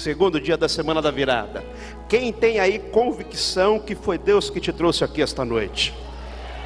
segundo 0.00 0.40
dia 0.40 0.56
da 0.56 0.68
semana 0.68 1.02
da 1.02 1.10
virada. 1.10 1.62
Quem 2.08 2.32
tem 2.32 2.58
aí 2.58 2.78
convicção 2.78 3.78
que 3.78 3.94
foi 3.94 4.16
Deus 4.16 4.48
que 4.48 4.58
te 4.58 4.72
trouxe 4.72 5.04
aqui 5.04 5.20
esta 5.20 5.44
noite? 5.44 5.94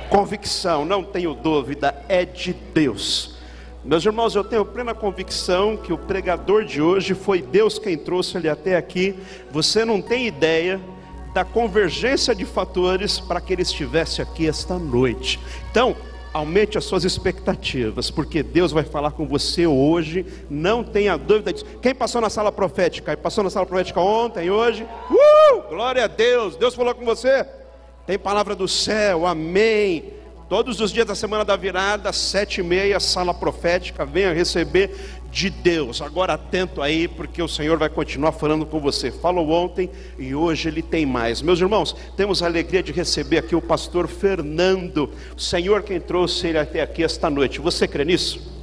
Convicção, 0.08 0.84
não 0.84 1.02
tenho 1.02 1.34
dúvida, 1.34 1.94
é 2.08 2.24
de 2.24 2.52
Deus. 2.52 3.34
Meus 3.84 4.06
irmãos, 4.06 4.34
eu 4.34 4.44
tenho 4.44 4.64
plena 4.64 4.94
convicção 4.94 5.76
que 5.76 5.92
o 5.92 5.98
pregador 5.98 6.64
de 6.64 6.80
hoje 6.80 7.12
foi 7.12 7.42
Deus 7.42 7.78
quem 7.78 7.98
trouxe 7.98 8.38
ele 8.38 8.48
até 8.48 8.76
aqui. 8.76 9.18
Você 9.50 9.84
não 9.84 10.00
tem 10.00 10.26
ideia 10.26 10.80
da 11.34 11.44
convergência 11.44 12.34
de 12.34 12.44
fatores 12.44 13.18
para 13.18 13.40
que 13.40 13.52
ele 13.52 13.62
estivesse 13.62 14.22
aqui 14.22 14.48
esta 14.48 14.78
noite. 14.78 15.40
Então, 15.70 15.96
aumente 16.34 16.76
as 16.76 16.84
suas 16.84 17.04
expectativas, 17.04 18.10
porque 18.10 18.42
Deus 18.42 18.72
vai 18.72 18.82
falar 18.82 19.12
com 19.12 19.24
você 19.24 19.68
hoje, 19.68 20.26
não 20.50 20.82
tenha 20.82 21.16
dúvida 21.16 21.52
disso. 21.52 21.64
Quem 21.80 21.94
passou 21.94 22.20
na 22.20 22.28
sala 22.28 22.50
profética? 22.50 23.16
Passou 23.16 23.44
na 23.44 23.50
sala 23.50 23.64
profética 23.64 24.00
ontem, 24.00 24.50
hoje? 24.50 24.84
Uh! 25.08 25.62
Glória 25.68 26.04
a 26.04 26.08
Deus! 26.08 26.56
Deus 26.56 26.74
falou 26.74 26.92
com 26.92 27.04
você? 27.04 27.46
Tem 28.04 28.18
palavra 28.18 28.56
do 28.56 28.66
céu, 28.66 29.26
amém. 29.26 30.12
Todos 30.48 30.80
os 30.80 30.92
dias 30.92 31.06
da 31.06 31.14
semana 31.14 31.44
da 31.44 31.56
virada, 31.56 32.12
sete 32.12 32.60
e 32.60 32.64
meia, 32.64 32.98
sala 32.98 33.32
profética, 33.32 34.04
venha 34.04 34.34
receber 34.34 34.94
de 35.34 35.50
Deus. 35.50 36.00
Agora 36.00 36.34
atento 36.34 36.80
aí, 36.80 37.08
porque 37.08 37.42
o 37.42 37.48
Senhor 37.48 37.76
vai 37.76 37.88
continuar 37.88 38.30
falando 38.30 38.64
com 38.64 38.78
você. 38.78 39.10
Falou 39.10 39.50
ontem 39.50 39.90
e 40.16 40.32
hoje 40.32 40.68
ele 40.68 40.80
tem 40.80 41.04
mais. 41.04 41.42
Meus 41.42 41.60
irmãos, 41.60 41.94
temos 42.16 42.40
a 42.40 42.46
alegria 42.46 42.84
de 42.84 42.92
receber 42.92 43.38
aqui 43.38 43.56
o 43.56 43.60
pastor 43.60 44.06
Fernando, 44.06 45.10
o 45.36 45.40
Senhor 45.40 45.82
quem 45.82 45.98
trouxe 45.98 46.46
ele 46.46 46.58
até 46.58 46.80
aqui 46.80 47.02
esta 47.02 47.28
noite. 47.28 47.60
Você 47.60 47.88
crê 47.88 48.04
nisso? 48.04 48.54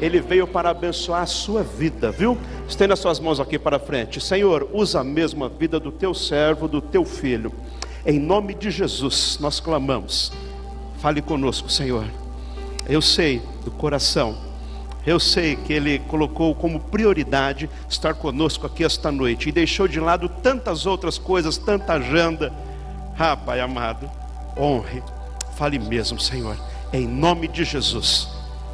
Ele 0.00 0.18
veio 0.18 0.46
para 0.46 0.70
abençoar 0.70 1.22
a 1.22 1.26
sua 1.26 1.62
vida, 1.62 2.10
viu? 2.10 2.38
Estenda 2.66 2.96
suas 2.96 3.20
mãos 3.20 3.38
aqui 3.38 3.58
para 3.58 3.78
frente. 3.78 4.18
Senhor, 4.18 4.70
usa 4.72 5.00
a 5.00 5.04
mesma 5.04 5.50
vida 5.50 5.78
do 5.78 5.92
teu 5.92 6.14
servo, 6.14 6.66
do 6.66 6.80
teu 6.80 7.04
filho. 7.04 7.52
Em 8.06 8.18
nome 8.18 8.54
de 8.54 8.70
Jesus, 8.70 9.36
nós 9.38 9.60
clamamos. 9.60 10.32
Fale 11.00 11.20
conosco, 11.20 11.70
Senhor. 11.70 12.06
Eu 12.88 13.02
sei 13.02 13.42
do 13.62 13.70
coração 13.70 14.53
eu 15.06 15.20
sei 15.20 15.54
que 15.54 15.72
Ele 15.72 15.98
colocou 15.98 16.54
como 16.54 16.80
prioridade 16.80 17.68
estar 17.88 18.14
conosco 18.14 18.66
aqui 18.66 18.84
esta 18.84 19.12
noite 19.12 19.48
e 19.48 19.52
deixou 19.52 19.86
de 19.86 20.00
lado 20.00 20.28
tantas 20.28 20.86
outras 20.86 21.18
coisas, 21.18 21.58
tanta 21.58 21.94
agenda. 21.94 22.52
Ah, 23.18 23.36
Pai 23.36 23.60
amado, 23.60 24.10
honre, 24.56 25.02
fale 25.56 25.78
mesmo, 25.78 26.18
Senhor, 26.18 26.56
em 26.92 27.06
nome 27.06 27.48
de 27.48 27.64
Jesus. 27.64 28.28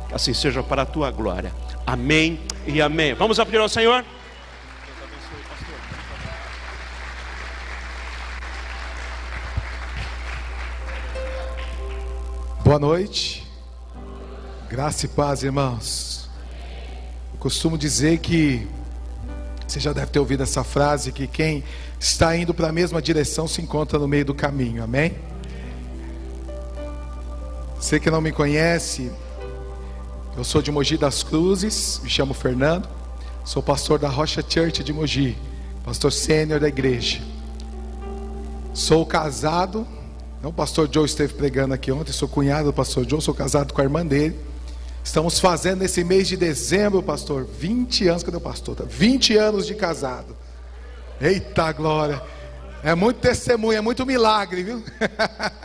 Que 0.09 0.15
assim 0.15 0.33
seja 0.33 0.63
para 0.63 0.83
a 0.83 0.87
tua 0.87 1.11
glória. 1.11 1.53
Amém 1.85 2.41
e 2.67 2.81
amém. 2.81 3.13
Vamos 3.15 3.41
abrir 3.41 3.59
ao 3.59 3.69
Senhor? 3.69 4.05
Boa 12.63 12.79
noite, 12.79 13.45
graça 14.69 15.07
e 15.07 15.09
paz, 15.09 15.43
irmãos 15.43 16.20
costumo 17.41 17.79
dizer 17.79 18.19
que 18.19 18.69
você 19.67 19.81
já 19.81 19.95
deve 19.95 20.09
ter 20.09 20.19
ouvido 20.19 20.43
essa 20.43 20.63
frase 20.63 21.11
que 21.11 21.27
quem 21.27 21.65
está 21.99 22.37
indo 22.37 22.53
para 22.53 22.69
a 22.69 22.73
mesma 22.73 23.01
direção 23.01 23.49
se 23.49 23.63
encontra 23.63 23.99
no 23.99 24.07
meio 24.07 24.27
do 24.27 24.35
caminho. 24.35 24.85
Amém? 24.85 25.15
Você 27.81 27.99
que 27.99 28.11
não 28.11 28.21
me 28.21 28.31
conhece, 28.31 29.11
eu 30.37 30.45
sou 30.45 30.61
de 30.61 30.71
Mogi 30.71 30.99
das 30.99 31.23
Cruzes, 31.23 31.99
me 32.05 32.11
chamo 32.11 32.35
Fernando, 32.35 32.87
sou 33.43 33.63
pastor 33.63 33.99
da 33.99 34.09
Rocha 34.09 34.45
Church 34.47 34.85
de 34.85 34.93
Mogi, 34.93 35.35
pastor 35.83 36.13
sênior 36.13 36.61
da 36.61 36.69
igreja. 36.69 37.23
Sou 38.75 39.07
casado, 39.07 39.87
o 40.43 40.53
pastor 40.53 40.91
Joe 40.93 41.07
esteve 41.07 41.33
pregando 41.33 41.73
aqui 41.73 41.91
ontem, 41.91 42.13
sou 42.13 42.29
cunhado 42.29 42.67
do 42.67 42.73
pastor 42.75 43.09
Joe, 43.09 43.23
sou 43.23 43.33
casado 43.33 43.73
com 43.73 43.81
a 43.81 43.85
irmã 43.85 44.05
dele. 44.05 44.50
Estamos 45.03 45.41
fazendo 45.41 45.81
nesse 45.81 46.05
mês 46.05 46.29
de 46.29 46.37
dezembro, 46.37 47.03
pastor, 47.03 47.45
20 47.45 48.09
anos, 48.09 48.23
cadê 48.23 48.37
o 48.37 48.41
pastor? 48.41 48.77
20 48.87 49.35
tá? 49.35 49.43
anos 49.43 49.67
de 49.67 49.75
casado. 49.75 50.37
Eita 51.21 51.73
glória! 51.73 52.23
É 52.83 52.95
muito 52.95 53.19
testemunho, 53.19 53.77
é 53.77 53.81
muito 53.81 54.07
milagre, 54.07 54.63
viu? 54.63 54.85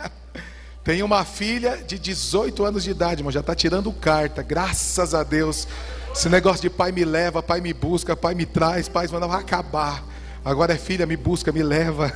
Tem 0.82 1.02
uma 1.02 1.24
filha 1.24 1.78
de 1.78 1.98
18 1.98 2.64
anos 2.64 2.84
de 2.84 2.90
idade, 2.90 3.22
mas 3.22 3.34
já 3.34 3.40
está 3.40 3.54
tirando 3.54 3.92
carta, 3.92 4.42
graças 4.42 5.14
a 5.14 5.22
Deus. 5.22 5.66
Esse 6.14 6.28
negócio 6.28 6.62
de 6.62 6.70
pai 6.70 6.92
me 6.92 7.04
leva, 7.04 7.42
pai 7.42 7.60
me 7.60 7.72
busca, 7.72 8.16
pai 8.16 8.34
me 8.34 8.46
traz, 8.46 8.88
pai 8.88 9.06
vai 9.06 9.40
acabar. 9.40 10.04
Agora 10.44 10.74
é 10.74 10.78
filha, 10.78 11.06
me 11.06 11.16
busca, 11.16 11.50
me 11.52 11.62
leva. 11.62 12.12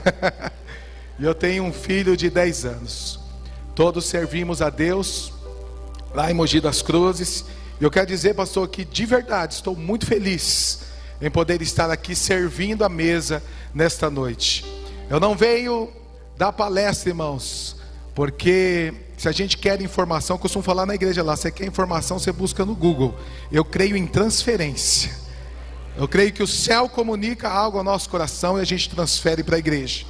e 1.19 1.25
eu 1.25 1.35
tenho 1.35 1.65
um 1.65 1.73
filho 1.73 2.17
de 2.17 2.31
10 2.31 2.65
anos. 2.65 3.21
Todos 3.75 4.07
servimos 4.07 4.63
a 4.63 4.71
Deus 4.71 5.33
lá 6.15 6.31
em 6.31 6.35
Mogi 6.35 6.61
das 6.61 6.83
Cruzes. 6.83 7.45
E 7.81 7.85
eu 7.85 7.91
quero 7.91 8.07
dizer, 8.07 8.35
pastor, 8.35 8.69
que 8.69 8.85
de 8.85 9.07
verdade 9.07 9.55
estou 9.55 9.75
muito 9.75 10.07
feliz 10.07 10.81
em 11.21 11.31
poder 11.31 11.61
estar 11.63 11.91
aqui 11.91 12.15
servindo 12.15 12.85
a 12.85 12.89
mesa 12.89 13.43
nesta 13.75 14.11
noite. 14.11 14.65
Eu 15.09 15.21
não 15.21 15.37
venho 15.37 15.89
dar 16.37 16.53
palestra, 16.53 17.11
irmãos, 17.11 17.77
porque 18.15 18.93
se 19.17 19.29
a 19.29 19.33
gente 19.33 19.59
quer 19.59 19.81
informação, 19.83 20.37
eu 20.37 20.41
costumo 20.41 20.63
falar 20.63 20.87
na 20.87 20.95
igreja 20.95 21.23
lá, 21.23 21.37
você 21.37 21.51
quer 21.51 21.67
informação, 21.67 22.19
você 22.19 22.33
busca 22.33 22.65
no 22.65 22.75
Google. 22.75 23.15
Eu 23.53 23.65
creio 23.65 23.97
em 23.97 24.07
transferência. 24.07 25.11
Eu 25.97 26.09
creio 26.09 26.33
que 26.33 26.43
o 26.43 26.47
céu 26.47 26.89
comunica 26.89 27.49
algo 27.49 27.77
ao 27.77 27.85
nosso 27.85 28.09
coração 28.09 28.59
e 28.59 28.63
a 28.63 28.65
gente 28.65 28.89
transfere 28.89 29.43
para 29.43 29.57
a 29.57 29.59
igreja. 29.59 30.07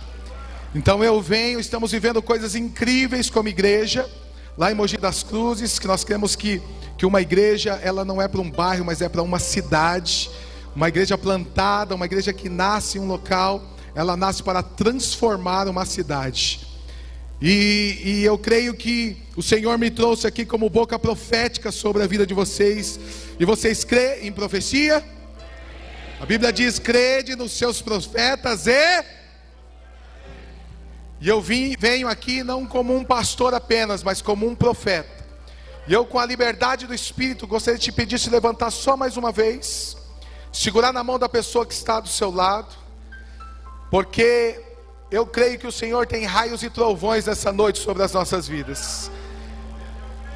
Então 0.75 1.03
eu 1.03 1.21
venho, 1.21 1.59
estamos 1.59 1.91
vivendo 1.91 2.23
coisas 2.23 2.55
incríveis 2.55 3.29
como 3.29 3.49
igreja 3.49 4.09
lá 4.57 4.71
em 4.71 4.75
Mogi 4.75 4.97
das 4.97 5.23
Cruzes, 5.23 5.79
que 5.79 5.87
nós 5.87 6.05
queremos 6.05 6.37
que, 6.37 6.63
que 6.99 7.07
uma 7.07 7.21
igreja, 7.21 7.81
ela 7.83 8.05
não 8.05 8.21
é 8.21 8.29
para 8.29 8.41
um 8.41 8.51
bairro, 8.51 8.85
mas 8.85 9.01
é 9.01 9.09
para 9.09 9.23
uma 9.23 9.39
cidade, 9.39 10.31
uma 10.75 10.89
igreja 10.89 11.17
plantada, 11.17 11.95
uma 11.95 12.05
igreja 12.05 12.33
que 12.33 12.49
nasce 12.49 12.99
em 12.99 13.01
um 13.01 13.07
local, 13.07 13.63
ela 13.95 14.17
nasce 14.17 14.43
para 14.43 14.63
transformar 14.63 15.69
uma 15.69 15.85
cidade. 15.85 16.67
E, 17.43 18.01
e, 18.05 18.23
eu 18.23 18.37
creio 18.37 18.75
que 18.75 19.17
o 19.35 19.43
Senhor 19.43 19.79
me 19.79 19.91
trouxe 19.91 20.27
aqui 20.27 20.45
como 20.45 20.69
boca 20.69 20.99
profética 20.99 21.73
sobre 21.73 22.03
a 22.03 22.07
vida 22.07 22.27
de 22.27 22.35
vocês. 22.35 23.01
E 23.39 23.45
vocês 23.47 23.83
crê 23.83 24.21
em 24.21 24.31
profecia? 24.31 25.03
A 26.21 26.27
Bíblia 26.27 26.53
diz: 26.53 26.79
crede 26.79 27.35
nos 27.35 27.53
seus 27.53 27.81
profetas 27.81 28.67
e 28.67 29.20
e 31.21 31.29
eu 31.29 31.41
vim, 31.41 31.77
venho 31.79 32.09
aqui 32.09 32.43
não 32.43 32.67
como 32.67 32.97
um 32.97 33.05
pastor 33.05 33.53
apenas, 33.53 34.03
mas 34.03 34.23
como 34.23 34.49
um 34.49 34.55
profeta. 34.55 35.21
E 35.87 35.93
eu, 35.93 36.07
com 36.07 36.19
a 36.19 36.25
liberdade 36.25 36.87
do 36.87 36.95
Espírito, 36.95 37.47
gostaria 37.47 37.79
de 37.79 37.85
te 37.85 37.93
pedir 37.93 38.19
se 38.19 38.31
levantar 38.31 38.71
só 38.71 38.97
mais 38.97 39.17
uma 39.17 39.31
vez, 39.31 39.97
segurar 40.51 40.93
na 40.93 41.05
mão 41.05 41.19
da 41.19 41.29
pessoa 41.29 41.67
que 41.67 41.75
está 41.75 42.01
do 42.01 42.09
seu 42.09 42.31
lado, 42.31 42.75
porque 43.91 44.63
eu 45.11 45.27
creio 45.27 45.59
que 45.59 45.67
o 45.67 45.73
Senhor 45.73 46.07
tem 46.07 46.25
raios 46.25 46.63
e 46.63 46.71
trovões 46.71 47.27
nessa 47.27 47.53
noite 47.53 47.81
sobre 47.81 48.03
as 48.03 48.13
nossas 48.13 48.49
vidas. 48.49 49.11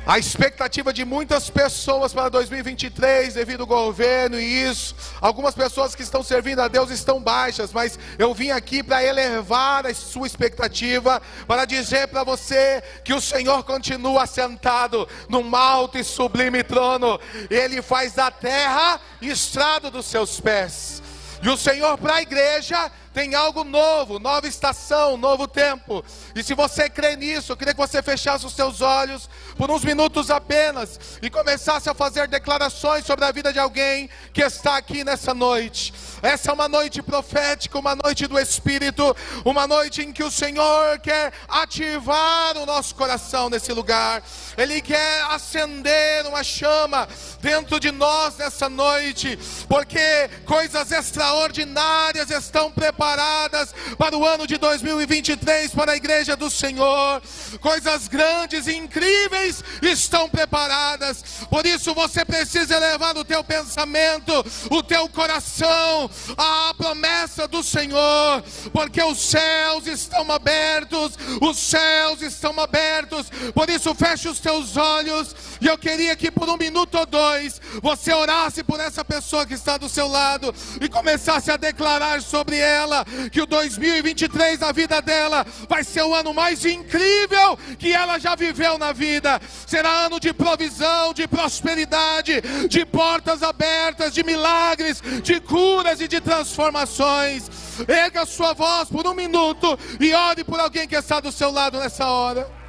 A 0.07 0.19
expectativa 0.19 0.93
de 0.93 1.03
muitas 1.03 1.49
pessoas 1.49 2.13
para 2.13 2.29
2023, 2.29 3.33
devido 3.33 3.63
ao 3.63 3.67
governo 3.67 4.39
e 4.39 4.63
isso, 4.69 4.95
algumas 5.19 5.55
pessoas 5.55 5.95
que 5.95 6.03
estão 6.03 6.23
servindo 6.23 6.61
a 6.61 6.69
Deus 6.69 6.91
estão 6.91 7.23
baixas, 7.23 7.73
mas 7.73 7.99
eu 8.19 8.35
vim 8.35 8.51
aqui 8.51 8.83
para 8.83 9.03
elevar 9.03 9.87
a 9.87 9.95
sua 9.95 10.27
expectativa, 10.27 11.23
para 11.47 11.65
dizer 11.65 12.09
para 12.09 12.23
você 12.23 12.83
que 13.03 13.15
o 13.15 13.21
Senhor 13.21 13.65
continua 13.65 14.27
sentado 14.27 15.09
num 15.27 15.57
alto 15.57 15.97
e 15.97 16.05
sublime 16.05 16.63
trono, 16.63 17.19
Ele 17.49 17.81
faz 17.81 18.13
da 18.13 18.31
terra 18.31 19.01
estrado 19.23 19.91
dos 19.91 20.05
seus 20.05 20.39
pés, 20.39 21.03
e 21.43 21.49
o 21.49 21.57
Senhor 21.57 21.97
para 21.97 22.17
a 22.17 22.23
igreja 22.23 22.93
tem 23.15 23.37
algo 23.37 23.63
novo, 23.63 24.19
nova 24.19 24.49
estação, 24.49 25.17
novo 25.17 25.47
tempo. 25.47 26.05
E 26.35 26.43
se 26.43 26.53
você 26.53 26.91
crê 26.91 27.15
nisso, 27.15 27.53
eu 27.53 27.57
queria 27.57 27.73
que 27.73 27.81
você 27.81 28.03
fechasse 28.03 28.45
os 28.45 28.53
seus 28.53 28.81
olhos 28.81 29.31
por 29.57 29.71
uns 29.71 29.85
minutos 29.85 30.33
apenas 30.33 30.99
e 31.23 31.31
começasse 31.31 31.89
a 31.89 31.95
fazer 31.95 32.27
declarações 32.27 33.07
sobre 33.07 33.25
a 33.25 33.31
vida 33.31 33.53
de 33.53 33.59
alguém 33.61 34.11
que 34.33 34.43
está 34.43 34.77
aqui 34.77 35.05
nessa 35.05 35.33
noite. 35.33 35.95
Essa 36.21 36.51
é 36.51 36.55
uma 36.55 36.67
noite 36.67 37.01
profética, 37.03 37.79
uma 37.79 37.95
noite 37.95 38.27
do 38.27 38.37
Espírito, 38.37 39.17
uma 39.45 39.65
noite 39.69 40.03
em 40.03 40.13
que 40.13 40.25
o 40.25 40.31
Senhor 40.31 40.99
quer 40.99 41.33
ativar 41.49 42.57
o 42.57 42.67
nosso 42.67 42.97
coração 42.97 43.49
nesse 43.49 43.73
lugar. 43.73 44.25
Ele 44.59 44.83
quer 44.83 45.23
acender 45.31 46.27
uma 46.27 46.43
chama 46.43 47.07
dentro 47.41 47.79
de 47.79 47.93
nós 47.93 48.37
nessa 48.39 48.69
noite, 48.69 49.39
porque 49.69 50.29
coisas 50.45 50.91
extraordinárias 50.91 52.29
estão 52.29 52.73
preparadas 52.73 53.04
preparadas 53.05 53.75
para 53.99 54.17
o 54.17 54.25
ano 54.25 54.47
de 54.47 54.57
2023 54.57 55.73
para 55.73 55.93
a 55.93 55.97
igreja 55.97 56.35
do 56.35 56.49
Senhor. 56.49 57.23
Coisas 57.61 58.09
grandes 58.09 58.67
e 58.67 58.75
incríveis 58.75 59.63
estão 59.83 60.29
preparadas. 60.29 61.23
Por 61.51 61.67
isso 61.67 61.93
você 61.93 62.25
precisa 62.25 62.77
elevar 62.77 63.17
o 63.17 63.25
teu 63.25 63.45
pensamento, 63.45 64.33
o 64.71 64.83
teu 64.83 65.07
coração 65.09 66.11
à 66.37 66.73
promessa 66.75 67.47
do 67.47 67.63
Senhor, 67.63 68.43
porque 68.73 69.03
os 69.03 69.19
céus 69.19 69.87
estão 69.87 70.31
abertos, 70.33 71.13
os 71.43 71.59
céus 71.59 72.23
estão 72.23 72.59
abertos. 72.59 73.29
Por 73.55 73.69
isso 73.69 73.95
feche 73.95 74.29
os 74.29 74.39
teus 74.39 74.77
olhos 74.77 75.35
e 75.61 75.67
eu 75.67 75.77
queria 75.77 76.17
que 76.17 76.31
por 76.31 76.49
um 76.49 76.57
minuto 76.57 76.97
ou 76.97 77.07
dois 77.07 77.61
você 77.83 78.13
orasse 78.13 78.65
por 78.65 78.81
essa 78.81 79.05
pessoa 79.05 79.45
que 79.45 79.55
está 79.55 79.77
do 79.77 79.89
seu 79.89 80.09
lado 80.09 80.55
e 80.81 80.89
começasse 80.89 81.51
a 81.51 81.57
declarar 81.57 82.23
sobre 82.23 82.57
ela 82.57 82.94
que 83.33 83.41
o 83.41 83.47
2023 83.47 84.61
na 84.61 84.71
vida 84.71 85.01
dela 85.01 85.47
vai 85.69 85.83
ser 85.83 86.03
o 86.03 86.15
ano 86.15 86.35
mais 86.35 86.65
incrível 86.65 87.57
que 87.79 87.93
ela 87.93 88.19
já 88.19 88.35
viveu 88.35 88.77
na 88.79 88.93
vida. 88.93 89.41
Será 89.67 90.07
ano 90.07 90.21
de 90.21 90.33
provisão, 90.33 91.15
de 91.15 91.27
prosperidade, 91.27 92.43
de 92.69 92.85
portas 92.85 93.43
abertas, 93.43 94.13
de 94.13 94.23
milagres, 94.23 95.03
de 95.23 95.41
curas 95.41 96.01
e 96.01 96.07
de 96.07 96.21
transformações. 96.21 97.49
Erga 97.89 98.27
sua 98.27 98.53
voz 98.53 98.89
por 98.89 99.07
um 99.07 99.15
minuto 99.15 99.79
e 99.99 100.13
ore 100.13 100.45
por 100.45 100.61
alguém 100.61 100.87
que 100.87 100.97
está 100.97 101.19
do 101.21 101.33
seu 101.33 101.51
lado 101.51 101.79
nessa 101.79 102.07
hora. 102.07 102.65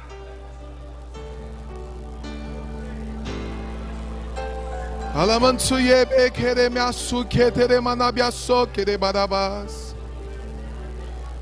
Alamantsuyebe 5.16 6.30
keremiasu 6.30 7.24
ketere 7.24 7.80
manabiaso 7.80 8.66
kerebarabas. 8.66 9.85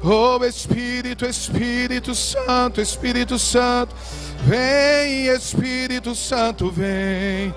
Oh 0.07 0.45
Espírito, 0.45 1.25
Espírito 1.25 2.15
Santo, 2.15 2.79
Espírito 2.79 3.39
Santo, 3.39 3.97
vem 4.43 5.29
Espírito 5.29 6.15
Santo, 6.15 6.71
vem. 6.71 7.55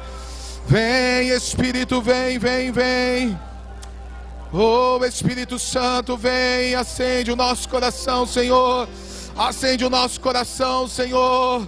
Vem 0.66 1.28
Espírito, 1.28 2.02
vem, 2.02 2.40
vem, 2.40 2.72
vem. 2.72 3.38
Oh 4.54 5.04
Espírito 5.04 5.60
Santo, 5.60 6.16
vem, 6.16 6.74
acende 6.74 7.34
o 7.34 7.36
nosso 7.36 7.68
coração, 7.68 8.26
Senhor. 8.26 8.88
Acende 9.38 9.84
o 9.84 9.90
nosso 9.90 10.22
coração, 10.22 10.88
Senhor. 10.88 11.68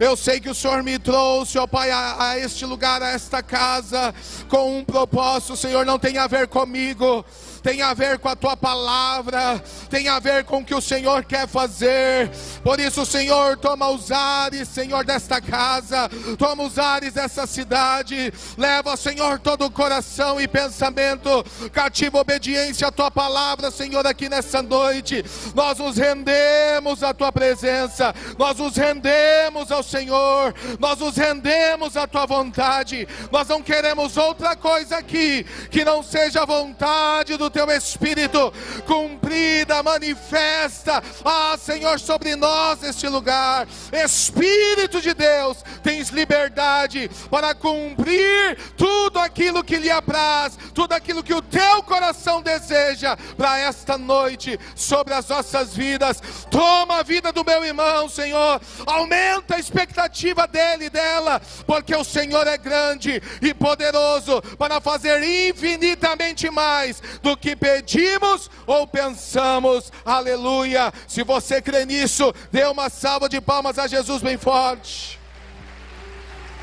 Eu 0.00 0.16
sei 0.16 0.40
que 0.40 0.50
o 0.50 0.54
Senhor 0.56 0.82
me 0.82 0.98
trouxe, 0.98 1.56
ó 1.56 1.68
Pai, 1.68 1.92
a, 1.92 2.30
a 2.30 2.38
este 2.40 2.66
lugar, 2.66 3.00
a 3.00 3.10
esta 3.10 3.44
casa, 3.44 4.12
com 4.48 4.80
um 4.80 4.84
propósito, 4.84 5.56
Senhor, 5.56 5.86
não 5.86 6.00
tem 6.00 6.18
a 6.18 6.26
ver 6.26 6.48
comigo 6.48 7.24
tem 7.66 7.82
a 7.82 7.92
ver 7.92 8.20
com 8.20 8.28
a 8.28 8.36
tua 8.36 8.56
palavra, 8.56 9.60
tem 9.90 10.06
a 10.06 10.20
ver 10.20 10.44
com 10.44 10.58
o 10.58 10.64
que 10.64 10.72
o 10.72 10.80
Senhor 10.80 11.24
quer 11.24 11.48
fazer. 11.48 12.30
Por 12.62 12.78
isso, 12.78 13.04
Senhor, 13.04 13.56
toma 13.56 13.88
os 13.88 14.12
ares, 14.12 14.68
Senhor, 14.68 15.04
desta 15.04 15.40
casa, 15.40 16.08
toma 16.38 16.62
os 16.62 16.78
ares 16.78 17.14
dessa 17.14 17.44
cidade, 17.44 18.32
leva, 18.56 18.96
Senhor, 18.96 19.40
todo 19.40 19.64
o 19.64 19.70
coração 19.70 20.40
e 20.40 20.46
pensamento, 20.46 21.44
cativa 21.72 22.20
obediência 22.20 22.86
à 22.86 22.92
tua 22.92 23.10
palavra, 23.10 23.68
Senhor, 23.72 24.06
aqui 24.06 24.28
nessa 24.28 24.62
noite. 24.62 25.24
Nós 25.52 25.78
nos 25.78 25.96
rendemos 25.96 27.02
à 27.02 27.12
tua 27.12 27.32
presença, 27.32 28.14
nós 28.38 28.58
nos 28.58 28.76
rendemos 28.76 29.72
ao 29.72 29.82
Senhor, 29.82 30.54
nós 30.78 31.00
nos 31.00 31.16
rendemos 31.16 31.96
à 31.96 32.06
tua 32.06 32.26
vontade. 32.26 33.08
Nós 33.32 33.48
não 33.48 33.60
queremos 33.60 34.16
outra 34.16 34.54
coisa 34.54 34.98
aqui 34.98 35.44
que 35.68 35.84
não 35.84 36.00
seja 36.00 36.42
a 36.42 36.46
vontade 36.46 37.36
do 37.36 37.55
teu 37.56 37.70
Espírito 37.70 38.52
cumprida, 38.84 39.82
manifesta, 39.82 41.02
ah 41.24 41.56
Senhor, 41.58 41.98
sobre 41.98 42.36
nós 42.36 42.80
neste 42.80 43.08
lugar. 43.08 43.66
Espírito 43.90 45.00
de 45.00 45.14
Deus, 45.14 45.64
tens 45.82 46.10
liberdade 46.10 47.10
para 47.30 47.54
cumprir 47.54 48.58
tudo 48.76 49.18
aquilo 49.18 49.64
que 49.64 49.78
lhe 49.78 49.90
apraz, 49.90 50.58
tudo 50.74 50.92
aquilo 50.92 51.22
que 51.22 51.32
o 51.32 51.40
teu 51.40 51.82
coração 51.82 52.42
deseja 52.42 53.16
para 53.38 53.58
esta 53.58 53.96
noite 53.96 54.60
sobre 54.74 55.14
as 55.14 55.26
nossas 55.28 55.74
vidas. 55.74 56.20
Toma 56.50 56.98
a 56.98 57.02
vida 57.02 57.32
do 57.32 57.42
meu 57.42 57.64
irmão, 57.64 58.06
Senhor, 58.06 58.60
aumenta 58.84 59.56
a 59.56 59.58
expectativa 59.58 60.46
dele 60.46 60.86
e 60.86 60.90
dela, 60.90 61.40
porque 61.66 61.96
o 61.96 62.04
Senhor 62.04 62.46
é 62.46 62.58
grande 62.58 63.22
e 63.40 63.54
poderoso 63.54 64.42
para 64.58 64.78
fazer 64.78 65.22
infinitamente 65.48 66.50
mais 66.50 67.00
do 67.22 67.34
que 67.36 67.45
que 67.46 67.54
pedimos 67.54 68.50
ou 68.66 68.88
pensamos. 68.88 69.92
Aleluia. 70.04 70.92
Se 71.06 71.22
você 71.22 71.62
crê 71.62 71.86
nisso, 71.86 72.34
dê 72.50 72.64
uma 72.64 72.90
salva 72.90 73.28
de 73.28 73.40
palmas 73.40 73.78
a 73.78 73.86
Jesus 73.86 74.20
bem 74.20 74.36
forte. 74.36 75.16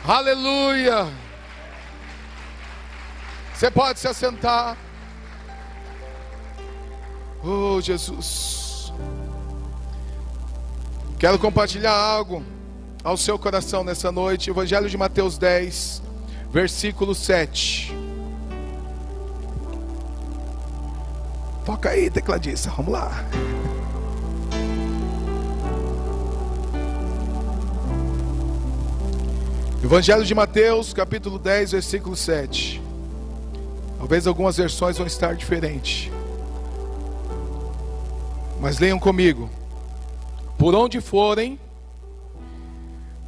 Aleluia. 0.06 1.08
Você 3.54 3.72
pode 3.72 3.98
se 4.02 4.10
assentar. 4.10 4.76
Oh, 7.42 7.80
Jesus. 7.80 8.92
Quero 11.18 11.40
compartilhar 11.40 11.96
algo 11.96 12.44
ao 13.02 13.16
seu 13.16 13.40
coração 13.40 13.86
nessa 13.86 14.12
noite. 14.12 14.50
Evangelho 14.50 14.90
de 14.90 14.98
Mateus 14.98 15.38
10, 15.38 16.02
versículo 16.52 17.16
7. 17.16 18.03
Toca 21.66 21.92
aí, 21.92 22.10
tecladista, 22.10 22.70
vamos 22.72 22.92
lá. 22.92 23.26
Evangelho 29.82 30.26
de 30.26 30.36
Mateus, 30.36 30.92
capítulo 30.92 31.40
10, 31.40 31.72
versículo 31.72 32.18
7. 32.18 32.82
Talvez 33.98 34.28
algumas 34.28 34.58
versões 34.58 34.98
vão 34.98 35.08
estar 35.08 35.36
diferentes. 35.36 36.12
Mas 38.60 38.80
leiam 38.80 39.00
comigo. 39.00 39.50
Por 40.58 40.76
onde 40.76 41.00
forem, 41.00 41.58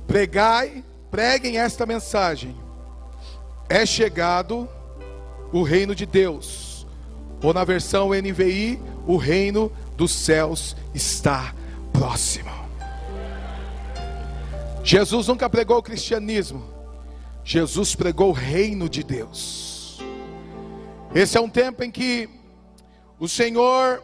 pregai, 0.05 0.83
preguem 1.09 1.57
esta 1.57 1.85
mensagem. 1.85 2.53
É 3.69 3.85
chegado 3.85 4.67
o 5.53 5.63
reino 5.63 5.95
de 5.95 6.05
Deus 6.05 6.64
ou 7.41 7.53
na 7.53 7.63
versão 7.63 8.09
NVI, 8.09 8.79
o 9.05 9.17
reino 9.17 9.71
dos 9.95 10.11
céus 10.11 10.75
está 10.93 11.53
próximo. 11.93 12.51
Jesus 14.83 15.27
nunca 15.27 15.49
pregou 15.49 15.77
o 15.77 15.83
cristianismo, 15.83 16.63
Jesus 17.43 17.95
pregou 17.95 18.29
o 18.29 18.33
reino 18.33 18.87
de 18.87 19.03
Deus. 19.03 19.99
Esse 21.13 21.37
é 21.37 21.41
um 21.41 21.49
tempo 21.49 21.83
em 21.83 21.89
que 21.89 22.29
o 23.19 23.27
Senhor, 23.27 24.03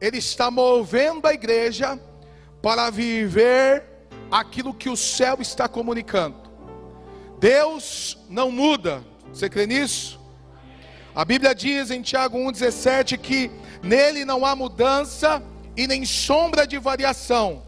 Ele 0.00 0.18
está 0.18 0.50
movendo 0.50 1.26
a 1.26 1.34
igreja 1.34 1.98
para 2.62 2.88
viver 2.90 3.84
aquilo 4.30 4.72
que 4.72 4.88
o 4.88 4.96
céu 4.96 5.38
está 5.40 5.68
comunicando. 5.68 6.36
Deus 7.38 8.18
não 8.28 8.50
muda, 8.50 9.02
você 9.32 9.48
crê 9.48 9.66
nisso? 9.66 10.20
A 11.16 11.24
Bíblia 11.24 11.54
diz 11.54 11.90
em 11.90 12.02
Tiago 12.02 12.36
1,17 12.36 13.16
que 13.16 13.50
nele 13.82 14.22
não 14.22 14.44
há 14.44 14.54
mudança 14.54 15.42
e 15.74 15.86
nem 15.86 16.04
sombra 16.04 16.66
de 16.66 16.76
variação. 16.76 17.62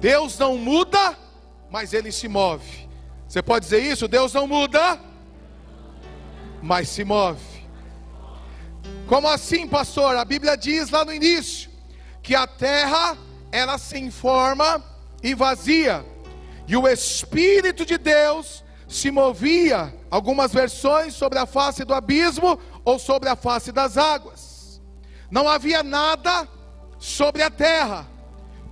Deus 0.00 0.36
não 0.36 0.58
muda, 0.58 1.16
mas 1.70 1.92
ele 1.92 2.10
se 2.10 2.26
move. 2.26 2.88
Você 3.28 3.40
pode 3.40 3.66
dizer 3.66 3.78
isso? 3.78 4.08
Deus 4.08 4.32
não 4.32 4.48
muda, 4.48 4.98
mas 6.60 6.88
se 6.88 7.04
move. 7.04 7.40
Como 9.06 9.28
assim, 9.28 9.68
pastor? 9.68 10.16
A 10.16 10.24
Bíblia 10.24 10.56
diz 10.56 10.90
lá 10.90 11.04
no 11.04 11.14
início 11.14 11.70
que 12.20 12.34
a 12.34 12.48
terra 12.48 13.16
ela 13.52 13.78
sem 13.78 14.10
forma 14.10 14.84
e 15.22 15.34
vazia, 15.34 16.04
e 16.66 16.76
o 16.76 16.88
Espírito 16.88 17.86
de 17.86 17.96
Deus 17.96 18.64
se 18.88 19.08
movia, 19.08 19.94
algumas 20.12 20.52
versões 20.52 21.14
sobre 21.14 21.38
a 21.38 21.46
face 21.46 21.86
do 21.86 21.94
abismo, 21.94 22.60
ou 22.84 22.98
sobre 22.98 23.30
a 23.30 23.34
face 23.34 23.72
das 23.72 23.96
águas. 23.96 24.78
Não 25.30 25.48
havia 25.48 25.82
nada 25.82 26.46
sobre 26.98 27.42
a 27.42 27.48
terra, 27.48 28.06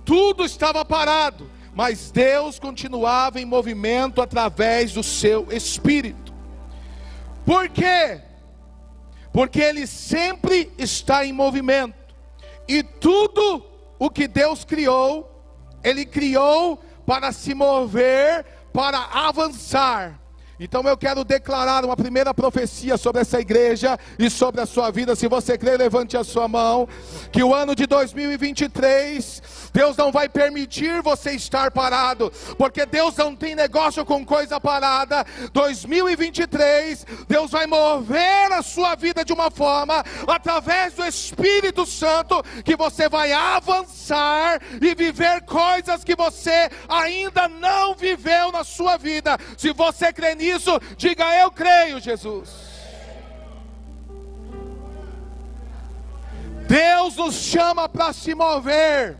tudo 0.05 0.45
estava 0.45 0.85
parado, 0.85 1.49
mas 1.73 2.11
Deus 2.11 2.59
continuava 2.59 3.41
em 3.41 3.45
movimento 3.45 4.21
através 4.21 4.93
do 4.93 5.01
seu 5.01 5.51
espírito. 5.51 6.31
Por 7.43 7.67
quê? 7.69 8.21
Porque 9.33 9.61
Ele 9.61 9.87
sempre 9.87 10.71
está 10.77 11.25
em 11.25 11.33
movimento, 11.33 11.95
e 12.67 12.83
tudo 12.83 13.65
o 13.97 14.11
que 14.11 14.27
Deus 14.27 14.63
criou, 14.63 15.43
Ele 15.83 16.05
criou 16.05 16.83
para 17.03 17.31
se 17.31 17.55
mover, 17.55 18.45
para 18.71 18.99
avançar. 19.11 20.21
Então 20.63 20.83
eu 20.83 20.95
quero 20.95 21.23
declarar 21.23 21.83
uma 21.83 21.97
primeira 21.97 22.35
profecia 22.35 22.95
sobre 22.95 23.21
essa 23.21 23.39
igreja 23.39 23.97
e 24.19 24.29
sobre 24.29 24.61
a 24.61 24.65
sua 24.67 24.91
vida. 24.91 25.15
Se 25.15 25.27
você 25.27 25.57
crê, 25.57 25.75
levante 25.75 26.15
a 26.15 26.23
sua 26.23 26.47
mão. 26.47 26.87
Que 27.31 27.41
o 27.41 27.51
ano 27.51 27.73
de 27.73 27.87
2023, 27.87 29.41
Deus 29.73 29.97
não 29.97 30.11
vai 30.11 30.29
permitir 30.29 31.01
você 31.01 31.31
estar 31.31 31.71
parado, 31.71 32.31
porque 32.57 32.85
Deus 32.85 33.15
não 33.17 33.35
tem 33.35 33.55
negócio 33.55 34.05
com 34.05 34.25
coisa 34.25 34.59
parada. 34.59 35.25
2023, 35.51 37.05
Deus 37.27 37.51
vai 37.51 37.67
mover 37.67 38.51
a 38.53 38.61
sua 38.61 38.95
vida 38.95 39.25
de 39.25 39.33
uma 39.33 39.51
forma, 39.51 40.03
através 40.27 40.93
do 40.93 41.05
Espírito 41.05 41.85
Santo, 41.85 42.41
que 42.63 42.75
você 42.75 43.09
vai 43.09 43.31
avançar 43.33 44.61
e 44.81 44.95
viver 44.95 45.41
coisas 45.41 46.03
que 46.03 46.15
você 46.15 46.69
ainda 46.87 47.47
não 47.47 47.95
viveu 47.95 48.51
na 48.51 48.63
sua 48.63 48.97
vida. 48.97 49.37
Se 49.57 49.73
você 49.73 50.13
crê 50.13 50.35
nisso, 50.35 50.51
isso, 50.51 50.79
diga 50.95 51.35
eu 51.35 51.51
creio, 51.51 51.99
Jesus. 51.99 52.49
Deus 56.67 57.15
nos 57.17 57.35
chama 57.35 57.89
para 57.89 58.13
se 58.13 58.33
mover, 58.33 59.17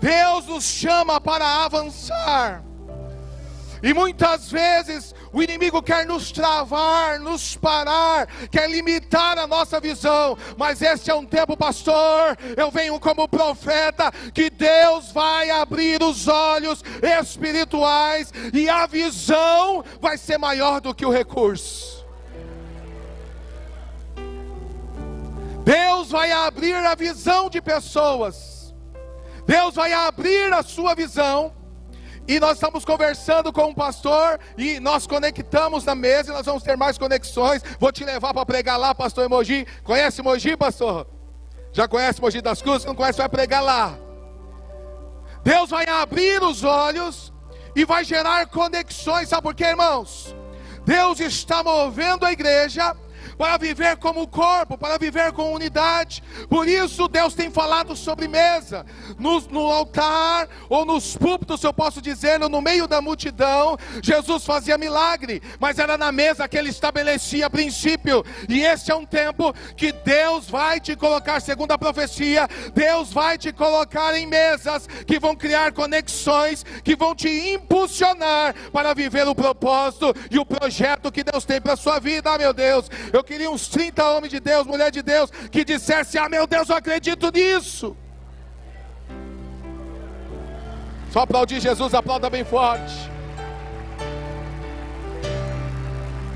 Deus 0.00 0.46
nos 0.46 0.64
chama 0.64 1.20
para 1.20 1.64
avançar. 1.64 2.62
E 3.82 3.92
muitas 3.92 4.50
vezes 4.50 5.14
o 5.32 5.42
inimigo 5.42 5.82
quer 5.82 6.06
nos 6.06 6.32
travar, 6.32 7.20
nos 7.20 7.56
parar, 7.56 8.26
quer 8.50 8.70
limitar 8.70 9.38
a 9.38 9.46
nossa 9.46 9.78
visão. 9.78 10.36
Mas 10.56 10.80
esse 10.80 11.10
é 11.10 11.14
um 11.14 11.26
tempo, 11.26 11.56
pastor. 11.56 12.36
Eu 12.56 12.70
venho 12.70 12.98
como 12.98 13.28
profeta 13.28 14.10
que 14.32 14.48
Deus 14.50 15.12
vai 15.12 15.50
abrir 15.50 16.02
os 16.02 16.26
olhos 16.26 16.82
espirituais 17.20 18.32
e 18.52 18.68
a 18.68 18.86
visão 18.86 19.84
vai 20.00 20.16
ser 20.16 20.38
maior 20.38 20.80
do 20.80 20.94
que 20.94 21.04
o 21.04 21.12
recurso. 21.12 22.04
Deus 25.64 26.10
vai 26.10 26.32
abrir 26.32 26.74
a 26.74 26.94
visão 26.94 27.50
de 27.50 27.60
pessoas. 27.60 28.55
Deus 29.46 29.74
vai 29.74 29.92
abrir 29.92 30.52
a 30.52 30.62
sua 30.62 30.94
visão 30.94 31.54
e 32.28 32.40
nós 32.40 32.54
estamos 32.54 32.84
conversando 32.84 33.52
com 33.52 33.66
um 33.66 33.74
pastor 33.74 34.40
e 34.58 34.80
nós 34.80 35.06
conectamos 35.06 35.84
na 35.84 35.94
mesa 35.94 36.32
e 36.32 36.34
nós 36.34 36.44
vamos 36.44 36.64
ter 36.64 36.76
mais 36.76 36.98
conexões. 36.98 37.62
Vou 37.78 37.92
te 37.92 38.04
levar 38.04 38.34
para 38.34 38.44
pregar 38.44 38.76
lá, 38.76 38.92
pastor 38.92 39.24
Emoji. 39.24 39.64
Conhece 39.84 40.20
Emoji, 40.20 40.56
pastor? 40.56 41.06
Já 41.72 41.86
conhece 41.86 42.20
Emoji 42.20 42.40
das 42.40 42.60
Cruzes? 42.60 42.84
Não 42.84 42.96
conhece, 42.96 43.18
vai 43.18 43.28
pregar 43.28 43.62
lá. 43.62 43.96
Deus 45.44 45.70
vai 45.70 45.88
abrir 45.88 46.42
os 46.42 46.64
olhos 46.64 47.32
e 47.76 47.84
vai 47.84 48.02
gerar 48.02 48.46
conexões. 48.48 49.28
Sabe 49.28 49.42
por 49.42 49.54
quê, 49.54 49.66
irmãos? 49.66 50.34
Deus 50.84 51.20
está 51.20 51.62
movendo 51.62 52.26
a 52.26 52.32
igreja 52.32 52.96
para 53.36 53.56
viver 53.56 53.96
como 53.96 54.26
corpo, 54.26 54.78
para 54.78 54.98
viver 54.98 55.32
com 55.32 55.52
unidade. 55.52 56.22
Por 56.48 56.68
isso 56.68 57.08
Deus 57.08 57.34
tem 57.34 57.50
falado 57.50 57.94
sobre 57.96 58.28
mesa, 58.28 58.84
no, 59.18 59.40
no 59.42 59.70
altar 59.70 60.48
ou 60.68 60.84
nos 60.84 61.16
púlpitos, 61.16 61.62
eu 61.62 61.72
posso 61.72 62.00
dizer, 62.00 62.38
no 62.38 62.60
meio 62.60 62.86
da 62.86 63.00
multidão, 63.00 63.76
Jesus 64.02 64.44
fazia 64.44 64.78
milagre, 64.78 65.42
mas 65.58 65.78
era 65.78 65.98
na 65.98 66.10
mesa 66.10 66.48
que 66.48 66.56
ele 66.56 66.70
estabelecia 66.70 67.50
princípio. 67.50 68.24
E 68.48 68.62
esse 68.62 68.90
é 68.90 68.94
um 68.94 69.04
tempo 69.04 69.52
que 69.76 69.92
Deus 69.92 70.48
vai 70.48 70.80
te 70.80 70.96
colocar, 70.96 71.40
segundo 71.40 71.72
a 71.72 71.78
profecia, 71.78 72.48
Deus 72.74 73.12
vai 73.12 73.38
te 73.38 73.52
colocar 73.52 74.14
em 74.14 74.26
mesas 74.26 74.86
que 75.06 75.18
vão 75.18 75.34
criar 75.34 75.72
conexões, 75.72 76.64
que 76.84 76.96
vão 76.96 77.14
te 77.14 77.28
impulsionar 77.28 78.54
para 78.72 78.94
viver 78.94 79.26
o 79.26 79.34
propósito 79.34 80.14
e 80.30 80.38
o 80.38 80.46
projeto 80.46 81.12
que 81.12 81.24
Deus 81.24 81.44
tem 81.44 81.60
para 81.60 81.74
a 81.74 81.76
sua 81.76 81.98
vida, 81.98 82.32
ah, 82.32 82.38
meu 82.38 82.52
Deus. 82.52 82.90
Eu 83.12 83.24
queria 83.26 83.50
uns 83.50 83.68
30 83.68 84.02
homens 84.12 84.30
de 84.30 84.40
Deus, 84.40 84.66
mulher 84.66 84.90
de 84.90 85.02
Deus, 85.02 85.30
que 85.50 85.64
dissesse: 85.64 86.16
Ah, 86.16 86.28
meu 86.28 86.46
Deus, 86.46 86.68
eu 86.68 86.76
acredito 86.76 87.30
nisso. 87.30 87.96
Só 91.12 91.20
aplaudir 91.20 91.60
Jesus, 91.60 91.92
aplauda 91.94 92.30
bem 92.30 92.44
forte. 92.44 92.94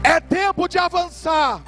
É 0.03 0.19
tempo 0.21 0.67
de 0.67 0.79
avançar. 0.79 1.63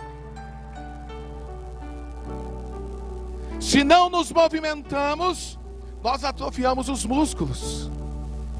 Se 3.61 3.85
não 3.85 4.11
nos 4.11 4.33
movimentamos, 4.33 5.59
nós 6.02 6.25
atrofiamos 6.25 6.88
os 6.88 7.05
músculos. 7.05 7.88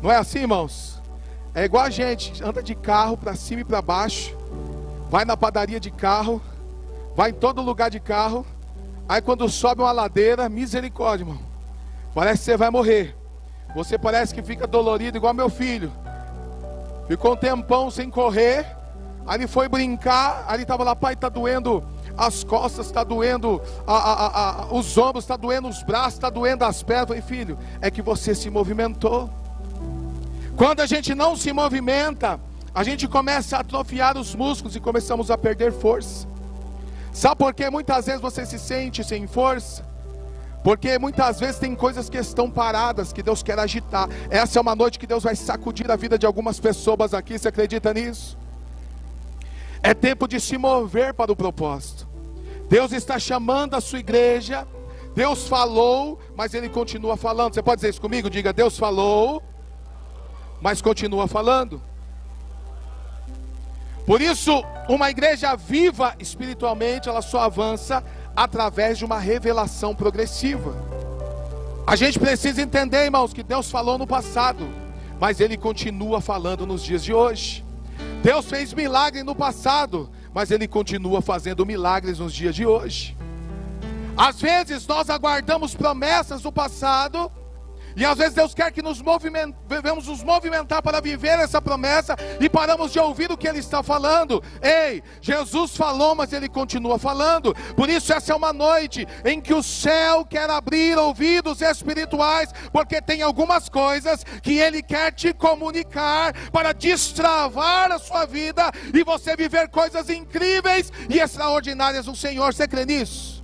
Não 0.00 0.12
é 0.12 0.16
assim, 0.16 0.40
irmãos? 0.40 1.02
É 1.54 1.64
igual 1.64 1.85
a 1.85 1.90
gente, 1.90 2.42
anda 2.42 2.62
de 2.62 2.75
carro 2.75 3.16
para 3.16 3.35
cima 3.35 3.62
e 3.62 3.64
para 3.64 3.83
baixo, 3.83 4.37
vai 5.11 5.25
na 5.25 5.37
padaria 5.37 5.81
de 5.81 5.90
carro, 5.90 6.40
vai 7.14 7.31
em 7.31 7.35
todo 7.35 7.62
lugar 7.62 7.90
de 7.90 8.00
carro. 8.00 8.47
Aí 9.09 9.21
quando 9.21 9.49
sobe 9.49 9.83
uma 9.83 9.92
ladeira, 9.92 10.49
misericórdia, 10.49 11.25
irmão. 11.25 11.40
Parece 12.14 12.38
que 12.38 12.45
você 12.45 12.57
vai 12.57 12.71
morrer. 12.71 13.16
Você 13.75 13.99
parece 13.99 14.35
que 14.35 14.42
fica 14.42 14.66
dolorido 14.66 15.16
igual 15.16 15.33
meu 15.33 15.49
filho. 15.49 15.92
Ficou 17.09 17.33
um 17.33 17.37
tempão 17.37 17.90
sem 17.90 18.11
correr. 18.11 18.66
Ele 19.33 19.47
foi 19.47 19.69
brincar. 19.69 20.47
Ele 20.52 20.62
estava 20.62 20.85
lá, 20.85 20.95
pai, 20.95 21.14
está 21.14 21.28
doendo 21.28 21.83
as 22.16 22.45
costas, 22.45 22.87
está 22.87 23.02
doendo 23.02 23.61
a, 23.87 23.97
a, 23.97 24.50
a, 24.62 24.75
os 24.75 24.97
ombros, 24.99 25.25
está 25.25 25.37
doendo 25.37 25.69
os 25.69 25.83
braços, 25.83 26.14
está 26.14 26.28
doendo 26.28 26.64
as 26.64 26.83
pernas. 26.83 27.09
Falei, 27.09 27.23
filho, 27.23 27.59
é 27.81 27.90
que 27.90 28.02
você 28.02 28.35
se 28.35 28.50
movimentou. 28.50 29.31
Quando 30.57 30.81
a 30.81 30.87
gente 30.87 31.14
não 31.14 31.35
se 31.35 31.52
movimenta, 31.52 32.38
a 32.75 32.85
gente 32.85 33.09
começa 33.09 33.57
a 33.57 33.61
atrofiar 33.61 34.19
os 34.19 34.35
músculos 34.35 34.76
e 34.76 34.81
começamos 34.81 35.31
a 35.31 35.38
perder 35.38 35.73
força. 35.73 36.26
Sabe 37.12 37.37
por 37.37 37.52
que 37.52 37.69
muitas 37.69 38.07
vezes 38.07 38.21
você 38.21 38.47
se 38.47 38.59
sente 38.59 39.04
sem 39.04 39.26
força? 39.26 39.85
Porque 40.64 40.99
muitas 40.99 41.40
vezes 41.40 41.59
tem 41.59 41.75
coisas 41.75 42.09
que 42.09 42.16
estão 42.16 42.50
paradas, 42.50 43.12
que 43.12 43.23
Deus 43.23 43.42
quer 43.42 43.59
agitar. 43.59 44.09
Essa 44.31 44.59
é 44.59 44.62
uma 44.62 44.75
noite 44.76 44.99
que 44.99 45.07
Deus 45.07 45.23
vai 45.23 45.37
sacudir 45.37 45.90
a 45.90 45.97
vida 45.97 46.16
de 46.16 46.25
algumas 46.25 46.59
pessoas 46.59 47.12
aqui. 47.12 47.38
Você 47.38 47.49
acredita 47.49 47.92
nisso? 47.92 48.38
É 49.83 49.92
tempo 49.92 50.28
de 50.28 50.40
se 50.40 50.57
mover 50.57 51.12
para 51.12 51.33
o 51.33 51.37
propósito. 51.37 52.09
Deus 52.69 52.92
está 52.92 53.19
chamando 53.19 53.75
a 53.75 53.81
sua 53.81 53.99
igreja. 53.99 54.66
Deus 55.14 55.49
falou, 55.49 56.19
mas 56.37 56.54
Ele 56.54 56.69
continua 56.69 57.16
falando. 57.16 57.54
Você 57.54 57.62
pode 57.62 57.76
dizer 57.78 57.90
isso 57.90 58.00
comigo? 58.00 58.31
Diga: 58.31 58.52
Deus 58.52 58.78
falou, 58.78 59.42
mas 60.61 60.81
continua 60.81 61.26
falando. 61.26 61.83
Por 64.06 64.21
isso, 64.21 64.64
uma 64.88 65.11
igreja 65.11 65.54
viva 65.54 66.14
espiritualmente, 66.18 67.09
ela 67.09 67.23
só 67.23 67.40
avança 67.40 68.02
através 68.35 68.99
de 68.99 69.04
uma 69.04 69.18
revelação 69.18 69.94
progressiva. 69.94 70.75
A 71.87 71.97
gente 71.97 72.18
precisa 72.18 72.62
entender, 72.62 73.04
irmãos, 73.04 73.32
que 73.32 73.42
Deus 73.42 73.71
falou 73.71 73.99
no 73.99 74.06
passado, 74.06 74.68
mas 75.21 75.40
Ele 75.40 75.56
continua 75.56 76.21
falando 76.21 76.66
nos 76.66 76.82
dias 76.82 77.04
de 77.04 77.12
hoje. 77.12 77.64
Deus 78.23 78.47
fez 78.47 78.73
milagre 78.73 79.23
no 79.23 79.35
passado, 79.35 80.11
mas 80.32 80.50
Ele 80.50 80.66
continua 80.66 81.21
fazendo 81.21 81.66
milagres 81.66 82.18
nos 82.18 82.32
dias 82.32 82.54
de 82.54 82.66
hoje. 82.66 83.16
Às 84.16 84.40
vezes 84.40 84.87
nós 84.87 85.11
aguardamos 85.11 85.75
promessas 85.75 86.42
do 86.42 86.52
passado, 86.52 87.30
e 87.96 88.04
às 88.04 88.18
vezes 88.18 88.34
Deus 88.34 88.54
quer 88.54 88.70
que 88.72 88.82
nos 88.82 89.02
devemos 89.68 90.06
nos 90.06 90.22
movimentar 90.22 90.82
para 90.82 91.00
viver 91.00 91.38
essa 91.38 91.61
promessa 91.61 92.16
e 92.40 92.49
paramos 92.49 92.92
de 92.92 92.99
ouvir 92.99 93.30
o 93.30 93.37
que 93.37 93.49
Ele 93.49 93.58
está 93.58 93.82
falando. 93.82 94.42
Ei, 94.62 95.02
Jesus 95.20 95.76
falou, 95.76 96.14
mas 96.14 96.32
Ele 96.32 96.49
continua 96.49 96.99
falando. 96.99 97.54
Por 97.76 97.88
isso, 97.88 98.12
essa 98.12 98.32
é 98.32 98.37
uma 98.37 98.52
noite 98.52 99.06
em 99.25 99.40
que 99.40 99.54
o 99.54 99.62
céu 99.62 100.25
quer 100.25 100.49
abrir 100.49 100.99
ouvidos 100.99 101.61
espirituais, 101.61 102.52
porque 102.72 103.00
tem 103.00 103.22
algumas 103.22 103.68
coisas 103.68 104.25
que 104.42 104.58
Ele 104.58 104.82
quer 104.82 105.12
te 105.12 105.32
comunicar 105.32 106.34
para 106.50 106.72
destravar 106.72 107.92
a 107.92 107.99
sua 107.99 108.25
vida 108.26 108.70
e 108.94 109.04
você 109.04 109.37
viver 109.37 109.68
coisas 109.68 110.08
incríveis 110.08 110.92
e 111.08 111.18
extraordinárias 111.18 112.06
no 112.06 112.16
Senhor. 112.16 112.52
Você 112.52 112.66
crê 112.66 112.84
nisso? 112.84 113.41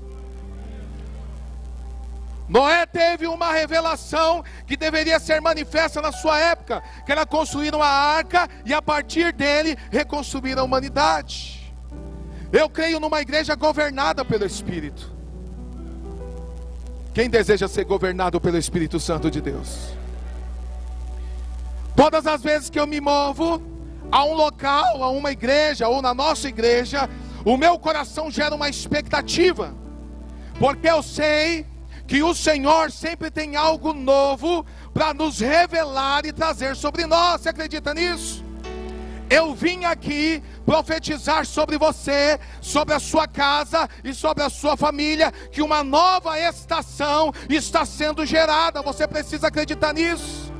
Noé 2.49 2.87
teve 2.87 3.27
uma 3.27 3.53
revelação 3.53 4.43
que 4.67 4.77
deveria 4.77 5.21
ser 5.21 5.41
manifesta 5.41 6.01
na 6.01 6.11
sua 6.11 6.41
época, 6.41 6.83
que 7.05 7.13
era 7.13 7.27
construir 7.27 7.75
uma 7.75 7.87
arca 7.87 8.49
e 8.65 8.73
a 8.73 8.81
partir 8.81 9.33
dele 9.35 9.77
reconstruir 9.91 10.59
a 10.59 10.65
humanidade. 10.65 11.75
Eu 12.51 12.71
creio 12.71 12.99
numa 12.99 13.21
igreja 13.21 13.55
governada 13.55 14.25
pelo 14.25 14.47
Espírito. 14.47 15.15
Quem 17.13 17.29
deseja 17.29 17.69
ser 17.69 17.85
governado 17.85 18.41
pelo 18.41 18.57
Espírito 18.57 18.99
Santo 18.99 19.31
de 19.31 19.43
Deus? 19.43 19.91
Todas 21.95 22.27
as 22.27 22.43
vezes 22.43 22.71
que 22.71 22.81
eu 22.81 22.87
me 22.87 23.01
movo 23.01 23.61
a 24.11 24.25
um 24.25 24.33
local, 24.33 25.03
a 25.03 25.11
uma 25.11 25.33
igreja 25.33 25.89
ou 25.89 26.01
na 26.01 26.15
nossa 26.15 26.49
igreja, 26.49 27.11
o 27.45 27.59
meu 27.59 27.79
coração 27.79 28.31
gera 28.31 28.55
uma 28.55 28.69
expectativa, 28.71 29.75
porque 30.59 30.89
eu 30.89 31.03
sei 31.03 31.67
que 32.09 32.23
o 32.23 32.35
Senhor 32.35 32.91
sempre 32.91 33.31
tem 33.31 33.55
algo 33.55 33.93
novo 33.93 34.65
para 34.95 35.13
nos 35.13 35.41
revelar 35.41 36.25
e 36.25 36.33
trazer 36.33 36.75
sobre 36.75 37.05
nós. 37.05 37.43
Você 37.43 37.51
acredita 37.51 37.93
nisso? 37.93 38.43
Eu 39.29 39.55
vim 39.55 39.85
aqui 39.85 40.43
profetizar 40.65 41.45
sobre 41.45 41.77
você, 41.77 42.41
sobre 42.63 42.95
a 42.95 42.99
sua 42.99 43.29
casa 43.29 43.87
e 44.03 44.15
sobre 44.15 44.43
a 44.43 44.49
sua 44.49 44.75
família, 44.75 45.31
que 45.53 45.61
uma 45.61 45.85
nova 45.85 46.41
estação 46.41 47.31
está 47.47 47.85
sendo 47.85 48.25
gerada. 48.25 48.81
Você 48.81 49.07
precisa 49.07 49.49
acreditar 49.49 49.93
nisso. 49.93 50.51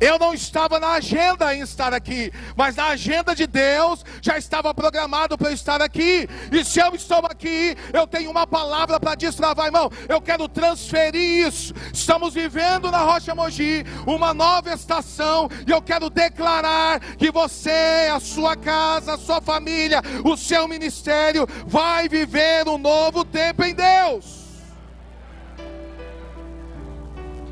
Eu 0.00 0.18
não 0.18 0.34
estava 0.34 0.80
na 0.80 0.92
agenda 0.92 1.54
em 1.54 1.60
estar 1.60 1.94
aqui, 1.94 2.32
mas 2.56 2.76
na 2.76 2.88
agenda 2.88 3.34
de 3.34 3.46
Deus 3.46 4.04
já 4.20 4.36
estava 4.36 4.74
programado 4.74 5.38
para 5.38 5.50
eu 5.50 5.54
estar 5.54 5.80
aqui. 5.80 6.28
E 6.50 6.64
se 6.64 6.80
eu 6.80 6.94
estou 6.94 7.24
aqui, 7.26 7.76
eu 7.92 8.06
tenho 8.06 8.30
uma 8.30 8.46
palavra 8.46 8.98
para 8.98 9.14
destravar, 9.14 9.66
irmão. 9.66 9.90
Eu 10.08 10.20
quero 10.20 10.48
transferir 10.48 11.46
isso. 11.46 11.72
Estamos 11.92 12.34
vivendo 12.34 12.90
na 12.90 12.98
Rocha 12.98 13.34
Mogi 13.34 13.84
uma 14.06 14.34
nova 14.34 14.72
estação 14.74 15.48
e 15.66 15.70
eu 15.70 15.80
quero 15.80 16.10
declarar 16.10 17.00
que 17.16 17.30
você, 17.30 18.10
a 18.12 18.18
sua 18.18 18.56
casa, 18.56 19.14
a 19.14 19.18
sua 19.18 19.40
família, 19.40 20.02
o 20.24 20.36
seu 20.36 20.66
ministério 20.66 21.46
vai 21.66 22.08
viver 22.08 22.68
um 22.68 22.78
novo 22.78 23.24
tempo 23.24 23.62
em 23.64 23.74
Deus. 23.74 24.43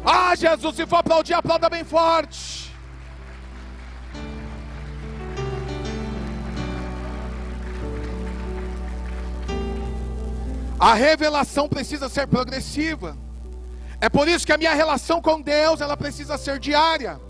Ah, 0.05 0.35
Jesus, 0.35 0.77
se 0.77 0.87
for 0.87 0.97
aplaudir, 0.97 1.35
aplauda 1.35 1.69
bem 1.69 1.85
forte. 1.85 2.73
A 10.79 10.95
revelação 10.95 11.69
precisa 11.69 12.09
ser 12.09 12.27
progressiva. 12.27 13.17
É 14.01 14.09
por 14.09 14.27
isso 14.27 14.45
que 14.45 14.53
a 14.53 14.59
minha 14.59 14.75
relação 14.75 15.23
com 15.23 15.41
Deus, 15.41 15.81
ela 15.81 15.97
precisa 15.97 16.37
ser 16.37 16.59
diária. 16.59 17.21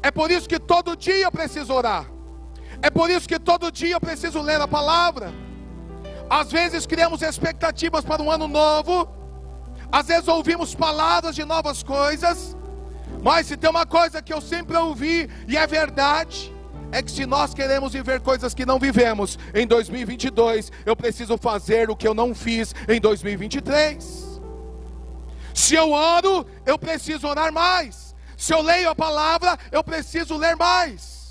É 0.00 0.10
por 0.12 0.30
isso 0.30 0.48
que 0.48 0.60
todo 0.60 0.96
dia 0.96 1.24
eu 1.24 1.32
preciso 1.32 1.72
orar. 1.72 2.06
É 2.80 2.90
por 2.90 3.10
isso 3.10 3.28
que 3.28 3.40
todo 3.40 3.72
dia 3.72 3.94
eu 3.94 4.00
preciso 4.00 4.40
ler 4.40 4.60
a 4.60 4.68
palavra. 4.68 5.32
Às 6.30 6.52
vezes 6.52 6.86
criamos 6.86 7.22
expectativas 7.22 8.04
para 8.04 8.22
um 8.22 8.30
ano 8.30 8.46
novo, 8.46 9.08
às 9.92 10.06
vezes 10.06 10.26
ouvimos 10.26 10.74
palavras 10.74 11.36
de 11.36 11.44
novas 11.44 11.82
coisas, 11.82 12.56
mas 13.22 13.46
se 13.46 13.56
tem 13.56 13.68
uma 13.68 13.84
coisa 13.84 14.22
que 14.22 14.32
eu 14.32 14.40
sempre 14.40 14.76
ouvi 14.76 15.28
e 15.46 15.56
é 15.56 15.66
verdade, 15.66 16.52
é 16.90 17.02
que 17.02 17.10
se 17.10 17.26
nós 17.26 17.52
queremos 17.52 17.92
viver 17.92 18.20
coisas 18.20 18.54
que 18.54 18.64
não 18.64 18.78
vivemos 18.78 19.38
em 19.54 19.66
2022, 19.66 20.72
eu 20.86 20.96
preciso 20.96 21.36
fazer 21.36 21.90
o 21.90 21.96
que 21.96 22.08
eu 22.08 22.14
não 22.14 22.34
fiz 22.34 22.74
em 22.88 22.98
2023. 22.98 24.40
Se 25.54 25.74
eu 25.74 25.92
oro, 25.92 26.46
eu 26.64 26.78
preciso 26.78 27.28
orar 27.28 27.52
mais. 27.52 28.14
Se 28.36 28.54
eu 28.54 28.62
leio 28.62 28.88
a 28.88 28.94
palavra, 28.94 29.58
eu 29.70 29.84
preciso 29.84 30.36
ler 30.36 30.56
mais 30.56 31.21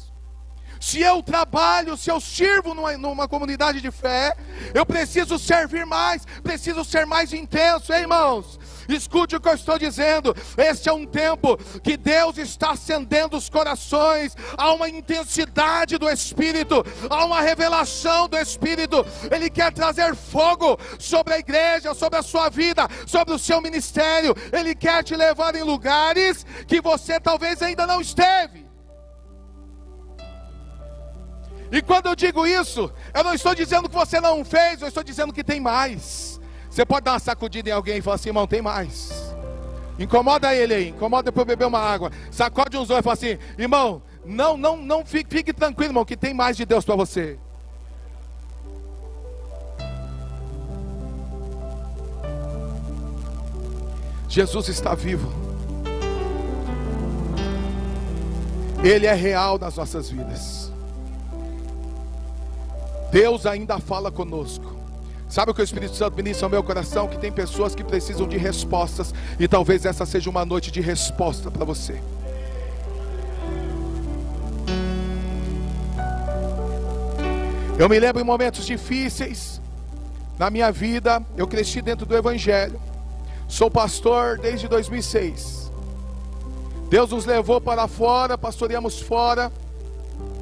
se 0.81 0.99
eu 0.99 1.21
trabalho, 1.21 1.95
se 1.95 2.09
eu 2.09 2.19
sirvo 2.19 2.73
numa, 2.73 2.97
numa, 2.97 3.27
comunidade 3.27 3.79
de 3.79 3.91
fé, 3.91 4.35
eu 4.73 4.83
preciso 4.83 5.37
servir 5.37 5.85
mais, 5.85 6.25
preciso 6.41 6.83
ser 6.83 7.05
mais 7.05 7.31
intenso, 7.31 7.93
hein, 7.93 8.01
irmãos? 8.01 8.59
Escute 8.89 9.35
o 9.35 9.39
que 9.39 9.47
eu 9.47 9.53
estou 9.53 9.77
dizendo. 9.77 10.35
Este 10.57 10.89
é 10.89 10.93
um 10.93 11.05
tempo 11.05 11.55
que 11.83 11.95
Deus 11.95 12.37
está 12.39 12.71
acendendo 12.71 13.37
os 13.37 13.47
corações, 13.47 14.35
há 14.57 14.73
uma 14.73 14.89
intensidade 14.89 15.99
do 15.99 16.09
Espírito, 16.09 16.83
há 17.07 17.25
uma 17.25 17.41
revelação 17.41 18.27
do 18.27 18.37
Espírito. 18.37 19.05
Ele 19.29 19.51
quer 19.51 19.71
trazer 19.71 20.15
fogo 20.15 20.79
sobre 20.97 21.35
a 21.35 21.39
igreja, 21.39 21.93
sobre 21.93 22.17
a 22.17 22.23
sua 22.23 22.49
vida, 22.49 22.87
sobre 23.05 23.35
o 23.35 23.39
seu 23.39 23.61
ministério. 23.61 24.35
Ele 24.51 24.73
quer 24.73 25.03
te 25.03 25.15
levar 25.15 25.55
em 25.55 25.63
lugares 25.63 26.43
que 26.67 26.81
você 26.81 27.19
talvez 27.19 27.61
ainda 27.61 27.85
não 27.85 28.01
esteve. 28.01 28.60
E 31.71 31.81
quando 31.81 32.07
eu 32.07 32.15
digo 32.15 32.45
isso, 32.45 32.91
eu 33.13 33.23
não 33.23 33.33
estou 33.33 33.55
dizendo 33.55 33.87
que 33.87 33.95
você 33.95 34.19
não 34.19 34.43
fez, 34.43 34.81
eu 34.81 34.89
estou 34.89 35.03
dizendo 35.03 35.31
que 35.31 35.43
tem 35.43 35.61
mais. 35.61 36.39
Você 36.69 36.85
pode 36.85 37.05
dar 37.05 37.13
uma 37.13 37.19
sacudida 37.19 37.69
em 37.69 37.73
alguém 37.73 37.97
e 37.97 38.01
falar 38.01 38.15
assim, 38.15 38.29
irmão, 38.29 38.45
tem 38.45 38.61
mais. 38.61 39.33
Incomoda 39.97 40.53
ele 40.53 40.73
aí, 40.73 40.89
incomoda 40.89 41.31
para 41.31 41.41
eu 41.41 41.45
beber 41.45 41.65
uma 41.65 41.79
água. 41.79 42.11
Sacode 42.29 42.75
uns 42.75 42.89
olhos 42.89 42.99
e 42.99 43.03
fala 43.03 43.13
assim, 43.13 43.37
irmão, 43.57 44.01
não, 44.25 44.57
não, 44.57 44.75
não 44.77 45.05
fique, 45.05 45.33
fique 45.33 45.53
tranquilo, 45.53 45.91
irmão, 45.91 46.05
que 46.05 46.17
tem 46.17 46.33
mais 46.33 46.57
de 46.57 46.65
Deus 46.65 46.83
para 46.83 46.95
você. 46.95 47.39
Jesus 54.27 54.69
está 54.69 54.95
vivo. 54.95 55.31
Ele 58.83 59.05
é 59.05 59.13
real 59.13 59.59
nas 59.59 59.75
nossas 59.75 60.09
vidas. 60.09 60.70
Deus 63.11 63.45
ainda 63.45 63.77
fala 63.77 64.09
conosco. 64.09 64.81
Sabe 65.27 65.51
o 65.51 65.53
que 65.53 65.61
o 65.61 65.63
Espírito 65.63 65.95
Santo 65.95 66.15
ministra 66.15 66.45
ao 66.45 66.49
meu 66.49 66.63
coração? 66.63 67.07
Que 67.07 67.17
tem 67.17 67.31
pessoas 67.31 67.75
que 67.75 67.83
precisam 67.83 68.27
de 68.27 68.37
respostas, 68.37 69.13
e 69.39 69.47
talvez 69.47 69.85
essa 69.85 70.05
seja 70.05 70.29
uma 70.29 70.45
noite 70.45 70.71
de 70.71 70.81
resposta 70.81 71.51
para 71.51 71.65
você. 71.65 72.01
Eu 77.77 77.89
me 77.89 77.99
lembro 77.99 78.21
em 78.21 78.25
momentos 78.25 78.65
difíceis 78.65 79.61
na 80.37 80.49
minha 80.49 80.71
vida, 80.71 81.23
eu 81.37 81.47
cresci 81.47 81.81
dentro 81.81 82.05
do 82.05 82.15
Evangelho, 82.15 82.79
sou 83.47 83.71
pastor 83.71 84.37
desde 84.37 84.67
2006. 84.67 85.71
Deus 86.89 87.11
nos 87.11 87.25
levou 87.25 87.61
para 87.61 87.87
fora, 87.87 88.37
pastoreamos 88.37 88.99
fora, 88.99 89.51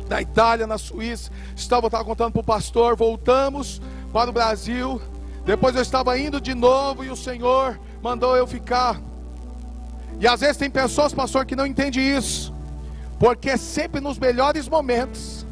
na 0.10 0.22
Itália, 0.22 0.66
na 0.66 0.78
Suíça. 0.78 1.32
Estava, 1.56 1.88
estava 1.88 2.04
contando 2.04 2.34
para 2.34 2.42
o 2.42 2.44
pastor, 2.44 2.96
voltamos 2.96 3.82
para 4.12 4.30
o 4.30 4.34
Brasil. 4.34 5.00
Depois 5.46 5.76
eu 5.76 5.82
estava 5.82 6.18
indo 6.18 6.42
de 6.42 6.54
novo 6.54 7.06
e 7.06 7.10
o 7.10 7.16
Senhor 7.16 7.80
mandou 8.02 8.36
eu 8.36 8.48
ficar. 8.48 9.00
E 10.20 10.28
às 10.28 10.42
vezes 10.42 10.58
tem 10.58 10.70
pessoas, 10.70 11.14
pastor, 11.14 11.46
que 11.46 11.56
não 11.56 11.66
entendem 11.66 12.18
isso. 12.18 12.54
Porque 13.20 13.58
sempre 13.58 14.02
nos 14.02 14.18
melhores 14.18 14.68
momentos, 14.68 15.46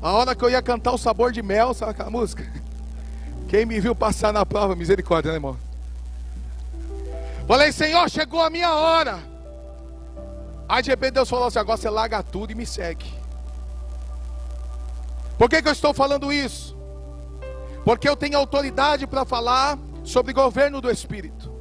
a 0.00 0.12
hora 0.12 0.34
que 0.34 0.44
eu 0.44 0.50
ia 0.50 0.62
cantar 0.62 0.92
o 0.92 0.98
sabor 0.98 1.30
de 1.30 1.42
mel, 1.42 1.74
sabe 1.74 1.92
aquela 1.92 2.10
música? 2.10 2.44
Quem 3.48 3.66
me 3.66 3.78
viu 3.78 3.94
passar 3.94 4.32
na 4.32 4.44
prova, 4.44 4.74
misericórdia, 4.74 5.30
né, 5.30 5.36
irmão? 5.36 5.56
Falei, 7.46 7.70
Senhor, 7.72 8.08
chegou 8.08 8.42
a 8.42 8.48
minha 8.48 8.74
hora. 8.74 9.18
Aí 10.68 10.82
de 10.82 10.90
repente 10.90 11.12
Deus 11.12 11.28
falou 11.28 11.46
assim: 11.46 11.58
agora 11.58 11.76
você 11.76 11.90
larga 11.90 12.22
tudo 12.22 12.50
e 12.50 12.54
me 12.54 12.64
segue. 12.64 13.23
Por 15.38 15.48
que, 15.48 15.60
que 15.60 15.68
eu 15.68 15.72
estou 15.72 15.92
falando 15.92 16.32
isso? 16.32 16.76
Porque 17.84 18.08
eu 18.08 18.16
tenho 18.16 18.38
autoridade 18.38 19.06
para 19.06 19.24
falar 19.24 19.78
sobre 20.02 20.32
governo 20.32 20.80
do 20.80 20.90
Espírito. 20.90 21.52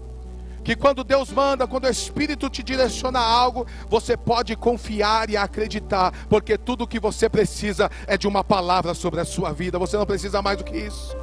Que 0.64 0.76
quando 0.76 1.04
Deus 1.04 1.30
manda, 1.30 1.68
quando 1.68 1.86
o 1.86 1.90
Espírito 1.90 2.50
te 2.50 2.64
direciona 2.64 3.20
a 3.20 3.30
algo, 3.30 3.68
você 3.90 4.16
pode 4.16 4.56
confiar 4.56 5.30
e 5.30 5.36
acreditar, 5.36 6.14
porque 6.30 6.58
tudo 6.58 6.86
o 6.86 6.88
que 6.88 7.00
você 7.00 7.28
precisa 7.28 7.92
é 8.08 8.18
de 8.18 8.28
uma 8.28 8.44
palavra 8.44 8.94
sobre 8.94 9.20
a 9.20 9.26
sua 9.26 9.52
vida, 9.52 9.78
você 9.78 9.98
não 9.98 10.06
precisa 10.06 10.42
mais 10.42 10.58
do 10.58 10.64
que 10.64 10.78
isso. 10.78 11.23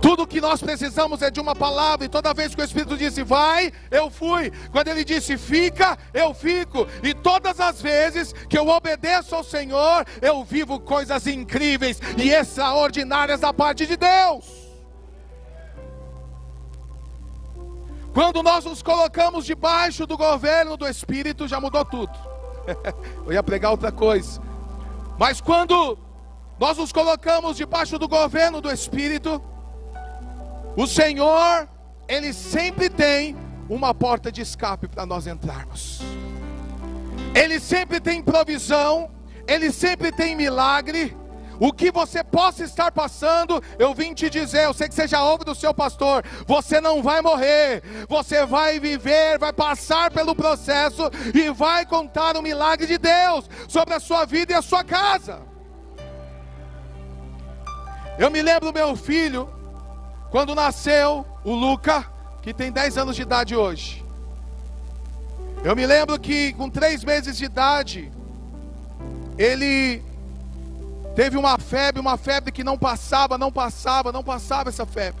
Tudo 0.00 0.26
que 0.26 0.40
nós 0.40 0.62
precisamos 0.62 1.20
é 1.20 1.30
de 1.30 1.40
uma 1.40 1.54
palavra, 1.54 2.06
e 2.06 2.08
toda 2.08 2.32
vez 2.32 2.54
que 2.54 2.62
o 2.62 2.64
Espírito 2.64 2.96
disse 2.96 3.22
vai, 3.22 3.70
eu 3.90 4.10
fui. 4.10 4.50
Quando 4.72 4.88
ele 4.88 5.04
disse 5.04 5.36
fica, 5.36 5.98
eu 6.14 6.32
fico. 6.32 6.86
E 7.02 7.12
todas 7.12 7.60
as 7.60 7.82
vezes 7.82 8.32
que 8.48 8.56
eu 8.56 8.68
obedeço 8.68 9.34
ao 9.34 9.44
Senhor, 9.44 10.06
eu 10.22 10.42
vivo 10.42 10.80
coisas 10.80 11.26
incríveis 11.26 12.00
e 12.16 12.30
extraordinárias 12.30 13.40
da 13.40 13.52
parte 13.52 13.86
de 13.86 13.96
Deus. 13.96 14.70
Quando 18.14 18.42
nós 18.42 18.64
nos 18.64 18.82
colocamos 18.82 19.44
debaixo 19.44 20.06
do 20.06 20.16
governo 20.16 20.76
do 20.76 20.88
Espírito, 20.88 21.46
já 21.46 21.60
mudou 21.60 21.84
tudo. 21.84 22.12
eu 23.26 23.32
ia 23.32 23.42
pregar 23.42 23.70
outra 23.70 23.92
coisa. 23.92 24.40
Mas 25.18 25.40
quando 25.40 25.98
nós 26.58 26.78
nos 26.78 26.92
colocamos 26.92 27.56
debaixo 27.56 27.98
do 27.98 28.08
governo 28.08 28.60
do 28.60 28.70
Espírito, 28.70 29.40
o 30.80 30.86
Senhor, 30.86 31.68
Ele 32.08 32.32
sempre 32.32 32.88
tem 32.88 33.36
uma 33.68 33.92
porta 33.92 34.32
de 34.32 34.40
escape 34.40 34.88
para 34.88 35.04
nós 35.04 35.26
entrarmos. 35.26 36.00
Ele 37.34 37.60
sempre 37.60 38.00
tem 38.00 38.22
provisão, 38.22 39.10
Ele 39.46 39.70
sempre 39.70 40.10
tem 40.10 40.34
milagre. 40.34 41.14
O 41.58 41.70
que 41.70 41.90
você 41.90 42.24
possa 42.24 42.64
estar 42.64 42.90
passando, 42.90 43.62
eu 43.78 43.92
vim 43.92 44.14
te 44.14 44.30
dizer, 44.30 44.64
eu 44.64 44.72
sei 44.72 44.88
que 44.88 44.94
você 44.94 45.06
já 45.06 45.22
ouve 45.22 45.44
do 45.44 45.54
seu 45.54 45.74
pastor, 45.74 46.24
você 46.46 46.80
não 46.80 47.02
vai 47.02 47.20
morrer, 47.20 47.82
você 48.08 48.46
vai 48.46 48.80
viver, 48.80 49.38
vai 49.38 49.52
passar 49.52 50.10
pelo 50.10 50.34
processo 50.34 51.10
e 51.34 51.50
vai 51.50 51.84
contar 51.84 52.38
o 52.38 52.42
milagre 52.42 52.86
de 52.86 52.96
Deus 52.96 53.50
sobre 53.68 53.92
a 53.92 54.00
sua 54.00 54.24
vida 54.24 54.54
e 54.54 54.56
a 54.56 54.62
sua 54.62 54.82
casa. 54.82 55.42
Eu 58.18 58.30
me 58.30 58.40
lembro 58.40 58.72
do 58.72 58.74
meu 58.74 58.96
filho, 58.96 59.59
quando 60.30 60.54
nasceu 60.54 61.26
o 61.44 61.52
Luca, 61.54 62.06
que 62.42 62.54
tem 62.54 62.70
10 62.70 62.98
anos 62.98 63.16
de 63.16 63.22
idade 63.22 63.56
hoje, 63.56 64.04
Eu 65.62 65.76
me 65.76 65.84
lembro 65.84 66.18
que 66.18 66.54
com 66.54 66.70
três 66.70 67.04
meses 67.04 67.36
de 67.36 67.44
idade, 67.44 68.10
ele 69.36 70.02
teve 71.14 71.36
uma 71.36 71.58
febre, 71.58 72.00
uma 72.00 72.16
febre 72.16 72.50
que 72.50 72.64
não 72.64 72.78
passava, 72.78 73.36
não 73.36 73.52
passava, 73.52 74.10
não 74.10 74.24
passava 74.24 74.70
essa 74.70 74.86
febre. 74.86 75.20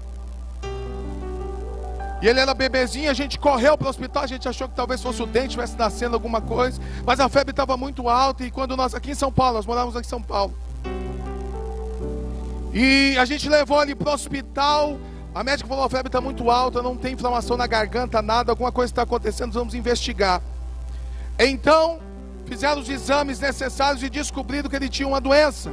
E 2.22 2.28
ele 2.28 2.40
era 2.40 2.54
bebezinho, 2.54 3.10
a 3.10 3.14
gente 3.14 3.38
correu 3.38 3.76
para 3.76 3.86
o 3.86 3.90
hospital, 3.90 4.22
a 4.22 4.26
gente 4.26 4.48
achou 4.48 4.66
que 4.66 4.74
talvez 4.74 5.02
fosse 5.02 5.22
o 5.22 5.26
dente, 5.26 5.48
estivesse 5.48 5.76
nascendo 5.76 6.14
alguma 6.14 6.40
coisa, 6.40 6.80
mas 7.04 7.20
a 7.20 7.28
febre 7.28 7.50
estava 7.50 7.76
muito 7.76 8.08
alta. 8.08 8.42
E 8.44 8.50
quando 8.50 8.76
nós, 8.76 8.94
aqui 8.94 9.10
em 9.10 9.14
São 9.14 9.30
Paulo, 9.30 9.56
nós 9.56 9.66
morávamos 9.66 9.94
aqui 9.94 10.06
em 10.06 10.10
São 10.10 10.22
Paulo, 10.22 10.54
e 12.72 13.16
a 13.18 13.24
gente 13.24 13.48
levou 13.48 13.82
ele 13.82 13.94
para 13.94 14.10
o 14.10 14.14
hospital. 14.14 14.98
A 15.34 15.42
médica 15.42 15.68
falou: 15.68 15.84
a 15.84 15.90
febre 15.90 16.08
está 16.08 16.20
muito 16.20 16.50
alta, 16.50 16.82
não 16.82 16.96
tem 16.96 17.14
inflamação 17.14 17.56
na 17.56 17.66
garganta, 17.66 18.22
nada, 18.22 18.52
alguma 18.52 18.70
coisa 18.70 18.92
está 18.92 19.02
acontecendo, 19.02 19.52
vamos 19.52 19.74
investigar. 19.74 20.40
Então, 21.38 22.00
fizeram 22.46 22.80
os 22.80 22.88
exames 22.88 23.40
necessários 23.40 24.02
e 24.02 24.10
descobriram 24.10 24.68
que 24.68 24.76
ele 24.76 24.88
tinha 24.88 25.08
uma 25.08 25.20
doença, 25.20 25.70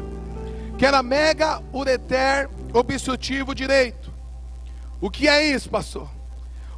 que 0.77 0.85
era 0.85 1.03
mega 1.03 1.61
ureter 1.73 2.49
obstrutivo 2.73 3.53
direito. 3.53 4.11
O 4.99 5.09
que 5.09 5.27
é 5.27 5.45
isso, 5.45 5.69
pastor? 5.69 6.07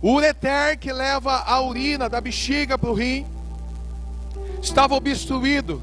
O 0.01 0.13
ureter 0.13 0.77
que 0.79 0.91
leva 0.91 1.43
a 1.45 1.61
urina 1.61 2.09
da 2.09 2.21
bexiga 2.21 2.77
para 2.77 2.89
o 2.89 2.93
rim 2.93 3.25
estava 4.61 4.95
obstruído. 4.95 5.81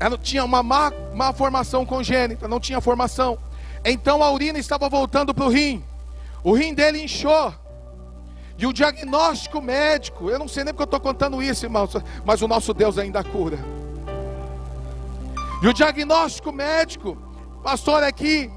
Ela 0.00 0.16
tinha 0.16 0.44
uma 0.44 0.62
má, 0.62 0.92
má 1.14 1.32
formação 1.32 1.84
congênita, 1.84 2.46
não 2.46 2.60
tinha 2.60 2.80
formação. 2.80 3.38
Então 3.84 4.22
a 4.22 4.30
urina 4.30 4.58
estava 4.58 4.88
voltando 4.88 5.34
para 5.34 5.44
o 5.44 5.48
rim. 5.48 5.84
O 6.42 6.52
rim 6.52 6.74
dele 6.74 7.02
inchou. 7.02 7.54
E 8.56 8.66
o 8.66 8.72
diagnóstico 8.72 9.62
médico, 9.62 10.30
eu 10.30 10.38
não 10.38 10.48
sei 10.48 10.64
nem 10.64 10.74
porque 10.74 10.82
eu 10.82 10.96
estou 10.96 11.00
contando 11.00 11.40
isso, 11.40 11.64
irmãos, 11.64 11.92
mas 12.24 12.42
o 12.42 12.48
nosso 12.48 12.74
Deus 12.74 12.98
ainda 12.98 13.22
cura. 13.22 13.58
E 15.62 15.68
o 15.68 15.72
diagnóstico 15.72 16.52
médico, 16.52 17.16
pastor, 17.62 18.02
é 18.02 18.10
que 18.10 18.50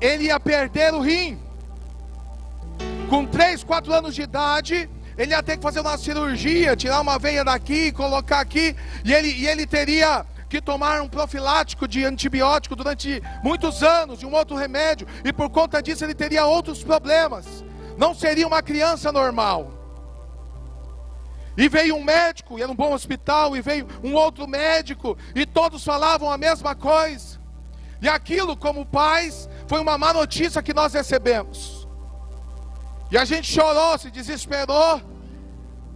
ele 0.00 0.24
ia 0.24 0.38
perder 0.38 0.92
o 0.92 1.00
rim. 1.00 1.38
Com 3.08 3.24
3, 3.24 3.64
4 3.64 3.92
anos 3.94 4.14
de 4.14 4.22
idade, 4.22 4.90
ele 5.16 5.32
ia 5.32 5.42
ter 5.42 5.56
que 5.56 5.62
fazer 5.62 5.80
uma 5.80 5.96
cirurgia, 5.96 6.76
tirar 6.76 7.00
uma 7.00 7.18
veia 7.18 7.42
daqui, 7.42 7.92
colocar 7.92 8.40
aqui, 8.40 8.76
e 9.04 9.14
ele, 9.14 9.28
e 9.28 9.46
ele 9.46 9.66
teria 9.66 10.26
que 10.48 10.60
tomaram 10.60 11.04
um 11.04 11.08
profilático 11.08 11.88
de 11.88 12.04
antibiótico 12.04 12.76
durante 12.76 13.22
muitos 13.42 13.82
anos, 13.82 14.22
e 14.22 14.26
um 14.26 14.34
outro 14.34 14.56
remédio, 14.56 15.06
e 15.24 15.32
por 15.32 15.50
conta 15.50 15.82
disso 15.82 16.04
ele 16.04 16.14
teria 16.14 16.46
outros 16.46 16.82
problemas. 16.82 17.64
Não 17.96 18.14
seria 18.14 18.46
uma 18.46 18.62
criança 18.62 19.10
normal. 19.10 19.72
E 21.56 21.68
veio 21.68 21.96
um 21.96 22.04
médico, 22.04 22.58
e 22.58 22.62
era 22.62 22.70
um 22.70 22.76
bom 22.76 22.92
hospital, 22.92 23.56
e 23.56 23.62
veio 23.62 23.88
um 24.04 24.14
outro 24.14 24.46
médico, 24.46 25.16
e 25.34 25.46
todos 25.46 25.82
falavam 25.82 26.30
a 26.30 26.36
mesma 26.36 26.74
coisa. 26.74 27.40
E 28.00 28.08
aquilo, 28.08 28.56
como 28.56 28.84
pais, 28.84 29.48
foi 29.66 29.80
uma 29.80 29.96
má 29.96 30.12
notícia 30.12 30.62
que 30.62 30.74
nós 30.74 30.92
recebemos. 30.92 31.88
E 33.10 33.16
a 33.16 33.24
gente 33.24 33.50
chorou, 33.50 33.96
se 33.96 34.10
desesperou. 34.10 35.00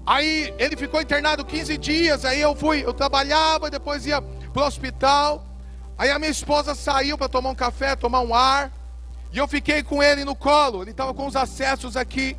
Aí 0.07 0.55
ele 0.59 0.77
ficou 0.77 1.01
internado 1.01 1.45
15 1.45 1.77
dias. 1.77 2.25
Aí 2.25 2.41
eu 2.41 2.55
fui, 2.55 2.85
eu 2.85 2.95
trabalhava, 2.95 3.69
depois 3.69 4.07
ia 4.07 4.23
para 4.51 4.63
o 4.63 4.67
hospital. 4.67 5.45
Aí 5.97 6.11
a 6.11 6.19
minha 6.19 6.31
esposa 6.31 6.75
saiu 6.75 7.17
para 7.17 7.29
tomar 7.29 7.51
um 7.51 7.55
café, 7.55 7.95
tomar 7.95 8.21
um 8.21 8.35
ar. 8.35 8.73
E 9.33 9.39
eu 9.39 9.47
fiquei 9.47 9.83
com 9.83 10.03
ele 10.03 10.25
no 10.25 10.35
colo. 10.35 10.83
Ele 10.83 10.91
estava 10.91 11.15
com 11.15 11.27
os 11.27 11.37
acessos 11.37 11.97
aqui. 11.97 12.37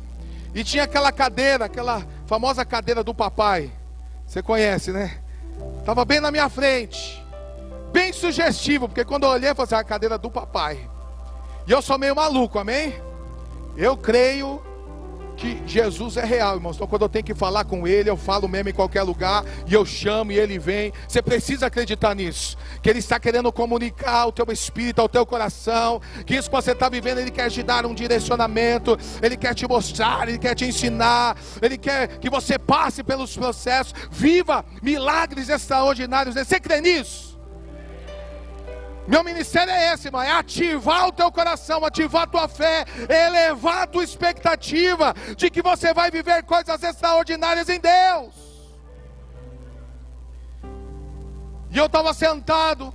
E 0.54 0.62
tinha 0.62 0.84
aquela 0.84 1.10
cadeira, 1.10 1.64
aquela 1.64 2.06
famosa 2.26 2.64
cadeira 2.64 3.02
do 3.02 3.14
papai. 3.14 3.70
Você 4.26 4.42
conhece, 4.42 4.92
né? 4.92 5.18
Estava 5.78 6.04
bem 6.04 6.20
na 6.20 6.30
minha 6.30 6.48
frente. 6.48 7.22
Bem 7.92 8.12
sugestivo, 8.12 8.88
porque 8.88 9.04
quando 9.04 9.24
eu 9.24 9.30
olhei, 9.30 9.50
eu 9.50 9.54
falei 9.54 9.66
assim, 9.66 9.74
ah, 9.74 9.80
a 9.80 9.84
cadeira 9.84 10.18
do 10.18 10.30
papai. 10.30 10.88
E 11.66 11.70
eu 11.70 11.82
sou 11.82 11.98
meio 11.98 12.16
maluco, 12.16 12.58
amém? 12.58 12.94
Eu 13.76 13.96
creio 13.96 14.62
Jesus 15.66 16.16
é 16.16 16.24
real, 16.24 16.56
irmãos. 16.56 16.76
Então, 16.76 16.86
quando 16.86 17.02
eu 17.02 17.08
tenho 17.08 17.24
que 17.24 17.34
falar 17.34 17.64
com 17.64 17.86
Ele, 17.86 18.08
eu 18.10 18.16
falo 18.16 18.48
mesmo 18.48 18.68
em 18.68 18.72
qualquer 18.72 19.02
lugar, 19.02 19.44
e 19.66 19.74
eu 19.74 19.84
chamo 19.84 20.32
e 20.32 20.38
Ele 20.38 20.58
vem. 20.58 20.92
Você 21.06 21.20
precisa 21.22 21.66
acreditar 21.66 22.14
nisso, 22.14 22.56
que 22.82 22.88
Ele 22.88 22.98
está 22.98 23.18
querendo 23.18 23.52
comunicar 23.52 24.22
ao 24.22 24.32
teu 24.32 24.46
espírito, 24.52 25.00
ao 25.00 25.08
teu 25.08 25.24
coração, 25.26 26.00
que 26.26 26.34
isso 26.34 26.50
que 26.50 26.56
você 26.56 26.72
está 26.72 26.88
vivendo, 26.88 27.18
Ele 27.18 27.30
quer 27.30 27.50
te 27.50 27.62
dar 27.62 27.86
um 27.86 27.94
direcionamento, 27.94 28.98
Ele 29.22 29.36
quer 29.36 29.54
te 29.54 29.66
mostrar, 29.66 30.28
Ele 30.28 30.38
quer 30.38 30.54
te 30.54 30.64
ensinar, 30.64 31.36
Ele 31.60 31.78
quer 31.78 32.18
que 32.18 32.30
você 32.30 32.58
passe 32.58 33.02
pelos 33.02 33.36
processos, 33.36 33.94
viva 34.10 34.64
milagres 34.82 35.48
extraordinários. 35.48 36.34
Você 36.34 36.60
crê 36.60 36.80
nisso? 36.80 37.31
Meu 39.06 39.24
ministério 39.24 39.72
é 39.72 39.92
esse, 39.92 40.08
irmão: 40.08 40.22
é 40.22 40.30
ativar 40.30 41.08
o 41.08 41.12
teu 41.12 41.30
coração, 41.32 41.84
ativar 41.84 42.22
a 42.22 42.26
tua 42.26 42.48
fé, 42.48 42.84
elevar 43.08 43.82
a 43.82 43.86
tua 43.86 44.04
expectativa 44.04 45.14
de 45.36 45.50
que 45.50 45.60
você 45.60 45.92
vai 45.92 46.10
viver 46.10 46.44
coisas 46.44 46.82
extraordinárias 46.82 47.68
em 47.68 47.80
Deus. 47.80 48.32
E 51.70 51.78
eu 51.78 51.86
estava 51.86 52.12
sentado 52.12 52.92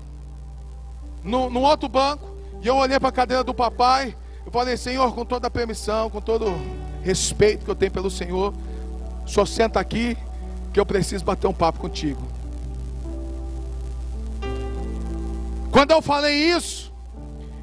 no, 1.24 1.50
no 1.50 1.62
outro 1.62 1.90
banco, 1.90 2.38
e 2.62 2.68
eu 2.68 2.76
olhei 2.76 3.00
para 3.00 3.10
a 3.10 3.12
cadeira 3.12 3.44
do 3.44 3.54
papai. 3.54 4.16
Eu 4.46 4.52
falei, 4.52 4.78
Senhor, 4.78 5.14
com 5.14 5.26
toda 5.26 5.48
a 5.48 5.52
permissão, 5.52 6.10
com 6.10 6.22
todo 6.22 6.46
o 6.46 7.04
respeito 7.04 7.66
que 7.66 7.72
eu 7.72 7.76
tenho 7.76 7.92
pelo 7.92 8.10
Senhor, 8.10 8.54
só 9.26 9.46
senta 9.46 9.80
aqui 9.80 10.18
que 10.72 10.80
eu 10.80 10.86
preciso 10.86 11.26
bater 11.26 11.48
um 11.48 11.54
papo 11.54 11.80
contigo. 11.80 12.37
Quando 15.72 15.92
eu 15.92 16.02
falei 16.02 16.34
isso, 16.34 16.94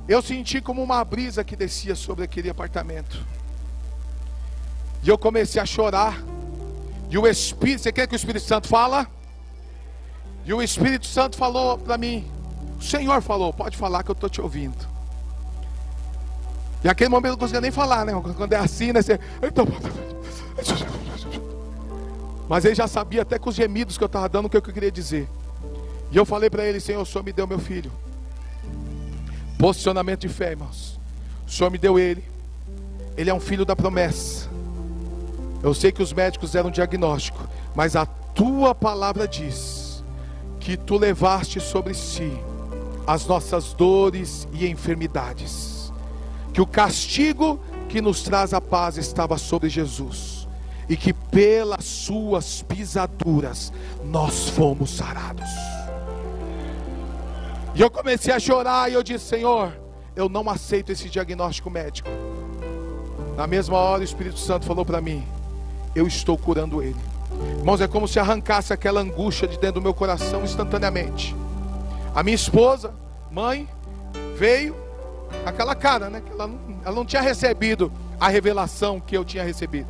eu 0.09 0.21
senti 0.21 0.61
como 0.61 0.83
uma 0.83 1.03
brisa 1.05 1.43
que 1.43 1.57
descia 1.57 1.95
sobre 1.95 2.25
aquele 2.25 2.51
apartamento. 2.51 3.25
E 5.03 5.09
eu 5.09 5.19
comecei 5.19 5.61
a 5.61 5.67
chorar. 5.67 6.23
E 7.11 7.19
o 7.19 7.27
Espírito, 7.27 7.83
você 7.83 7.93
quer 7.93 8.07
que 8.07 8.15
o 8.15 8.17
Espírito 8.17 8.45
Santo 8.45 8.69
fala? 8.69 9.07
E 10.45 10.53
o 10.53 10.63
Espírito 10.63 11.07
Santo 11.07 11.37
falou 11.37 11.79
para 11.79 11.97
mim: 11.97 12.31
O 12.79 12.83
Senhor 12.83 13.23
falou, 13.23 13.53
pode 13.53 13.77
falar 13.77 14.03
que 14.03 14.11
eu 14.11 14.15
estou 14.15 14.29
te 14.29 14.41
ouvindo. 14.41 14.95
E 16.83 16.89
aquele 16.89 17.09
momento 17.09 17.27
eu 17.27 17.33
não 17.33 17.39
conseguia 17.39 17.61
nem 17.63 17.71
falar, 17.71 18.05
né? 18.05 18.13
Quando 18.37 18.53
é 18.53 18.59
assim, 18.59 18.93
né? 18.93 19.01
Você... 19.01 19.19
Mas 22.47 22.65
ele 22.67 22.75
já 22.75 22.87
sabia 22.87 23.23
até 23.23 23.39
com 23.39 23.49
os 23.49 23.57
gemidos 23.57 23.97
que 23.97 24.05
eu 24.05 24.07
estava 24.07 24.29
dando 24.29 24.47
o 24.47 24.51
que 24.51 24.57
eu 24.57 24.63
queria 24.63 24.93
dizer. 24.93 25.27
E 26.15 26.17
eu 26.17 26.25
falei 26.25 26.49
para 26.49 26.65
ele: 26.65 26.79
Senhor, 26.79 27.03
o 27.03 27.07
Senhor 27.07 27.25
me 27.25 27.33
deu 27.33 27.47
meu 27.47 27.59
filho. 27.59 27.91
Posicionamento 29.59 30.21
de 30.21 30.29
fé, 30.29 30.53
irmãos. 30.53 31.01
O 31.47 31.51
Senhor 31.51 31.71
me 31.71 31.79
deu 31.79 31.99
ele. 31.99 32.25
Ele 33.17 33.31
é 33.31 33.35
um 33.35 33.41
filho 33.41 33.65
da 33.65 33.75
promessa. 33.75 34.49
Eu 35.63 35.75
sei 35.75 35.91
que 35.91 36.03
os 36.03 36.13
médicos 36.13 36.53
deram 36.53 36.69
um 36.69 36.73
diagnóstico, 36.73 37.43
mas 37.75 37.97
a 37.97 38.07
tua 38.07 38.75
palavra 38.75 39.27
diz 39.27 40.05
que 40.61 40.77
tu 40.77 40.97
levaste 40.97 41.61
sobre 41.61 41.95
si 41.95 42.33
as 43.07 43.27
nossas 43.27 43.73
dores 43.73 44.47
e 44.53 44.67
enfermidades. 44.69 45.93
Que 46.53 46.61
o 46.61 46.67
castigo 46.67 47.59
que 47.89 48.01
nos 48.01 48.23
traz 48.23 48.55
a 48.55 48.61
paz 48.61 48.97
estava 48.99 49.37
sobre 49.37 49.69
Jesus. 49.69 50.47
E 50.89 50.97
que 50.97 51.13
pelas 51.13 51.85
suas 51.85 52.63
pisaduras 52.63 53.73
nós 54.05 54.51
fomos 54.51 54.91
sarados. 54.91 55.74
E 57.75 57.81
eu 57.81 57.91
comecei 57.91 58.33
a 58.33 58.39
chorar 58.39 58.91
e 58.91 58.95
eu 58.95 59.03
disse: 59.03 59.25
Senhor, 59.25 59.73
eu 60.15 60.29
não 60.29 60.49
aceito 60.49 60.93
esse 60.93 61.09
diagnóstico 61.09 61.69
médico. 61.69 62.09
Na 63.37 63.47
mesma 63.47 63.77
hora, 63.77 64.01
o 64.01 64.05
Espírito 64.05 64.39
Santo 64.39 64.65
falou 64.65 64.85
para 64.85 65.01
mim: 65.01 65.27
Eu 65.95 66.07
estou 66.07 66.39
curando 66.39 66.83
ele. 66.83 66.97
Irmãos, 67.59 67.81
é 67.81 67.89
como 67.89 68.07
se 68.07 68.21
arrancasse 68.21 68.73
aquela 68.73 69.01
angústia 69.01 69.49
de 69.49 69.59
dentro 69.59 69.81
do 69.81 69.83
meu 69.83 69.93
coração 69.93 70.45
instantaneamente. 70.45 71.35
A 72.15 72.23
minha 72.23 72.37
esposa, 72.37 72.95
mãe, 73.31 73.69
veio, 74.37 74.77
aquela 75.45 75.75
cara, 75.75 76.09
né? 76.09 76.23
Que 76.25 76.33
ela 76.33 76.47
não, 76.47 76.59
ela 76.85 76.95
não 76.95 77.05
tinha 77.05 77.23
recebido 77.23 77.91
a 78.21 78.29
revelação 78.29 79.01
que 79.01 79.17
eu 79.17 79.25
tinha 79.25 79.43
recebido. 79.43 79.89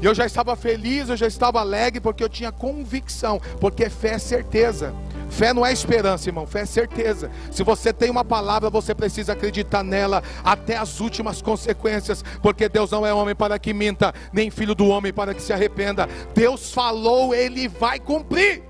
E 0.00 0.04
eu 0.04 0.14
já 0.14 0.26
estava 0.26 0.54
feliz, 0.54 1.08
eu 1.08 1.16
já 1.16 1.26
estava 1.26 1.58
alegre, 1.60 2.00
porque 2.00 2.22
eu 2.22 2.28
tinha 2.28 2.52
convicção, 2.52 3.40
porque 3.60 3.88
fé 3.88 4.10
é 4.10 4.18
certeza. 4.18 4.94
Fé 5.28 5.52
não 5.52 5.64
é 5.64 5.72
esperança, 5.72 6.28
irmão, 6.28 6.46
fé 6.46 6.60
é 6.60 6.66
certeza. 6.66 7.30
Se 7.50 7.62
você 7.62 7.92
tem 7.92 8.10
uma 8.10 8.24
palavra, 8.24 8.70
você 8.70 8.94
precisa 8.94 9.34
acreditar 9.34 9.82
nela 9.82 10.22
até 10.42 10.76
as 10.76 11.00
últimas 11.00 11.42
consequências, 11.42 12.24
porque 12.42 12.68
Deus 12.68 12.90
não 12.90 13.06
é 13.06 13.12
homem 13.12 13.34
para 13.34 13.58
que 13.58 13.74
minta, 13.74 14.14
nem 14.32 14.50
filho 14.50 14.74
do 14.74 14.86
homem 14.86 15.12
para 15.12 15.34
que 15.34 15.42
se 15.42 15.52
arrependa. 15.52 16.08
Deus 16.34 16.72
falou, 16.72 17.34
ele 17.34 17.68
vai 17.68 18.00
cumprir. 18.00 18.62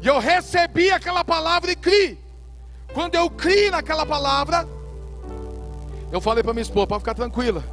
E 0.00 0.06
eu 0.06 0.18
recebi 0.18 0.90
aquela 0.90 1.24
palavra 1.24 1.72
e 1.72 1.76
criei. 1.76 2.18
Quando 2.92 3.14
eu 3.14 3.28
criei 3.28 3.70
naquela 3.70 4.06
palavra, 4.06 4.68
eu 6.12 6.20
falei 6.20 6.42
para 6.42 6.52
minha 6.52 6.62
esposa, 6.62 6.86
para 6.86 6.98
ficar 6.98 7.14
tranquila, 7.14 7.64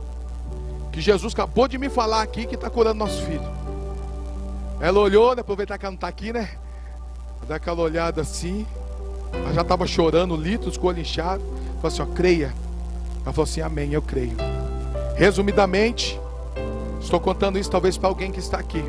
que 0.91 0.99
Jesus 1.01 1.33
acabou 1.33 1.67
de 1.67 1.77
me 1.77 1.89
falar 1.89 2.21
aqui 2.21 2.45
que 2.45 2.55
está 2.55 2.69
curando 2.69 2.99
nosso 2.99 3.21
filho. 3.23 3.65
Ela 4.79 4.99
olhou, 4.99 5.35
né? 5.35 5.41
Aproveitar 5.41 5.77
que 5.77 5.85
ela 5.85 5.91
não 5.91 5.95
está 5.95 6.07
aqui, 6.07 6.33
né? 6.33 6.49
Dá 7.47 7.55
aquela 7.55 7.81
olhada 7.81 8.21
assim. 8.21 8.65
Ela 9.33 9.53
já 9.53 9.61
estava 9.61 9.85
chorando, 9.85 10.35
litros, 10.35 10.77
com 10.77 10.87
o 10.87 10.89
olho 10.89 10.99
inchado. 10.99 11.43
Falou 11.75 11.87
assim: 11.87 12.01
ó, 12.01 12.05
creia. 12.05 12.53
Ela 13.23 13.33
falou 13.33 13.43
assim: 13.43 13.61
Amém, 13.61 13.91
eu 13.93 14.01
creio. 14.01 14.35
Resumidamente, 15.15 16.19
estou 16.99 17.19
contando 17.19 17.57
isso 17.57 17.69
talvez 17.71 17.97
para 17.97 18.09
alguém 18.09 18.31
que 18.31 18.39
está 18.39 18.57
aqui. 18.57 18.83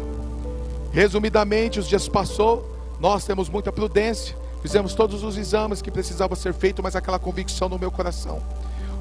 Resumidamente, 0.92 1.78
os 1.78 1.86
dias 1.86 2.08
passou, 2.08 2.74
nós 2.98 3.24
temos 3.24 3.48
muita 3.48 3.70
prudência, 3.70 4.34
fizemos 4.62 4.94
todos 4.94 5.22
os 5.22 5.36
exames 5.36 5.82
que 5.82 5.90
precisavam 5.90 6.34
ser 6.34 6.54
feitos, 6.54 6.82
mas 6.82 6.96
aquela 6.96 7.18
convicção 7.18 7.68
no 7.68 7.78
meu 7.78 7.90
coração. 7.90 8.40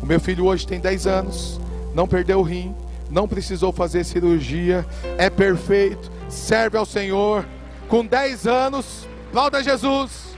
O 0.03 0.05
meu 0.05 0.19
filho 0.19 0.45
hoje 0.45 0.67
tem 0.67 0.79
10 0.79 1.07
anos, 1.07 1.59
não 1.93 2.07
perdeu 2.07 2.39
o 2.39 2.43
rim, 2.43 2.75
não 3.09 3.27
precisou 3.27 3.71
fazer 3.71 4.03
cirurgia, 4.03 4.85
é 5.17 5.29
perfeito, 5.29 6.11
serve 6.29 6.77
ao 6.77 6.85
Senhor. 6.85 7.45
Com 7.87 8.05
10 8.05 8.45
anos, 8.45 9.07
aplauda 9.35 9.61
Jesus. 9.61 10.33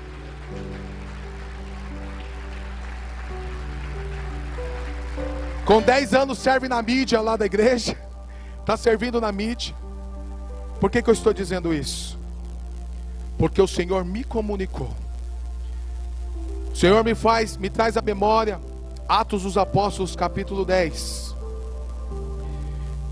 Com 5.64 5.80
10 5.80 6.16
anos 6.16 6.40
serve 6.40 6.68
na 6.68 6.82
mídia 6.82 7.22
lá 7.22 7.38
da 7.38 7.46
igreja. 7.46 7.96
Está 8.60 8.76
servindo 8.76 9.22
na 9.22 9.32
mídia. 9.32 9.76
Por 10.80 10.90
que, 10.90 11.04
que 11.04 11.10
eu 11.12 11.14
estou 11.14 11.32
dizendo 11.32 11.72
isso? 11.72 12.18
Porque 13.38 13.62
o 13.62 13.68
Senhor 13.68 14.04
me 14.04 14.24
comunicou. 14.24 14.90
O 16.74 16.76
Senhor 16.76 17.04
me 17.04 17.14
faz, 17.14 17.56
me 17.56 17.70
traz 17.70 17.98
a 17.98 18.02
memória. 18.02 18.60
Atos 19.08 19.44
dos 19.44 19.60
Apóstolos, 19.60 20.16
capítulo 20.16 20.66
10. 20.66 21.36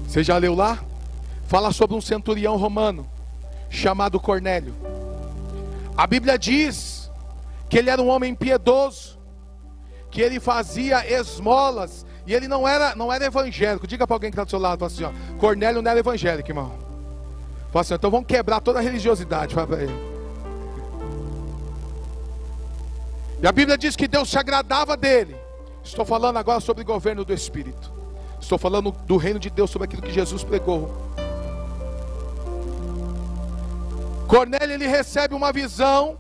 Você 0.07 0.23
já 0.23 0.35
leu 0.37 0.55
lá? 0.55 0.79
Fala 1.47 1.71
sobre 1.71 1.95
um 1.95 2.01
centurião 2.01 2.57
romano 2.57 3.07
chamado 3.69 4.19
Cornélio. 4.19 4.73
A 5.97 6.05
Bíblia 6.05 6.37
diz 6.37 7.09
que 7.69 7.77
ele 7.77 7.89
era 7.89 8.01
um 8.01 8.09
homem 8.09 8.35
piedoso, 8.35 9.17
que 10.11 10.21
ele 10.21 10.39
fazia 10.39 11.05
esmolas 11.09 12.05
e 12.27 12.33
ele 12.33 12.47
não 12.47 12.67
era, 12.67 12.95
não 12.95 13.11
era 13.11 13.25
evangélico. 13.25 13.87
Diga 13.87 14.05
para 14.05 14.15
alguém 14.15 14.29
que 14.29 14.35
está 14.35 14.43
do 14.43 14.49
seu 14.49 14.59
lado, 14.59 14.83
assim, 14.83 15.03
ó, 15.03 15.11
Cornélio 15.39 15.81
não 15.81 15.89
era 15.89 15.99
evangélico, 15.99 16.49
irmão. 16.49 16.71
Fala 17.71 17.81
assim, 17.81 17.93
então 17.93 18.09
vamos 18.09 18.27
quebrar 18.27 18.61
toda 18.61 18.79
a 18.79 18.81
religiosidade. 18.81 19.53
Fala 19.53 19.67
para 19.67 19.83
ele. 19.83 20.15
E 23.41 23.47
a 23.47 23.51
Bíblia 23.51 23.77
diz 23.77 23.95
que 23.95 24.07
Deus 24.07 24.29
se 24.29 24.37
agradava 24.37 24.95
dele. 24.97 25.35
Estou 25.83 26.05
falando 26.05 26.37
agora 26.37 26.59
sobre 26.59 26.83
o 26.83 26.85
governo 26.85 27.23
do 27.23 27.33
Espírito. 27.33 27.91
Estou 28.39 28.57
falando 28.57 28.91
do 28.91 29.17
reino 29.17 29.39
de 29.39 29.49
Deus, 29.49 29.69
sobre 29.69 29.85
aquilo 29.85 30.01
que 30.01 30.11
Jesus 30.11 30.43
pregou. 30.43 30.91
Cornélio 34.27 34.73
ele 34.73 34.87
recebe 34.87 35.33
uma 35.33 35.51
visão 35.51 36.19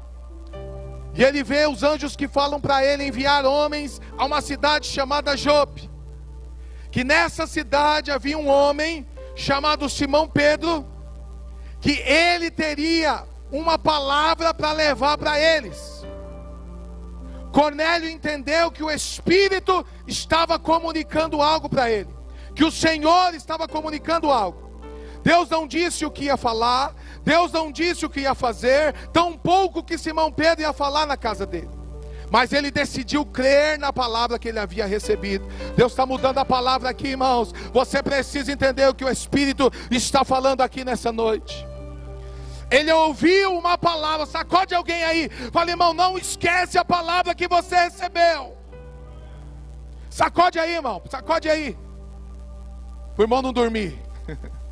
e 1.13 1.23
ele 1.23 1.43
vê 1.43 1.65
os 1.67 1.83
anjos 1.83 2.15
que 2.15 2.27
falam 2.27 2.59
para 2.59 2.83
ele 2.83 3.03
enviar 3.03 3.45
homens 3.45 4.01
a 4.17 4.25
uma 4.25 4.41
cidade 4.41 4.87
chamada 4.87 5.35
Jope 5.35 5.89
que 6.95 7.03
nessa 7.03 7.45
cidade 7.45 8.09
havia 8.09 8.37
um 8.37 8.47
homem 8.47 9.05
chamado 9.35 9.89
Simão 9.89 10.29
Pedro, 10.29 10.87
que 11.81 11.91
ele 11.91 12.49
teria 12.49 13.25
uma 13.51 13.77
palavra 13.77 14.53
para 14.53 14.71
levar 14.71 15.17
para 15.17 15.37
eles. 15.37 16.05
Cornélio 17.51 18.09
entendeu 18.09 18.71
que 18.71 18.81
o 18.81 18.89
Espírito 18.89 19.85
estava 20.07 20.57
comunicando 20.57 21.41
algo 21.41 21.67
para 21.67 21.91
ele, 21.91 22.07
que 22.55 22.63
o 22.63 22.71
Senhor 22.71 23.33
estava 23.33 23.67
comunicando 23.67 24.31
algo. 24.31 24.79
Deus 25.21 25.49
não 25.49 25.67
disse 25.67 26.05
o 26.05 26.11
que 26.11 26.23
ia 26.23 26.37
falar, 26.37 26.95
Deus 27.25 27.51
não 27.51 27.71
disse 27.71 28.05
o 28.05 28.09
que 28.09 28.21
ia 28.21 28.35
fazer, 28.35 28.93
tão 29.11 29.37
pouco 29.37 29.83
que 29.83 29.97
Simão 29.97 30.31
Pedro 30.31 30.61
ia 30.61 30.71
falar 30.71 31.05
na 31.05 31.17
casa 31.17 31.45
dele 31.45 31.69
mas 32.29 32.51
ele 32.51 32.71
decidiu 32.71 33.25
crer 33.25 33.77
na 33.77 33.93
palavra 33.93 34.39
que 34.39 34.49
ele 34.49 34.59
havia 34.59 34.85
recebido. 34.85 35.47
Deus 35.75 35.91
está 35.91 36.05
mudando 36.05 36.37
a 36.37 36.43
palavra 36.43 36.89
aqui, 36.89 37.09
irmãos. 37.09 37.53
Você 37.71 38.01
precisa 38.01 38.51
entender 38.51 38.87
o 38.87 38.93
que 38.93 39.05
o 39.05 39.09
Espírito 39.09 39.71
está 39.91 40.23
falando 40.25 40.61
aqui 40.61 40.83
nessa 40.83 41.11
noite. 41.11 41.65
Ele 42.69 42.91
ouviu 42.91 43.57
uma 43.57 43.77
palavra, 43.77 44.25
sacode 44.25 44.73
alguém 44.73 45.03
aí. 45.03 45.29
Fala, 45.51 45.69
irmão, 45.69 45.93
não 45.93 46.17
esquece 46.17 46.77
a 46.77 46.83
palavra 46.83 47.35
que 47.35 47.47
você 47.47 47.75
recebeu. 47.75 48.57
Sacode 50.09 50.57
aí, 50.57 50.75
irmão, 50.75 51.01
sacode 51.09 51.47
aí. 51.47 51.77
O 53.17 53.21
irmão 53.21 53.41
não 53.41 53.53
dormir. 53.53 53.99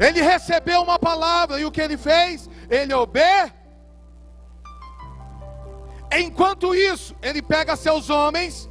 Ele 0.00 0.20
recebeu 0.22 0.82
uma 0.82 0.98
palavra 0.98 1.60
e 1.60 1.64
o 1.64 1.70
que 1.70 1.80
ele 1.80 1.96
fez? 1.96 2.50
Ele 2.68 2.92
obedeceu 2.94 3.60
Enquanto 6.12 6.74
isso, 6.74 7.14
ele 7.22 7.40
pega 7.40 7.76
seus 7.76 8.10
homens 8.10 8.68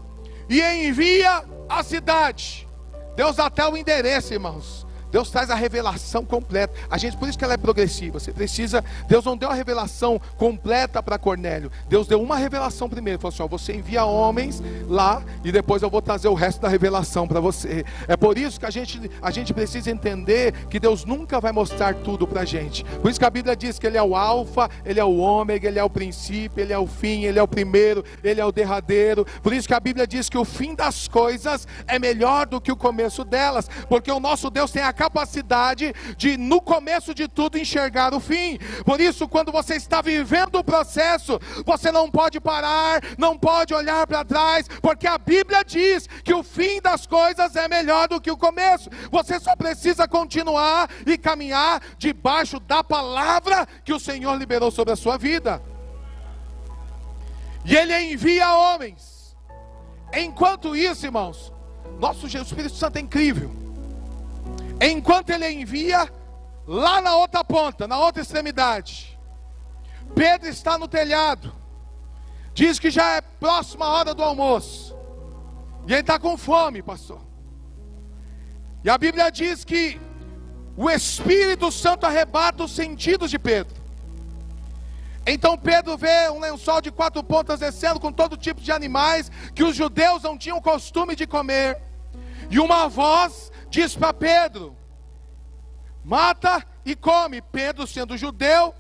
e 0.50 0.62
envia 0.62 1.46
a 1.70 1.84
cidade. 1.84 2.68
Deus 3.16 3.38
dá 3.38 3.46
até 3.46 3.66
o 3.68 3.78
endereço, 3.78 4.34
irmãos. 4.34 4.79
Deus 5.12 5.30
traz 5.30 5.50
a 5.50 5.56
revelação 5.56 6.24
completa. 6.24 6.74
A 6.90 6.98
gente, 6.98 7.18
por 7.18 7.28
isso 7.28 7.38
que 7.38 7.44
ela 7.44 7.54
é 7.54 7.58
progressiva. 7.58 8.20
Você 8.20 8.32
precisa. 8.32 8.84
Deus 9.08 9.26
não 9.26 9.36
deu 9.36 9.50
a 9.50 9.54
revelação 9.54 10.20
completa 10.38 11.02
para 11.02 11.18
Cornélio. 11.18 11.72
Deus 11.88 12.08
deu 12.08 12.22
uma 12.22 12.36
revelação 12.36 12.90
primeiro. 12.90 13.20
Falou 13.20 13.34
assim: 13.34 13.44
ó, 13.44 13.48
você 13.48 13.74
envia 13.74 14.06
homens 14.06 14.62
lá 14.88 15.24
e 15.44 15.52
depois 15.52 15.82
eu 15.82 15.90
vou 15.90 16.02
trazer 16.02 16.28
o 16.28 16.34
resto 16.34 16.62
da 16.62 16.68
revelação 16.68 17.28
para 17.28 17.40
você. 17.40 17.86
É 18.08 18.16
por 18.16 18.38
isso 18.38 18.60
que 18.60 18.66
a 18.66 18.70
gente, 18.70 19.10
a 19.22 19.32
gente 19.32 19.54
precisa 19.54 19.90
entender 19.90 20.54
que 20.70 20.80
Deus 20.80 21.06
nunca 21.06 21.40
vai 21.40 21.52
mostrar 21.52 21.96
tudo 21.96 22.28
para 22.28 22.42
a 22.42 22.46
gente. 22.46 22.84
Por 22.84 23.10
isso 23.10 23.20
que 23.20 23.26
a 23.26 23.30
Bíblia 23.30 23.56
diz 23.56 23.80
que 23.80 23.88
Ele 23.88 23.98
é 23.98 24.04
o 24.04 24.16
Alfa, 24.16 24.70
Ele 24.86 25.00
é 25.00 25.04
o 25.04 25.18
Ômega, 25.18 25.68
Ele 25.68 25.80
é 25.80 25.84
o 25.84 25.90
princípio, 25.90 26.62
Ele 26.62 26.74
é 26.74 26.80
o 26.80 26.88
fim, 26.88 27.24
Ele 27.24 27.40
é 27.40 27.44
o 27.44 27.48
primeiro, 27.48 28.04
Ele 28.24 28.40
é 28.40 28.46
o 28.46 28.52
derradeiro. 28.52 29.26
Por 29.42 29.54
isso 29.54 29.68
que 29.68 29.74
a 29.74 29.80
Bíblia 29.80 30.06
diz 30.06 30.30
que 30.30 30.38
o 30.38 30.46
fim 30.46 30.76
das 30.76 31.08
coisas 31.08 31.68
é 31.88 31.98
melhor 31.98 32.46
do 32.46 32.62
que 32.62 32.72
o 32.72 32.76
começo 32.76 33.24
delas, 33.24 33.70
porque 33.88 34.12
o 34.12 34.20
nosso 34.20 34.50
Deus 34.50 34.72
tem 34.72 34.84
a 34.84 34.94
capacidade 35.00 35.96
de, 36.18 36.36
no 36.36 36.60
começo 36.60 37.16
de 37.16 37.26
tudo, 37.26 37.58
enxergar 37.58 38.14
o 38.14 38.20
fim. 38.20 38.60
Por 38.84 39.00
isso, 39.00 39.30
quando 39.30 39.50
você 39.50 39.76
está 39.76 40.02
vivendo 40.02 40.56
o 40.56 40.64
processo, 40.64 41.40
você 41.66 41.90
não 41.90 42.12
pode 42.12 42.42
parar, 42.42 43.02
não 43.18 43.38
pode 43.38 43.74
olhar 43.74 44.06
para 44.06 44.26
trás, 44.26 44.68
porque 44.82 45.08
a 45.08 45.18
Bíblia 45.18 45.64
diz 45.64 46.06
que 46.22 46.34
o 46.34 46.44
fim 46.44 46.82
das 46.82 47.08
coisas 47.08 47.56
é 47.56 47.70
melhor 47.70 48.10
do 48.10 48.20
que 48.20 48.30
o 48.30 48.36
começo. 48.36 48.90
Você 49.10 49.40
só 49.40 49.56
precisa 49.56 50.06
continuar 50.06 50.90
e 51.06 51.18
caminhar 51.18 51.82
debaixo 51.98 52.60
da 52.60 52.84
palavra 52.84 53.66
que 53.86 53.94
o 53.94 54.00
Senhor 54.02 54.36
liberou 54.36 54.70
sobre 54.70 54.92
a 54.92 54.98
sua 54.98 55.18
vida. 55.18 55.62
E 57.64 57.74
ele 57.74 57.98
envia 58.12 58.54
homens. 58.54 59.34
Enquanto 60.14 60.76
isso, 60.76 61.06
irmãos, 61.06 61.54
nosso 62.02 62.28
Espírito 62.28 62.76
Santo 62.76 62.98
é 62.98 63.02
incrível. 63.02 63.69
Enquanto 64.82 65.30
ele 65.30 65.50
envia, 65.50 66.12
lá 66.66 67.02
na 67.02 67.16
outra 67.16 67.44
ponta, 67.44 67.88
na 67.88 67.98
outra 68.00 68.22
extremidade, 68.22 69.20
Pedro 70.16 70.48
está 70.48 70.78
no 70.78 70.88
telhado. 70.88 71.54
Diz 72.54 72.80
que 72.80 72.90
já 72.90 73.16
é 73.16 73.22
próxima 73.22 73.88
hora 73.88 74.14
do 74.14 74.24
almoço. 74.24 74.96
E 75.88 75.92
ele 75.92 76.02
está 76.02 76.20
com 76.20 76.38
fome, 76.38 76.82
pastor. 76.82 77.22
E 78.84 78.90
a 78.90 78.98
Bíblia 78.98 79.30
diz 79.32 79.64
que 79.66 80.00
o 80.76 80.90
Espírito 80.90 81.72
Santo 81.72 82.06
arrebata 82.06 82.64
os 82.64 82.72
sentidos 82.72 83.30
de 83.30 83.38
Pedro. 83.38 83.76
Então 85.28 85.58
Pedro 85.58 85.98
vê 85.98 86.30
um 86.30 86.40
lençol 86.40 86.82
de 86.82 86.92
quatro 86.92 87.24
pontas 87.24 87.60
descendo 87.60 88.00
com 88.00 88.12
todo 88.12 88.38
tipo 88.38 88.62
de 88.62 88.72
animais 88.72 89.30
que 89.54 89.64
os 89.64 89.76
judeus 89.76 90.24
não 90.24 90.38
tinham 90.38 90.62
costume 90.62 91.16
de 91.16 91.28
comer. 91.28 91.78
E 92.50 92.60
uma 92.60 92.88
voz 92.88 93.52
diz 93.70 93.96
para 93.96 94.14
Pedro: 94.14 94.76
mata 96.04 96.66
e 96.86 96.96
come. 96.96 97.42
Pedro, 97.42 97.86
sendo 97.88 98.18
judeu, 98.18 98.74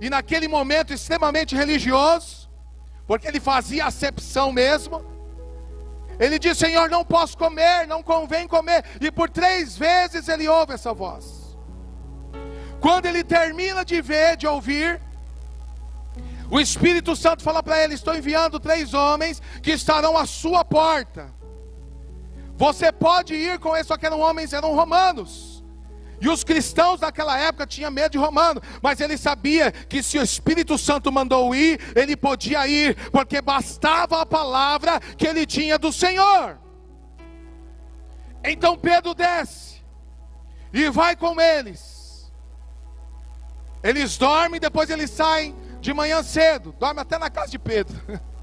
e 0.00 0.08
naquele 0.10 0.48
momento 0.48 0.92
extremamente 0.92 1.54
religioso, 1.54 2.48
porque 3.06 3.26
ele 3.26 3.40
fazia 3.40 3.86
acepção 3.86 4.52
mesmo. 4.52 5.04
Ele 6.18 6.38
diz: 6.38 6.56
Senhor, 6.56 6.88
não 6.88 7.04
posso 7.04 7.36
comer, 7.36 7.86
não 7.86 8.02
convém 8.02 8.48
comer. 8.48 8.84
E 9.00 9.10
por 9.10 9.28
três 9.28 9.76
vezes 9.76 10.28
ele 10.28 10.48
ouve 10.48 10.72
essa 10.72 10.92
voz. 10.94 11.56
Quando 12.80 13.06
ele 13.06 13.24
termina 13.24 13.84
de 13.84 14.00
ver, 14.00 14.36
de 14.36 14.46
ouvir, 14.46 15.00
o 16.50 16.60
Espírito 16.60 17.14
Santo 17.16 17.42
fala 17.42 17.62
para 17.62 17.82
ele: 17.82 17.94
Estou 17.94 18.14
enviando 18.14 18.60
três 18.60 18.94
homens 18.94 19.42
que 19.62 19.72
estarão 19.72 20.16
à 20.16 20.24
sua 20.26 20.64
porta. 20.64 21.35
Você 22.56 22.90
pode 22.90 23.34
ir 23.34 23.58
com 23.58 23.74
eles, 23.74 23.86
só 23.86 23.96
que 23.96 24.06
eram 24.06 24.20
homens, 24.20 24.52
eram 24.52 24.74
romanos. 24.74 25.56
E 26.20 26.28
os 26.28 26.42
cristãos 26.42 27.00
daquela 27.00 27.38
época 27.38 27.66
tinham 27.66 27.90
medo 27.90 28.12
de 28.12 28.18
romano, 28.18 28.62
mas 28.80 29.00
ele 29.00 29.18
sabia 29.18 29.70
que 29.70 30.02
se 30.02 30.18
o 30.18 30.22
Espírito 30.22 30.78
Santo 30.78 31.12
mandou 31.12 31.54
ir, 31.54 31.78
ele 31.94 32.16
podia 32.16 32.66
ir, 32.66 32.96
porque 33.10 33.42
bastava 33.42 34.22
a 34.22 34.26
palavra 34.26 34.98
que 34.98 35.26
ele 35.26 35.44
tinha 35.44 35.78
do 35.78 35.92
Senhor. 35.92 36.58
Então 38.42 38.78
Pedro 38.78 39.12
desce 39.14 39.82
e 40.72 40.88
vai 40.88 41.14
com 41.16 41.38
eles. 41.38 42.32
Eles 43.82 44.16
dormem, 44.16 44.58
depois 44.58 44.88
eles 44.88 45.10
saem 45.10 45.54
de 45.80 45.92
manhã 45.92 46.22
cedo, 46.22 46.74
dormem 46.78 47.02
até 47.02 47.18
na 47.18 47.28
casa 47.28 47.50
de 47.50 47.58
Pedro. 47.58 47.96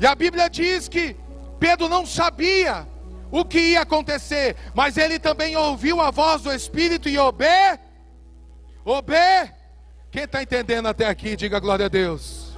E 0.00 0.06
a 0.06 0.14
Bíblia 0.14 0.48
diz 0.48 0.86
que 0.86 1.16
Pedro 1.58 1.88
não 1.88 2.06
sabia 2.06 2.86
o 3.30 3.44
que 3.44 3.58
ia 3.58 3.82
acontecer, 3.82 4.56
mas 4.74 4.96
ele 4.96 5.18
também 5.18 5.56
ouviu 5.56 6.00
a 6.00 6.10
voz 6.10 6.42
do 6.42 6.52
Espírito 6.52 7.08
e 7.08 7.18
obê, 7.18 7.78
obê. 8.84 9.50
Quem 10.10 10.24
está 10.24 10.42
entendendo 10.42 10.86
até 10.86 11.06
aqui, 11.06 11.36
diga 11.36 11.60
glória 11.60 11.86
a 11.86 11.88
Deus. 11.88 12.56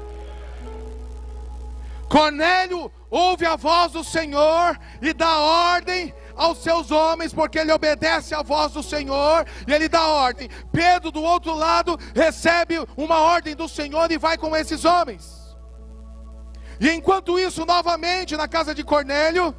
Cornélio 2.09 2.91
ouve 3.11 3.47
a 3.47 3.57
voz 3.57 3.93
do 3.93 4.05
Senhor 4.05 4.79
e 5.01 5.13
dá 5.13 5.39
ordem 5.39 6.15
aos 6.37 6.59
seus 6.59 6.91
homens, 6.91 7.33
porque 7.33 7.59
ele 7.59 7.73
obedece 7.73 8.35
à 8.35 8.43
voz 8.43 8.73
do 8.73 8.83
Senhor 8.83 9.47
e 9.67 9.73
ele 9.73 9.89
dá 9.89 10.07
ordem. 10.07 10.49
Pedro, 10.73 11.11
do 11.11 11.23
outro 11.23 11.55
lado, 11.55 11.99
recebe 12.15 12.77
uma 12.97 13.19
ordem 13.19 13.55
do 13.55 13.69
Senhor 13.69 14.11
e 14.11 14.19
vai 14.19 14.39
com 14.39 14.57
esses 14.57 14.85
homens. 14.85 15.40
E 16.81 16.91
enquanto 16.91 17.39
isso, 17.39 17.67
novamente 17.67 18.37
na 18.37 18.49
casa 18.49 18.75
de 18.75 18.83
Cornélio, 18.83 19.55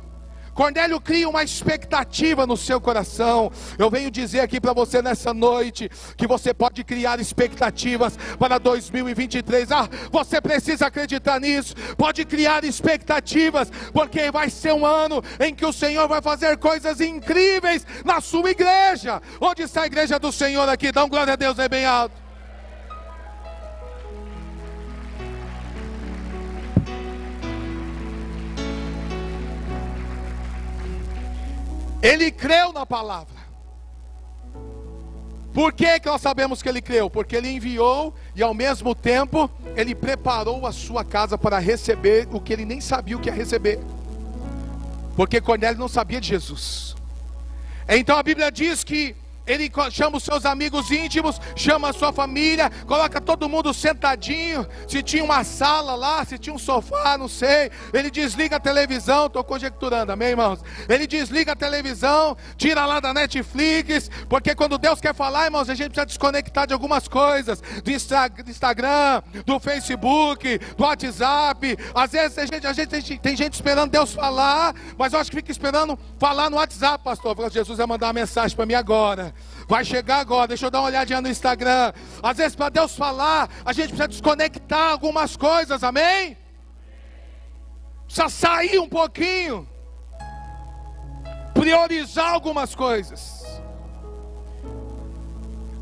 Cornélio 0.54 1.00
cria 1.00 1.30
uma 1.30 1.44
expectativa 1.44 2.46
no 2.46 2.58
seu 2.58 2.82
coração. 2.82 3.52
Eu 3.78 3.90
venho 3.90 4.12
dizer 4.12 4.42
aqui 4.42 4.60
para 4.60 4.74
você 4.74 5.02
nessa 5.02 5.34
noite 5.34 5.90
que 6.18 6.28
você 6.28 6.54
pode 6.54 6.84
criar 6.84 7.20
expectativas 7.20 8.18
para 8.38 8.58
2023. 8.58 9.72
Ah, 9.72 9.90
você 10.12 10.42
precisa 10.42 10.88
acreditar 10.88 11.40
nisso. 11.40 11.74
Pode 11.98 12.26
criar 12.26 12.64
expectativas, 12.64 13.72
porque 13.94 14.30
vai 14.32 14.50
ser 14.50 14.74
um 14.74 14.86
ano 14.86 15.24
em 15.40 15.56
que 15.56 15.66
o 15.66 15.74
Senhor 15.74 16.08
vai 16.08 16.22
fazer 16.22 16.58
coisas 16.58 17.00
incríveis 17.00 17.86
na 18.04 18.20
sua 18.20 18.52
igreja. 18.52 19.22
Onde 19.40 19.64
está 19.64 19.84
a 19.84 19.88
igreja 19.88 20.20
do 20.20 20.32
Senhor 20.32 20.68
aqui? 20.68 20.92
Dá 20.92 21.06
um 21.06 21.10
glória 21.10 21.34
a 21.34 21.38
Deus 21.38 21.58
aí 21.60 21.70
bem 21.70 21.86
alto. 21.86 22.21
Ele 32.02 32.32
creu 32.32 32.74
na 32.74 32.86
palavra. 32.86 33.42
Por 35.54 35.74
que, 35.74 36.00
que 36.00 36.08
nós 36.08 36.22
sabemos 36.22 36.62
que 36.62 36.70
ele 36.70 36.82
creu? 36.82 37.10
Porque 37.10 37.36
ele 37.36 37.50
enviou 37.50 38.14
e 38.36 38.42
ao 38.42 38.54
mesmo 38.54 38.96
tempo 38.96 39.50
ele 39.76 39.94
preparou 39.94 40.66
a 40.66 40.72
sua 40.72 41.04
casa 41.04 41.38
para 41.38 41.60
receber 41.60 42.28
o 42.32 42.40
que 42.40 42.54
ele 42.54 42.64
nem 42.64 42.80
sabia 42.80 43.18
o 43.18 43.20
que 43.20 43.30
ia 43.30 43.36
receber. 43.36 43.80
Porque 45.16 45.42
Cornélio 45.42 45.78
não 45.78 45.90
sabia 45.90 46.22
de 46.22 46.30
Jesus. 46.30 46.96
Então 47.88 48.18
a 48.18 48.24
Bíblia 48.24 48.50
diz 48.50 48.84
que 48.84 49.16
ele 49.46 49.72
chama 49.92 50.18
os 50.18 50.24
seus 50.24 50.46
amigos 50.46 50.92
íntimos, 50.92 51.40
chama 51.56 51.90
a 51.90 51.94
sua 51.94 52.14
família, 52.14 52.70
coloca 52.86 53.20
todo 53.20 53.50
mundo 53.50 53.74
sentadinho. 53.74 54.68
Se 54.88 55.02
tinha 55.02 55.24
uma 55.24 55.44
sala 55.44 55.96
lá, 55.96 56.24
se 56.24 56.38
tinha 56.38 56.54
um 56.54 56.60
sofá, 56.60 57.18
não 57.18 57.28
sei. 57.28 57.72
Ele 57.94 58.12
desliga 58.12 58.58
a 58.58 58.60
televisão, 58.60 59.26
estou 59.26 59.44
conjecturando, 59.44 60.12
amém, 60.12 60.30
irmãos? 60.30 60.60
Ele 60.88 61.08
desliga 61.08 61.54
a 61.54 61.56
televisão, 61.56 62.38
tira 62.56 62.86
lá 62.86 63.00
da 63.00 63.14
Netflix, 63.14 64.10
porque 64.30 64.54
quando 64.54 64.78
Deus 64.78 65.02
quer 65.02 65.16
falar, 65.16 65.46
irmãos, 65.46 65.70
a 65.70 65.76
gente 65.76 65.90
precisa 65.90 66.06
desconectar 66.06 66.68
de 66.68 66.74
algumas 66.74 67.08
coisas: 67.08 67.62
do 67.84 67.92
Instagram, 68.50 69.22
do 69.46 69.60
Facebook, 69.60 70.60
do 70.78 70.84
WhatsApp. 70.84 71.78
Às 71.96 72.12
vezes 72.12 72.38
a 72.38 72.46
gente, 72.46 72.68
a 72.68 72.74
gente 72.74 73.20
tem 73.20 73.36
gente 73.36 73.54
esperando 73.54 73.92
Deus 73.92 74.14
falar, 74.14 74.74
mas 74.98 75.14
eu 75.14 75.20
acho 75.20 75.30
que 75.30 75.38
fica 75.38 75.52
esperando 75.52 75.98
falar 76.20 76.50
no 76.50 76.58
WhatsApp, 76.58 77.04
pastor. 77.04 77.36
Jesus 77.52 77.78
vai 77.78 77.88
mandar 77.88 78.08
uma 78.08 78.14
mensagem 78.14 78.56
para 78.56 78.66
mim 78.66 78.74
agora. 78.74 79.34
Vai 79.72 79.86
chegar 79.86 80.20
agora, 80.20 80.50
deixa 80.50 80.66
eu 80.66 80.70
dar 80.70 80.82
uma 80.82 80.88
olhadinha 80.88 81.22
no 81.22 81.30
Instagram. 81.30 81.94
Às 82.22 82.36
vezes, 82.36 82.58
para 82.58 82.68
Deus 82.68 82.94
falar, 82.94 83.50
a 83.64 83.72
gente 83.72 83.88
precisa 83.88 84.06
desconectar 84.06 84.92
algumas 84.92 85.38
coisas, 85.38 85.82
amém? 85.82 86.36
Precisa 88.06 88.28
sair 88.28 88.80
um 88.80 88.90
pouquinho, 88.90 89.66
priorizar 91.54 92.34
algumas 92.34 92.76
coisas. 92.76 93.31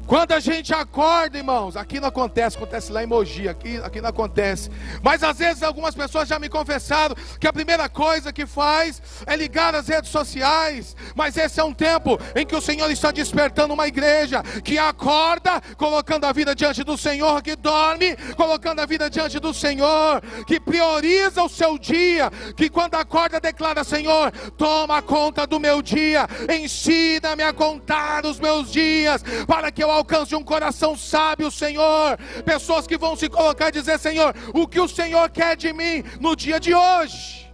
Quando 0.10 0.32
a 0.32 0.40
gente 0.40 0.74
acorda, 0.74 1.38
irmãos, 1.38 1.78
aqui 1.78 2.00
não 2.00 2.08
acontece, 2.08 2.58
acontece 2.58 2.92
lá 2.92 3.04
em 3.04 3.06
Mogi, 3.06 3.48
aqui, 3.48 3.78
aqui 3.78 4.02
não 4.02 4.10
acontece. 4.10 4.72
Mas 5.04 5.22
às 5.22 5.38
vezes 5.38 5.62
algumas 5.62 5.94
pessoas 5.94 6.28
já 6.28 6.40
me 6.40 6.50
confessaram 6.50 7.16
que 7.40 7.48
a 7.48 7.54
primeira 7.54 7.88
coisa 7.88 8.34
que 8.34 8.48
faz 8.48 9.00
é 9.28 9.36
ligar 9.36 9.76
as 9.76 9.88
redes 9.88 10.10
sociais. 10.10 10.96
Mas 11.14 11.38
esse 11.38 11.60
é 11.60 11.64
um 11.64 11.76
tempo 11.76 12.20
em 12.36 12.44
que 12.44 12.56
o 12.56 12.62
Senhor 12.62 12.90
está 12.90 13.12
despertando 13.12 13.72
uma 13.72 13.88
igreja 13.88 14.42
que 14.64 14.80
acorda, 14.80 15.62
colocando 15.78 16.26
a 16.26 16.34
vida 16.34 16.56
diante 16.56 16.84
do 16.84 16.98
Senhor, 16.98 17.44
que 17.44 17.56
dorme, 17.56 18.16
colocando 18.36 18.80
a 18.80 18.88
vida 18.88 19.12
diante 19.12 19.40
do 19.40 19.54
Senhor, 19.54 20.24
que 20.48 20.60
prioriza 20.60 21.44
o 21.44 21.50
seu 21.50 21.78
dia, 21.78 22.32
que 22.58 22.68
quando 22.68 22.96
acorda 22.96 23.40
declara: 23.40 23.84
Senhor, 23.84 24.32
toma 24.58 25.04
conta 25.04 25.46
do 25.46 25.60
meu 25.60 25.84
dia, 25.84 26.28
ensina-me 26.52 27.44
a 27.44 27.54
contar 27.54 28.26
os 28.26 28.40
meus 28.40 28.72
dias, 28.72 29.24
para 29.46 29.72
que 29.72 29.84
eu 29.84 29.99
alcance 30.00 30.36
um 30.36 30.44
coração 30.44 30.98
sábio, 30.98 31.52
Senhor. 31.52 32.18
Pessoas 32.44 32.88
que 32.88 32.98
vão 32.98 33.16
se 33.16 33.30
colocar 33.30 33.70
e 33.70 33.72
dizer: 33.72 34.00
Senhor, 34.00 34.36
o 34.54 34.68
que 34.68 34.80
o 34.80 34.88
Senhor 34.88 35.30
quer 35.30 35.56
de 35.56 35.72
mim 35.72 36.04
no 36.20 36.36
dia 36.36 36.60
de 36.60 36.74
hoje. 36.74 37.50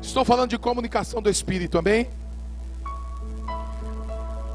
Estou 0.00 0.24
falando 0.24 0.50
de 0.50 0.58
comunicação 0.58 1.22
do 1.22 1.30
Espírito, 1.30 1.78
amém? 1.78 2.08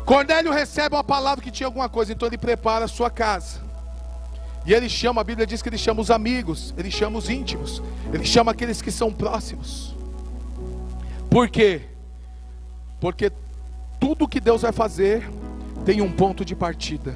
Cornélio 0.05 0.51
recebe 0.51 0.95
uma 0.95 1.03
palavra 1.03 1.43
que 1.43 1.51
tinha 1.51 1.67
alguma 1.67 1.87
coisa, 1.87 2.13
então 2.13 2.27
ele 2.27 2.37
prepara 2.37 2.85
a 2.85 2.87
sua 2.87 3.09
casa. 3.09 3.61
E 4.65 4.73
ele 4.73 4.89
chama, 4.89 5.21
a 5.21 5.23
Bíblia 5.23 5.47
diz 5.47 5.61
que 5.61 5.69
ele 5.69 5.77
chama 5.77 6.01
os 6.01 6.11
amigos, 6.11 6.73
ele 6.77 6.91
chama 6.91 7.17
os 7.17 7.29
íntimos, 7.29 7.81
ele 8.13 8.25
chama 8.25 8.51
aqueles 8.51 8.81
que 8.81 8.91
são 8.91 9.11
próximos. 9.11 9.95
Por 11.29 11.49
quê? 11.49 11.83
Porque 12.99 13.31
tudo 13.99 14.27
que 14.27 14.39
Deus 14.39 14.61
vai 14.61 14.71
fazer 14.71 15.29
tem 15.85 16.01
um 16.01 16.11
ponto 16.11 16.43
de 16.43 16.55
partida. 16.55 17.15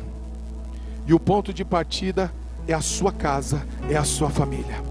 E 1.05 1.13
o 1.13 1.19
ponto 1.19 1.53
de 1.53 1.65
partida 1.65 2.33
é 2.67 2.73
a 2.73 2.81
sua 2.81 3.11
casa, 3.11 3.65
é 3.89 3.95
a 3.95 4.03
sua 4.03 4.29
família. 4.29 4.81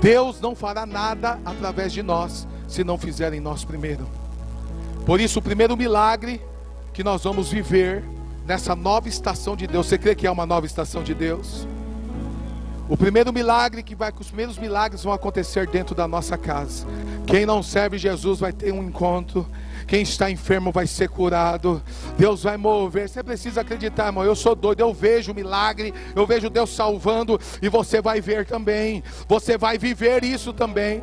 Deus 0.00 0.40
não 0.40 0.54
fará 0.54 0.84
nada 0.84 1.38
através 1.44 1.92
de 1.92 2.02
nós 2.02 2.46
se 2.68 2.84
não 2.84 2.98
fizer 2.98 3.32
em 3.32 3.40
nós 3.40 3.64
primeiro. 3.64 4.06
Por 5.06 5.20
isso, 5.20 5.38
o 5.38 5.42
primeiro 5.42 5.76
milagre 5.76 6.40
que 6.92 7.04
nós 7.04 7.24
vamos 7.24 7.50
viver 7.50 8.04
nessa 8.46 8.74
nova 8.74 9.08
estação 9.08 9.56
de 9.56 9.66
Deus, 9.66 9.86
você 9.86 9.98
crê 9.98 10.14
que 10.14 10.26
é 10.26 10.30
uma 10.30 10.46
nova 10.46 10.66
estação 10.66 11.02
de 11.02 11.14
Deus? 11.14 11.66
O 12.88 12.96
primeiro 12.96 13.32
milagre 13.32 13.82
que 13.82 13.94
vai, 13.94 14.12
os 14.18 14.26
primeiros 14.26 14.58
milagres 14.58 15.02
vão 15.02 15.12
acontecer 15.12 15.66
dentro 15.66 15.94
da 15.94 16.06
nossa 16.06 16.36
casa. 16.36 16.86
Quem 17.26 17.46
não 17.46 17.62
serve 17.62 17.96
Jesus 17.96 18.40
vai 18.40 18.52
ter 18.52 18.72
um 18.72 18.82
encontro 18.82 19.46
quem 19.86 20.02
está 20.02 20.30
enfermo 20.30 20.72
vai 20.72 20.86
ser 20.86 21.08
curado. 21.08 21.82
Deus 22.18 22.42
vai 22.42 22.56
mover. 22.56 23.08
Você 23.08 23.22
precisa 23.22 23.60
acreditar, 23.60 24.06
irmão. 24.06 24.24
Eu 24.24 24.34
sou 24.34 24.54
doido, 24.54 24.80
eu 24.80 24.92
vejo 24.92 25.34
milagre, 25.34 25.92
eu 26.14 26.26
vejo 26.26 26.50
Deus 26.50 26.70
salvando 26.70 27.40
e 27.60 27.68
você 27.68 28.00
vai 28.00 28.20
ver 28.20 28.46
também. 28.46 29.02
Você 29.28 29.56
vai 29.56 29.78
viver 29.78 30.24
isso 30.24 30.52
também. 30.52 31.02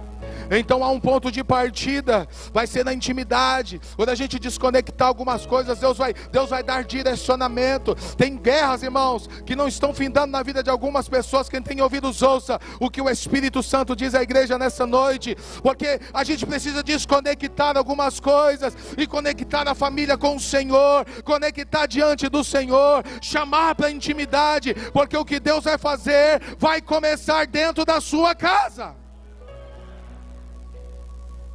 Então 0.52 0.84
há 0.84 0.90
um 0.90 1.00
ponto 1.00 1.32
de 1.32 1.44
partida, 1.44 2.28
vai 2.54 2.68
ser 2.68 2.84
na 2.84 2.94
intimidade. 2.94 3.80
Quando 3.96 4.10
a 4.10 4.16
gente 4.16 4.38
desconectar 4.38 5.08
algumas 5.08 5.46
coisas, 5.46 5.80
Deus 5.80 5.98
vai, 5.98 6.14
Deus 6.14 6.50
vai 6.50 6.62
dar 6.62 6.84
direcionamento. 6.84 7.96
Tem 8.18 8.38
guerras, 8.38 8.84
irmãos, 8.84 9.28
que 9.46 9.56
não 9.56 9.68
estão 9.68 9.94
findando 9.94 10.32
na 10.32 10.44
vida 10.44 10.62
de 10.62 10.70
algumas 10.70 11.08
pessoas. 11.08 11.48
Quem 11.48 11.62
tem 11.62 11.82
ouvidos, 11.82 12.22
ouça 12.22 12.60
o 12.80 12.90
que 12.90 13.02
o 13.02 13.10
Espírito 13.10 13.64
Santo 13.64 13.96
diz 13.96 14.14
à 14.14 14.22
igreja 14.22 14.58
nessa 14.58 14.86
noite, 14.86 15.38
porque 15.64 16.00
a 16.14 16.24
gente 16.24 16.46
precisa 16.46 16.84
desconectar 16.84 17.78
algumas 17.78 18.20
coisas 18.20 18.76
e 18.98 19.08
conectar 19.08 19.68
a 19.68 19.74
família 19.74 20.18
com 20.18 20.36
o 20.36 20.40
Senhor, 20.40 21.06
conectar 21.24 21.86
diante 21.86 22.28
do 22.28 22.44
Senhor, 22.44 23.04
chamar 23.22 23.76
para 23.76 23.90
intimidade, 23.90 24.74
porque 24.92 25.16
o 25.16 25.26
que 25.26 25.40
Deus 25.40 25.64
vai 25.64 25.78
fazer 25.78 26.42
vai 26.58 26.82
começar 26.82 27.48
dentro 27.48 27.86
da 27.86 28.02
sua 28.02 28.36
casa. 28.36 29.01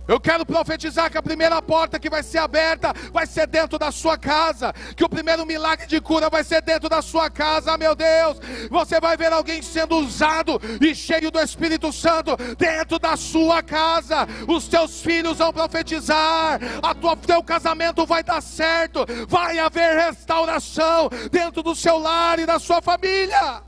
Eu 0.08 0.20
quero 0.20 0.46
profetizar 0.46 1.10
que 1.10 1.18
a 1.18 1.22
primeira 1.22 1.60
porta 1.60 1.98
que 1.98 2.08
vai 2.08 2.22
ser 2.22 2.38
aberta 2.38 2.92
vai 3.12 3.26
ser 3.26 3.46
dentro 3.46 3.78
da 3.78 3.90
sua 3.90 4.16
casa. 4.16 4.72
Que 4.94 5.04
o 5.04 5.08
primeiro 5.08 5.44
milagre 5.44 5.86
de 5.86 6.00
cura 6.00 6.30
vai 6.30 6.44
ser 6.44 6.62
dentro 6.62 6.88
da 6.88 7.02
sua 7.02 7.28
casa, 7.28 7.76
meu 7.76 7.94
Deus. 7.94 8.38
Você 8.70 9.00
vai 9.00 9.16
ver 9.16 9.32
alguém 9.32 9.60
sendo 9.62 9.96
usado 9.96 10.60
e 10.80 10.94
cheio 10.94 11.30
do 11.30 11.40
Espírito 11.40 11.92
Santo 11.92 12.36
dentro 12.56 12.98
da 12.98 13.16
sua 13.16 13.62
casa. 13.62 14.26
Os 14.46 14.68
teus 14.68 15.00
filhos 15.00 15.38
vão 15.38 15.52
profetizar. 15.52 16.60
A 16.82 16.94
tua 16.94 17.16
teu 17.16 17.42
casamento 17.42 18.06
vai 18.06 18.22
dar 18.22 18.40
certo. 18.40 19.04
Vai 19.28 19.58
haver 19.58 19.96
restauração 20.06 21.10
dentro 21.30 21.62
do 21.62 21.74
seu 21.74 21.98
lar 21.98 22.38
e 22.38 22.46
da 22.46 22.58
sua 22.58 22.80
família. 22.80 23.62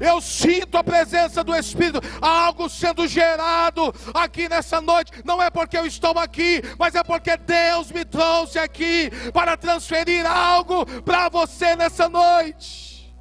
Eu 0.00 0.20
sinto 0.20 0.76
a 0.76 0.84
presença 0.84 1.42
do 1.42 1.54
Espírito, 1.54 2.00
algo 2.20 2.68
sendo 2.68 3.06
gerado 3.06 3.94
aqui 4.14 4.48
nessa 4.48 4.80
noite. 4.80 5.12
Não 5.24 5.42
é 5.42 5.50
porque 5.50 5.76
eu 5.76 5.86
estou 5.86 6.16
aqui, 6.18 6.62
mas 6.78 6.94
é 6.94 7.02
porque 7.02 7.36
Deus 7.36 7.90
me 7.90 8.04
trouxe 8.04 8.58
aqui 8.58 9.10
para 9.32 9.56
transferir 9.56 10.24
algo 10.24 10.86
para 11.02 11.28
você 11.28 11.74
nessa 11.74 12.08
noite. 12.08 13.12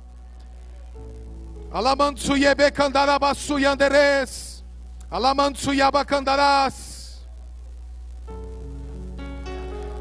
Alamantsuyebe 1.72 2.72
candarabassuyanderes. 2.72 4.64
Alamantsuyaba-candarás. 5.10 7.26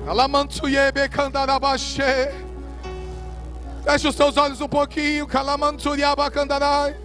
Alamantsuyebe 0.07 1.09
candarabashe. 1.09 2.45
Feche 3.87 4.09
os 4.09 4.16
seus 4.16 4.37
olhos 4.37 4.61
um 4.61 4.66
pouquinho. 4.66 5.28
Calamantsuriabacandarai. 5.28 6.97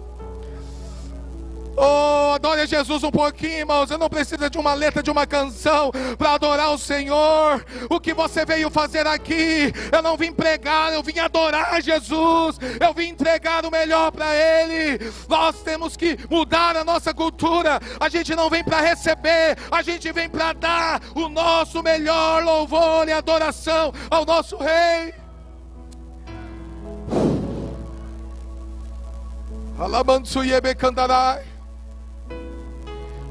Oh, 1.76 2.32
adore 2.34 2.66
Jesus 2.66 3.04
um 3.04 3.10
pouquinho, 3.10 3.60
irmãos. 3.60 3.88
Você 3.88 3.96
não 3.96 4.08
precisa 4.08 4.50
de 4.50 4.58
uma 4.58 4.74
letra 4.74 5.00
de 5.00 5.08
uma 5.08 5.24
canção 5.24 5.92
para 6.18 6.32
adorar 6.32 6.72
o 6.72 6.78
Senhor. 6.78 7.64
O 7.88 8.00
que 8.00 8.12
você 8.12 8.44
veio 8.44 8.68
fazer 8.68 9.06
aqui? 9.06 9.72
Eu 9.92 10.02
não 10.02 10.16
vim 10.16 10.32
pregar, 10.32 10.92
eu 10.92 11.04
vim 11.04 11.20
adorar 11.20 11.80
Jesus. 11.80 12.58
Eu 12.80 12.92
vim 12.92 13.10
entregar 13.10 13.64
o 13.64 13.70
melhor 13.70 14.10
para 14.10 14.34
Ele. 14.34 14.98
Nós 15.28 15.62
temos 15.62 15.96
que 15.96 16.18
mudar 16.28 16.76
a 16.76 16.82
nossa 16.82 17.14
cultura. 17.14 17.78
A 18.00 18.08
gente 18.08 18.34
não 18.34 18.50
vem 18.50 18.64
para 18.64 18.80
receber, 18.80 19.56
a 19.70 19.82
gente 19.82 20.10
vem 20.10 20.28
para 20.28 20.52
dar 20.52 21.00
o 21.14 21.28
nosso 21.28 21.80
melhor 21.80 22.42
louvor 22.42 23.06
e 23.06 23.12
adoração 23.12 23.94
ao 24.10 24.26
nosso 24.26 24.56
Rei. 24.56 25.21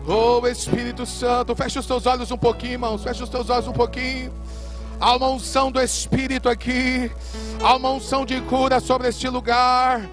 Oh 0.07 0.45
Espírito 0.47 1.05
Santo, 1.05 1.55
fecha 1.55 1.79
os 1.79 1.85
teus 1.85 2.05
olhos 2.07 2.31
um 2.31 2.37
pouquinho, 2.37 2.73
irmãos. 2.73 3.03
Fecha 3.03 3.23
os 3.23 3.29
teus 3.29 3.49
olhos 3.49 3.67
um 3.67 3.73
pouquinho. 3.73 4.33
Há 4.99 5.15
uma 5.15 5.29
unção 5.29 5.71
do 5.71 5.79
Espírito 5.79 6.49
aqui. 6.49 7.11
Há 7.61 7.75
uma 7.75 7.91
unção 7.91 8.25
de 8.25 8.41
cura 8.41 8.79
sobre 8.79 9.07
este 9.07 9.29
lugar. 9.29 10.09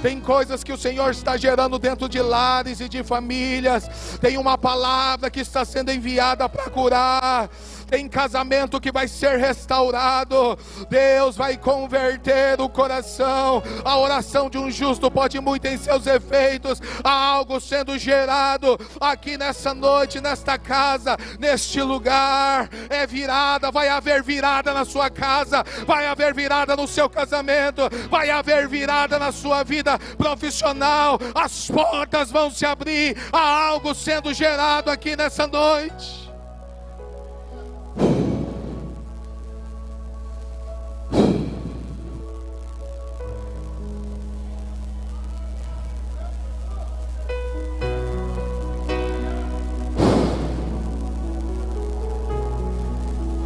Tem 0.00 0.20
coisas 0.20 0.64
que 0.64 0.72
o 0.72 0.78
Senhor 0.78 1.10
está 1.10 1.36
gerando 1.36 1.78
dentro 1.78 2.08
de 2.08 2.20
lares 2.20 2.80
e 2.80 2.88
de 2.88 3.02
famílias. 3.02 3.88
Tem 4.20 4.38
uma 4.38 4.56
palavra 4.56 5.30
que 5.30 5.40
está 5.40 5.64
sendo 5.64 5.90
enviada 5.90 6.48
para 6.48 6.70
curar 6.70 7.50
tem 7.92 8.08
casamento 8.08 8.80
que 8.80 8.90
vai 8.90 9.06
ser 9.06 9.36
restaurado, 9.36 10.58
Deus 10.88 11.36
vai 11.36 11.58
converter 11.58 12.58
o 12.58 12.66
coração. 12.66 13.62
A 13.84 13.98
oração 13.98 14.48
de 14.48 14.56
um 14.56 14.70
justo 14.70 15.10
pode 15.10 15.38
muito 15.42 15.66
em 15.66 15.76
seus 15.76 16.06
efeitos. 16.06 16.80
Há 17.04 17.12
algo 17.12 17.60
sendo 17.60 17.98
gerado 17.98 18.80
aqui 18.98 19.36
nessa 19.36 19.74
noite, 19.74 20.22
nesta 20.22 20.56
casa, 20.56 21.18
neste 21.38 21.82
lugar. 21.82 22.70
É 22.88 23.06
virada, 23.06 23.70
vai 23.70 23.90
haver 23.90 24.22
virada 24.22 24.72
na 24.72 24.86
sua 24.86 25.10
casa, 25.10 25.62
vai 25.86 26.06
haver 26.06 26.32
virada 26.32 26.74
no 26.74 26.88
seu 26.88 27.10
casamento, 27.10 27.82
vai 28.08 28.30
haver 28.30 28.66
virada 28.68 29.18
na 29.18 29.30
sua 29.30 29.62
vida 29.64 29.98
profissional. 30.16 31.18
As 31.34 31.68
portas 31.68 32.30
vão 32.30 32.50
se 32.50 32.64
abrir, 32.64 33.18
há 33.30 33.66
algo 33.66 33.94
sendo 33.94 34.32
gerado 34.32 34.90
aqui 34.90 35.14
nessa 35.14 35.46
noite. 35.46 36.21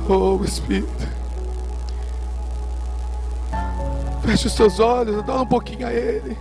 Oh 0.09 0.41
Espírito, 0.45 0.89
feche 4.23 4.47
os 4.47 4.53
seus 4.53 4.79
olhos, 4.79 5.25
dá 5.25 5.43
um 5.43 5.47
pouquinho 5.47 5.85
a 5.85 5.93
Ele. 5.93 6.39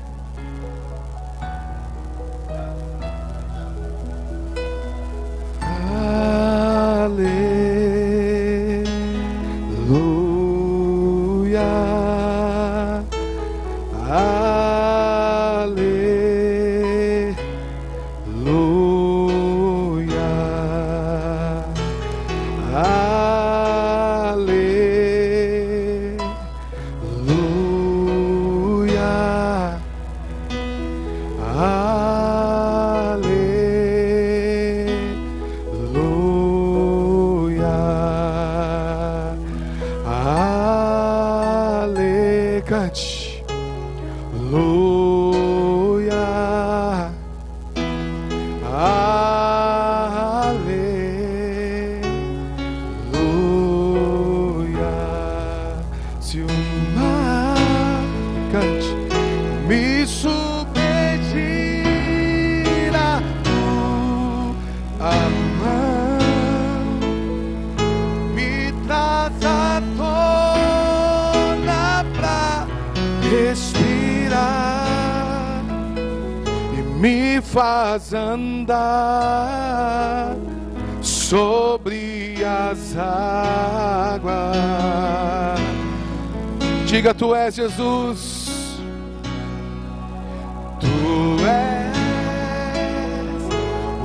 Faz 77.41 78.13
andar 78.13 78.75
sobre 81.01 82.35
as 82.43 82.97
águas. 82.97 84.35
Diga, 86.85 87.13
tu 87.13 87.35
és 87.35 87.55
Jesus, 87.55 88.79
tu 90.79 91.37
és 91.45 91.95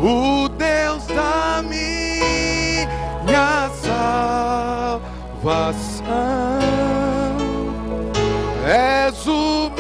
o 0.03 0.49
Deus 0.49 1.07
da 1.07 1.63
minha 1.63 2.89
salvação, 3.83 5.01
és 8.67 9.27
o 9.27 9.71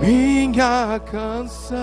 minha 0.00 1.00
canção. 1.10 1.78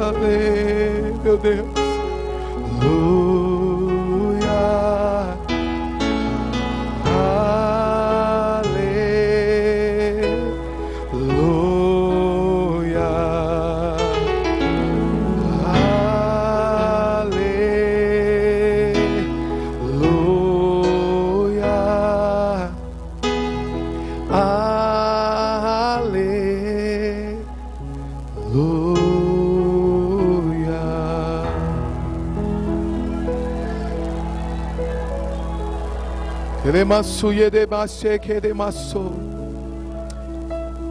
Aleluia, 0.00 1.14
meu 1.22 1.36
Deus. 1.38 1.73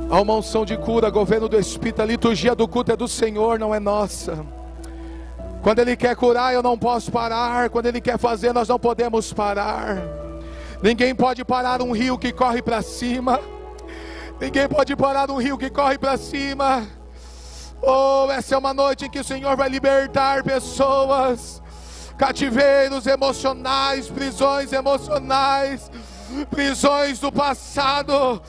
Há 0.10 0.22
uma 0.22 0.36
unção 0.36 0.66
de 0.66 0.78
cura, 0.78 1.10
governo 1.10 1.48
do 1.48 1.60
Espírito, 1.60 2.02
a 2.02 2.06
liturgia 2.06 2.54
do 2.54 2.68
culto 2.68 2.92
é 2.92 2.96
do 2.96 3.08
Senhor, 3.08 3.58
não 3.58 3.74
é 3.74 3.80
nossa. 3.80 4.46
Quando 5.64 5.80
Ele 5.80 5.96
quer 5.96 6.16
curar, 6.16 6.54
eu 6.54 6.62
não 6.62 6.78
posso 6.78 7.10
parar. 7.10 7.70
Quando 7.70 7.86
Ele 7.86 8.02
quer 8.02 8.20
fazer, 8.20 8.52
nós 8.54 8.68
não 8.68 8.78
podemos 8.78 9.32
parar. 9.32 9.98
Ninguém 10.82 11.16
pode 11.16 11.46
parar 11.46 11.82
um 11.82 11.94
rio 11.94 12.18
que 12.18 12.34
corre 12.34 12.62
para 12.62 12.82
cima. 12.82 13.40
Ninguém 14.42 14.68
pode 14.68 14.94
parar 14.98 15.32
um 15.32 15.38
rio 15.38 15.58
que 15.58 15.70
corre 15.70 15.98
para 15.98 16.18
cima. 16.18 16.86
Oh, 17.82 18.30
essa 18.30 18.56
é 18.56 18.58
uma 18.58 18.74
noite 18.74 19.06
em 19.06 19.10
que 19.10 19.20
o 19.20 19.24
Senhor 19.24 19.56
vai 19.56 19.70
libertar 19.70 20.44
pessoas, 20.44 21.63
cativeiros 22.24 23.06
emocionais, 23.06 24.08
prisões 24.08 24.72
emocionais, 24.72 25.92
prisões 26.50 27.20
do 27.20 27.30
passado 27.30 28.42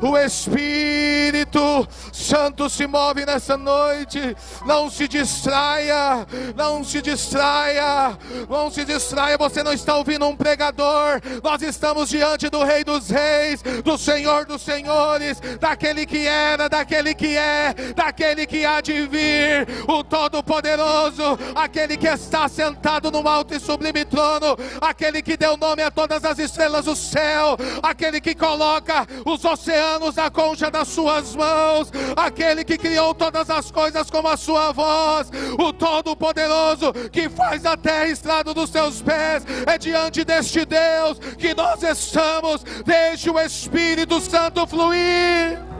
o 0.00 0.16
Espírito 0.18 1.86
Santo 2.12 2.68
se 2.68 2.86
move 2.86 3.24
nessa 3.24 3.56
noite. 3.56 4.36
Não 4.64 4.90
se 4.90 5.08
distraia, 5.08 6.26
não 6.54 6.84
se 6.84 7.00
distraia, 7.00 8.18
não 8.48 8.70
se 8.70 8.84
distraia. 8.84 9.38
Você 9.38 9.62
não 9.62 9.72
está 9.72 9.96
ouvindo 9.96 10.26
um 10.26 10.36
pregador. 10.36 11.20
Nós 11.42 11.62
estamos 11.62 12.10
diante 12.10 12.48
do 12.48 12.64
Rei 12.64 12.84
dos 12.84 13.08
Reis, 13.08 13.62
do 13.84 13.96
Senhor 13.96 14.44
dos 14.44 14.62
Senhores, 14.62 15.40
daquele 15.60 16.04
que 16.04 16.26
era, 16.26 16.68
daquele 16.68 17.14
que 17.14 17.36
é, 17.36 17.74
daquele 17.94 18.46
que 18.46 18.64
há 18.64 18.80
de 18.80 19.06
vir, 19.06 19.66
o 19.88 20.02
Todo-Poderoso, 20.02 21.38
aquele 21.54 21.96
que 21.96 22.06
está 22.06 22.48
sentado 22.48 23.10
no 23.10 23.26
alto 23.26 23.54
e 23.54 23.60
sublime 23.60 24.04
trono, 24.04 24.56
aquele 24.80 25.22
que 25.22 25.36
deu 25.36 25.56
nome 25.56 25.82
a 25.82 25.90
todas 25.90 26.24
as 26.24 26.38
estrelas 26.38 26.84
do 26.84 26.96
céu, 26.96 27.56
aquele 27.82 28.20
que 28.20 28.34
coloca 28.34 29.06
os 29.24 29.44
oceanos 29.44 29.85
na 30.16 30.30
concha 30.30 30.70
das 30.70 30.88
suas 30.88 31.34
mãos, 31.36 31.92
aquele 32.16 32.64
que 32.64 32.76
criou 32.76 33.14
todas 33.14 33.48
as 33.50 33.70
coisas 33.70 34.10
com 34.10 34.26
a 34.26 34.36
sua 34.36 34.72
voz, 34.72 35.30
o 35.58 35.72
Todo-Poderoso 35.72 36.92
que 37.12 37.28
faz 37.28 37.64
a 37.64 37.76
terra 37.76 38.08
estrado 38.08 38.52
dos 38.52 38.70
seus 38.70 39.00
pés, 39.02 39.44
é 39.66 39.78
diante 39.78 40.24
deste 40.24 40.64
Deus 40.64 41.18
que 41.38 41.54
nós 41.54 41.82
estamos, 41.82 42.64
deixe 42.84 43.30
o 43.30 43.38
Espírito 43.38 44.20
Santo 44.20 44.66
fluir. 44.66 45.75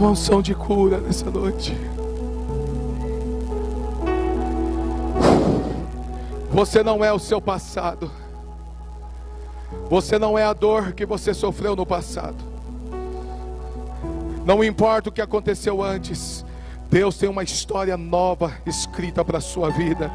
Uma 0.00 0.12
unção 0.12 0.40
de 0.40 0.54
cura 0.54 0.98
nessa 0.98 1.30
noite. 1.30 1.76
Você 6.50 6.82
não 6.82 7.04
é 7.04 7.12
o 7.12 7.18
seu 7.18 7.38
passado. 7.38 8.10
Você 9.90 10.18
não 10.18 10.38
é 10.38 10.44
a 10.44 10.54
dor 10.54 10.94
que 10.94 11.04
você 11.04 11.34
sofreu 11.34 11.76
no 11.76 11.84
passado. 11.84 12.42
Não 14.42 14.64
importa 14.64 15.10
o 15.10 15.12
que 15.12 15.20
aconteceu 15.20 15.82
antes, 15.82 16.46
Deus 16.88 17.18
tem 17.18 17.28
uma 17.28 17.42
história 17.42 17.96
nova 17.98 18.54
escrita 18.64 19.22
para 19.22 19.36
a 19.36 19.42
sua 19.42 19.68
vida. 19.68 20.10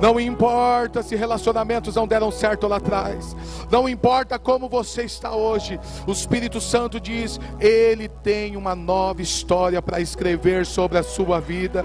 Não 0.00 0.18
importa 0.20 1.02
se 1.02 1.16
relacionamentos 1.16 1.96
não 1.96 2.06
deram 2.06 2.30
certo 2.30 2.68
lá 2.68 2.76
atrás. 2.76 3.36
Não 3.70 3.88
importa 3.88 4.38
como 4.38 4.68
você 4.68 5.02
está 5.02 5.34
hoje. 5.34 5.78
O 6.06 6.12
Espírito 6.12 6.60
Santo 6.60 7.00
diz: 7.00 7.40
Ele 7.60 8.08
tem 8.08 8.56
uma 8.56 8.74
nova 8.74 9.22
história 9.22 9.82
para 9.82 10.00
escrever 10.00 10.64
sobre 10.64 10.98
a 10.98 11.02
sua 11.02 11.40
vida. 11.40 11.84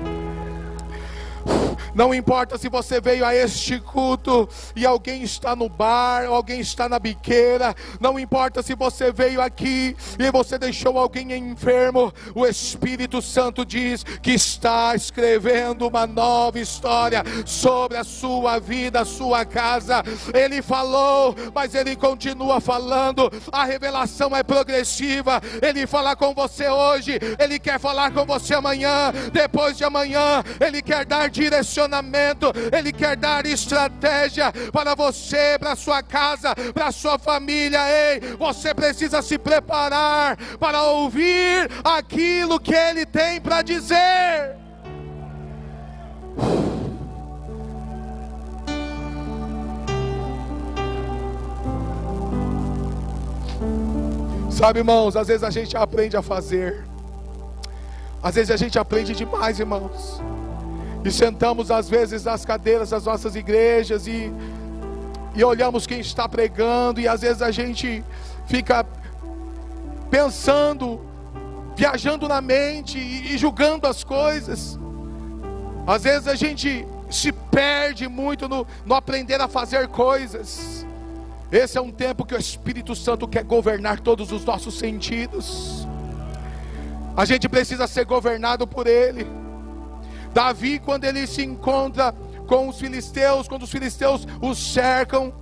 Não 1.94 2.14
importa 2.14 2.58
se 2.58 2.70
você 2.70 3.00
veio 3.00 3.26
a 3.26 3.36
este 3.36 3.80
culto 3.80 4.50
e 4.76 4.86
alguém 4.86 5.22
está 5.24 5.56
no 5.56 5.70
bar, 5.70 6.26
alguém 6.26 6.60
está 6.60 6.90
na 6.90 6.98
biqueira. 6.98 7.76
Não 8.00 8.20
importa 8.20 8.64
se 8.64 8.76
você 8.76 9.12
veio 9.12 9.42
aqui 9.42 9.96
e 10.18 10.32
você 10.32 10.58
deixou 10.58 10.98
alguém 10.98 11.32
enfermo. 11.34 12.12
O 12.34 12.46
Espírito 12.46 13.22
Santo 13.22 13.64
diz 13.64 14.04
que 14.04 14.32
está 14.32 14.96
escrevendo 14.96 15.88
uma 15.88 16.08
nova 16.08 16.60
história 16.60 17.24
sobre 17.46 17.98
a 17.98 18.04
sua 18.04 18.60
vida, 18.60 19.02
a 19.02 19.06
sua 19.06 19.46
casa. 19.46 20.04
Ele 20.34 20.62
falou, 20.62 21.36
mas 21.54 21.76
ele 21.76 21.96
continua 21.96 22.60
falando. 22.60 23.32
A 23.52 23.66
revelação 23.66 24.36
é 24.36 24.42
progressiva. 24.42 25.42
Ele 25.62 25.86
fala 25.86 26.16
com 26.16 26.34
você 26.34 26.68
hoje, 26.68 27.20
ele 27.38 27.60
quer 27.60 27.80
falar 27.80 28.12
com 28.12 28.26
você 28.26 28.56
amanhã, 28.56 29.12
depois 29.32 29.78
de 29.78 29.84
amanhã, 29.84 30.44
ele 30.60 30.82
quer 30.82 31.06
dar 31.06 31.30
direção 31.30 31.83
posicionamento, 31.84 32.52
Ele 32.72 32.92
quer 32.92 33.16
dar 33.16 33.46
estratégia 33.46 34.52
para 34.72 34.96
você, 34.96 35.58
para 35.60 35.76
sua 35.76 36.02
casa, 36.02 36.56
para 36.74 36.92
sua 36.92 37.20
família. 37.20 37.80
Ei, 37.90 38.20
você 38.38 38.74
precisa 38.74 39.22
se 39.22 39.38
preparar 39.38 40.38
para 40.60 40.84
ouvir 40.84 41.70
aquilo 41.84 42.60
que 42.60 42.74
Ele 42.74 43.06
tem 43.06 43.42
para 43.42 43.62
dizer. 43.62 44.56
Sabe, 54.50 54.80
irmãos, 54.80 55.16
às 55.16 55.28
vezes 55.28 55.44
a 55.44 55.50
gente 55.50 55.76
aprende 55.76 56.16
a 56.16 56.22
fazer. 56.22 56.86
Às 58.22 58.36
vezes 58.36 58.52
a 58.52 58.56
gente 58.56 58.80
aprende 58.80 59.14
demais, 59.14 59.60
irmãos. 59.60 60.22
E 61.04 61.12
sentamos 61.12 61.70
às 61.70 61.90
vezes 61.90 62.24
nas 62.24 62.46
cadeiras 62.46 62.92
das 62.92 63.06
nossas 63.06 63.36
igrejas 63.36 64.08
e, 64.08 64.32
e 65.36 65.44
olhamos 65.44 65.86
quem 65.86 66.00
está 66.00 66.30
pregando, 66.30 67.02
e 67.02 67.08
às 67.08 67.22
vezes 67.22 67.42
a 67.42 67.52
gente 67.52 68.04
fica 68.48 68.86
pensando, 70.10 71.02
viajando 71.76 72.28
na 72.28 72.40
mente 72.40 72.98
e, 72.98 73.34
e 73.34 73.38
julgando 73.38 73.88
as 73.88 74.04
coisas. 74.04 74.80
Às 75.86 76.04
vezes 76.04 76.28
a 76.28 76.36
gente 76.36 76.88
se 77.10 77.32
perde 77.32 78.08
muito 78.08 78.48
no, 78.48 78.66
no 78.86 78.96
aprender 78.96 79.42
a 79.42 79.48
fazer 79.48 79.88
coisas. 79.90 80.86
Esse 81.52 81.78
é 81.78 81.82
um 81.82 81.92
tempo 81.92 82.26
que 82.26 82.34
o 82.34 82.40
Espírito 82.40 82.96
Santo 82.96 83.28
quer 83.28 83.44
governar 83.44 84.00
todos 84.00 84.32
os 84.32 84.44
nossos 84.46 84.78
sentidos. 84.80 85.88
A 87.16 87.26
gente 87.26 87.48
precisa 87.48 87.86
ser 87.86 88.06
governado 88.06 88.66
por 88.66 88.88
Ele. 88.88 89.43
Davi, 90.34 90.80
quando 90.80 91.06
ele 91.06 91.28
se 91.28 91.44
encontra 91.44 92.14
com 92.48 92.68
os 92.68 92.80
filisteus, 92.80 93.48
quando 93.48 93.64
os 93.64 93.72
filisteus 93.72 94.28
os 94.42 94.58
cercam, 94.74 95.34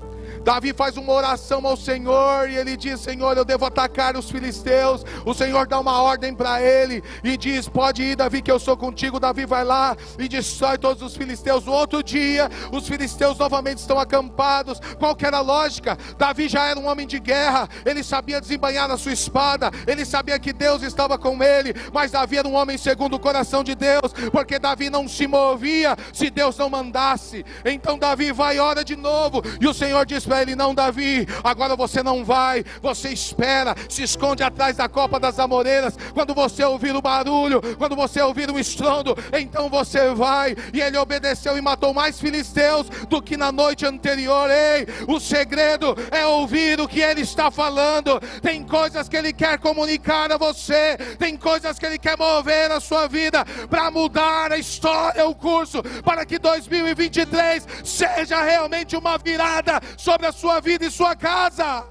Davi 0.43 0.73
faz 0.73 0.97
uma 0.97 1.13
oração 1.13 1.65
ao 1.65 1.77
Senhor 1.77 2.49
e 2.49 2.55
ele 2.55 2.75
diz: 2.75 2.99
Senhor, 2.99 3.37
eu 3.37 3.45
devo 3.45 3.65
atacar 3.65 4.17
os 4.17 4.29
filisteus. 4.29 5.03
O 5.25 5.33
Senhor 5.33 5.67
dá 5.67 5.79
uma 5.79 6.01
ordem 6.01 6.33
para 6.33 6.61
ele 6.61 7.03
e 7.23 7.37
diz: 7.37 7.69
Pode 7.69 8.01
ir, 8.03 8.15
Davi, 8.15 8.41
que 8.41 8.51
eu 8.51 8.59
sou 8.59 8.75
contigo. 8.75 9.19
Davi 9.19 9.45
vai 9.45 9.63
lá 9.63 9.95
e 10.17 10.27
destrói 10.27 10.77
todos 10.77 11.03
os 11.03 11.15
filisteus. 11.15 11.65
No 11.65 11.73
outro 11.73 12.03
dia, 12.03 12.49
os 12.71 12.87
filisteus 12.87 13.37
novamente 13.37 13.79
estão 13.79 13.99
acampados. 13.99 14.79
Qual 14.97 15.15
que 15.15 15.25
era 15.25 15.37
a 15.37 15.41
lógica? 15.41 15.97
Davi 16.17 16.49
já 16.49 16.65
era 16.65 16.79
um 16.79 16.87
homem 16.87 17.05
de 17.05 17.19
guerra, 17.19 17.69
ele 17.85 18.03
sabia 18.03 18.41
desembanhar 18.41 18.89
a 18.89 18.97
sua 18.97 19.13
espada, 19.13 19.71
ele 19.85 20.05
sabia 20.05 20.39
que 20.39 20.51
Deus 20.51 20.81
estava 20.81 21.17
com 21.17 21.41
ele, 21.43 21.73
mas 21.93 22.11
Davi 22.11 22.37
era 22.37 22.47
um 22.47 22.55
homem 22.55 22.77
segundo 22.77 23.15
o 23.15 23.19
coração 23.19 23.63
de 23.63 23.75
Deus, 23.75 24.11
porque 24.31 24.57
Davi 24.57 24.89
não 24.89 25.07
se 25.07 25.27
movia 25.27 25.95
se 26.11 26.29
Deus 26.29 26.57
não 26.57 26.69
mandasse. 26.69 27.45
Então 27.63 27.97
Davi 27.97 28.31
vai 28.31 28.57
e 28.57 28.59
ora 28.59 28.83
de 28.83 28.95
novo, 28.95 29.41
e 29.59 29.67
o 29.67 29.73
Senhor 29.73 30.05
diz 30.05 30.25
para 30.31 30.41
ele: 30.41 30.55
Não, 30.55 30.73
Davi, 30.73 31.27
agora 31.43 31.75
você 31.75 32.01
não 32.01 32.23
vai, 32.23 32.63
você 32.81 33.09
espera, 33.09 33.75
se 33.89 34.01
esconde 34.03 34.41
atrás 34.41 34.77
da 34.77 34.87
copa 34.87 35.19
das 35.19 35.37
amoreiras. 35.37 35.97
Quando 36.13 36.33
você 36.33 36.63
ouvir 36.63 36.95
o 36.95 37.01
barulho, 37.01 37.61
quando 37.77 37.97
você 37.97 38.21
ouvir 38.21 38.49
o 38.49 38.57
estrondo, 38.57 39.13
então 39.37 39.69
você 39.69 40.13
vai. 40.13 40.55
E 40.73 40.79
ele 40.79 40.97
obedeceu 40.97 41.57
e 41.57 41.61
matou 41.61 41.93
mais 41.93 42.17
filisteus 42.17 42.87
do 43.09 43.21
que 43.21 43.35
na 43.35 43.51
noite 43.51 43.85
anterior. 43.85 44.49
Ei, 44.49 44.87
o 45.05 45.19
segredo 45.19 45.97
é 46.11 46.25
ouvir 46.25 46.79
o 46.79 46.87
que 46.87 47.01
ele 47.01 47.21
está 47.21 47.51
falando. 47.51 48.17
Tem 48.41 48.63
coisas 48.63 49.09
que 49.09 49.17
ele 49.17 49.33
quer 49.33 49.59
comunicar 49.59 50.31
a 50.31 50.37
você, 50.37 50.95
tem 51.19 51.35
coisas 51.35 51.77
que 51.77 51.85
ele 51.85 51.97
quer 51.97 52.17
mover 52.17 52.71
a 52.71 52.79
sua 52.79 53.05
vida 53.05 53.43
para 53.69 53.91
mudar 53.91 54.53
a 54.53 54.57
história, 54.57 55.27
o 55.27 55.35
curso, 55.35 55.83
para 56.05 56.25
que 56.25 56.39
2023 56.39 57.67
seja 57.83 58.41
realmente 58.41 58.95
uma 58.95 59.17
virada 59.17 59.81
sobre 59.97 60.20
sobre 60.21 60.27
a 60.27 60.31
sua 60.31 60.59
vida 60.59 60.85
e 60.85 60.91
sua 60.91 61.15
casa. 61.15 61.83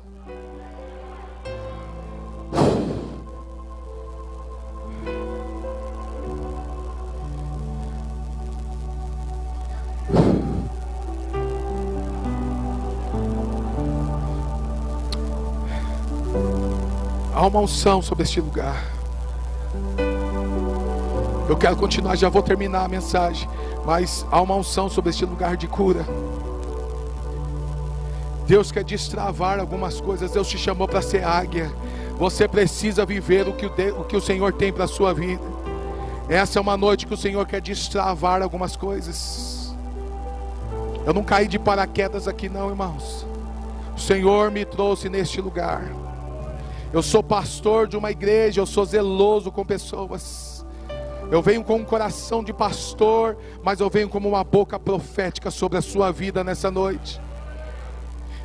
Há 17.35 17.47
uma 17.47 17.61
unção 17.61 18.01
sobre 18.01 18.23
este 18.23 18.41
lugar. 18.41 18.85
Eu 21.49 21.57
quero 21.57 21.77
continuar, 21.77 22.15
já 22.15 22.29
vou 22.29 22.43
terminar 22.43 22.85
a 22.85 22.89
mensagem. 22.89 23.49
Mas 23.85 24.25
há 24.31 24.41
uma 24.41 24.55
unção 24.55 24.89
sobre 24.89 25.11
este 25.11 25.25
lugar 25.25 25.57
de 25.57 25.67
cura. 25.67 26.07
Deus 28.51 28.73
quer 28.73 28.83
destravar 28.83 29.61
algumas 29.61 30.01
coisas. 30.01 30.33
Deus 30.33 30.49
te 30.49 30.59
chamou 30.59 30.89
para 30.89 31.01
ser 31.01 31.23
águia. 31.23 31.71
Você 32.19 32.49
precisa 32.49 33.07
viver 33.07 33.47
o 33.47 33.53
que 33.53 33.65
o, 33.65 33.71
o, 34.01 34.05
que 34.05 34.17
o 34.17 34.21
Senhor 34.21 34.53
tem 34.53 34.73
para 34.73 34.87
a 34.87 34.89
sua 34.89 35.15
vida. 35.15 35.45
Essa 36.29 36.59
é 36.59 36.61
uma 36.61 36.77
noite 36.77 37.07
que 37.07 37.15
o 37.15 37.17
Senhor 37.17 37.47
quer 37.47 37.61
destravar 37.61 38.43
algumas 38.43 38.75
coisas. 38.75 39.73
Eu 41.07 41.15
não 41.15 41.23
caí 41.23 41.47
de 41.47 41.61
paraquedas 41.61 42.27
aqui, 42.27 42.49
não, 42.49 42.71
irmãos. 42.71 43.25
O 43.97 44.01
Senhor 44.01 44.51
me 44.51 44.65
trouxe 44.65 45.09
neste 45.09 45.41
lugar. 45.41 45.85
Eu 46.93 47.05
sou 47.05 47.23
pastor 47.23 47.87
de 47.87 47.97
uma 47.97 48.11
igreja, 48.11 48.61
eu 48.61 48.67
sou 48.67 48.85
zeloso 48.85 49.53
com 49.53 49.65
pessoas. 49.65 50.67
Eu 51.31 51.41
venho 51.41 51.63
com 51.63 51.77
um 51.77 51.85
coração 51.85 52.43
de 52.43 52.53
pastor, 52.53 53.37
mas 53.63 53.79
eu 53.79 53.89
venho 53.89 54.09
como 54.09 54.29
uma 54.29 54.43
boca 54.43 54.77
profética 54.77 55.53
sobre 55.53 55.79
a 55.79 55.83
sua 55.83 56.11
vida 56.11 56.43
nessa 56.43 56.69
noite. 56.69 57.21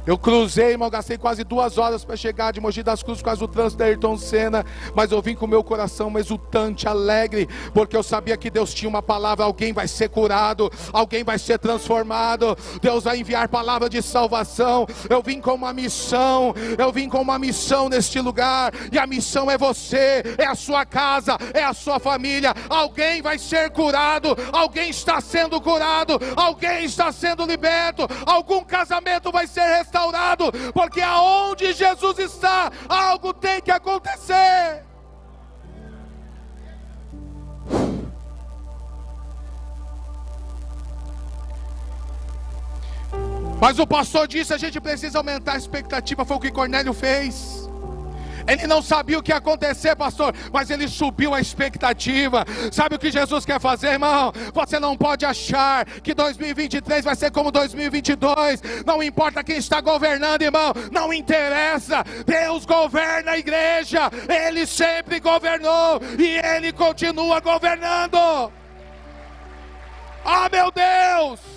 Eu 0.05 0.19
cruzei, 0.19 0.71
irmão, 0.71 0.87
gastei 0.87 1.17
quase 1.17 1.43
duas 1.43 1.79
horas 1.79 2.05
para 2.05 2.15
chegar 2.15 2.53
de 2.53 2.61
Mogi 2.61 2.83
das 2.83 3.01
Cruzes, 3.01 3.23
quase 3.23 3.43
o 3.43 3.47
trânsito 3.47 3.79
da 3.79 3.85
Ayrton 3.85 4.15
Senna, 4.17 4.63
mas 4.93 5.11
eu 5.11 5.19
vim 5.19 5.33
com 5.33 5.45
o 5.45 5.49
meu 5.49 5.63
coração 5.63 6.15
exultante, 6.19 6.87
alegre, 6.87 7.49
porque 7.73 7.97
eu 7.97 8.03
sabia 8.03 8.37
que 8.37 8.51
Deus 8.51 8.71
tinha 8.71 8.87
uma 8.87 9.01
palavra, 9.01 9.45
alguém 9.45 9.73
vai 9.73 9.87
ser 9.87 10.09
curado, 10.09 10.71
alguém 10.93 11.23
vai 11.23 11.39
ser 11.39 11.57
transformado, 11.57 12.55
Deus 12.79 13.03
vai 13.03 13.17
enviar 13.17 13.49
palavra 13.49 13.89
de 13.89 13.99
salvação. 14.03 14.85
Eu 15.09 15.23
vim 15.23 15.41
com 15.41 15.55
uma 15.55 15.73
missão, 15.73 16.53
eu 16.77 16.91
vim 16.91 17.09
com 17.09 17.19
uma 17.19 17.39
missão 17.39 17.89
neste 17.89 18.21
lugar, 18.21 18.73
e 18.91 18.99
a 18.99 19.07
missão 19.07 19.49
é 19.49 19.57
você, 19.57 20.21
é 20.37 20.45
a 20.45 20.53
sua 20.53 20.85
casa, 20.85 21.35
é 21.51 21.63
a 21.63 21.73
sua 21.73 21.99
família. 21.99 22.53
Alguém 22.69 23.23
vai 23.23 23.39
ser 23.39 23.71
curado, 23.71 24.37
alguém 24.53 24.91
está 24.91 25.19
sendo 25.19 25.59
curado, 25.59 26.19
alguém 26.35 26.85
está 26.85 27.11
sendo 27.11 27.43
liberto, 27.43 28.07
algum 28.23 28.63
casamento 28.63 29.31
vai 29.31 29.47
ser 29.47 29.61
restaurado 29.61 29.94
restaurado, 29.95 30.51
porque 30.73 31.01
aonde 31.01 31.73
Jesus 31.73 32.19
está, 32.19 32.71
algo 32.89 33.33
tem 33.33 33.61
que 33.61 33.71
acontecer. 33.71 34.83
Mas 43.59 43.79
o 43.79 43.87
pastor 43.87 44.27
disse: 44.27 44.53
a 44.53 44.57
gente 44.57 44.81
precisa 44.81 45.17
aumentar 45.17 45.53
a 45.53 45.57
expectativa. 45.57 46.25
Foi 46.25 46.37
o 46.37 46.39
que 46.39 46.51
Cornélio 46.51 46.93
fez. 46.93 47.69
Ele 48.47 48.67
não 48.67 48.81
sabia 48.81 49.17
o 49.17 49.23
que 49.23 49.31
ia 49.31 49.37
acontecer, 49.37 49.95
pastor, 49.95 50.33
mas 50.51 50.69
ele 50.69 50.87
subiu 50.87 51.33
a 51.33 51.41
expectativa. 51.41 52.45
Sabe 52.71 52.95
o 52.95 52.99
que 52.99 53.11
Jesus 53.11 53.45
quer 53.45 53.59
fazer, 53.59 53.93
irmão? 53.93 54.31
Você 54.53 54.79
não 54.79 54.95
pode 54.95 55.25
achar 55.25 55.85
que 55.85 56.13
2023 56.13 57.05
vai 57.05 57.15
ser 57.15 57.31
como 57.31 57.51
2022. 57.51 58.61
Não 58.85 59.01
importa 59.01 59.43
quem 59.43 59.57
está 59.57 59.81
governando, 59.81 60.41
irmão, 60.41 60.73
não 60.91 61.13
interessa. 61.13 62.03
Deus 62.25 62.65
governa 62.65 63.31
a 63.31 63.37
igreja. 63.37 64.11
Ele 64.27 64.65
sempre 64.65 65.19
governou 65.19 66.01
e 66.19 66.37
ele 66.37 66.71
continua 66.71 67.39
governando. 67.39 68.51
Ah, 70.23 70.49
meu 70.51 70.71
Deus! 70.71 71.54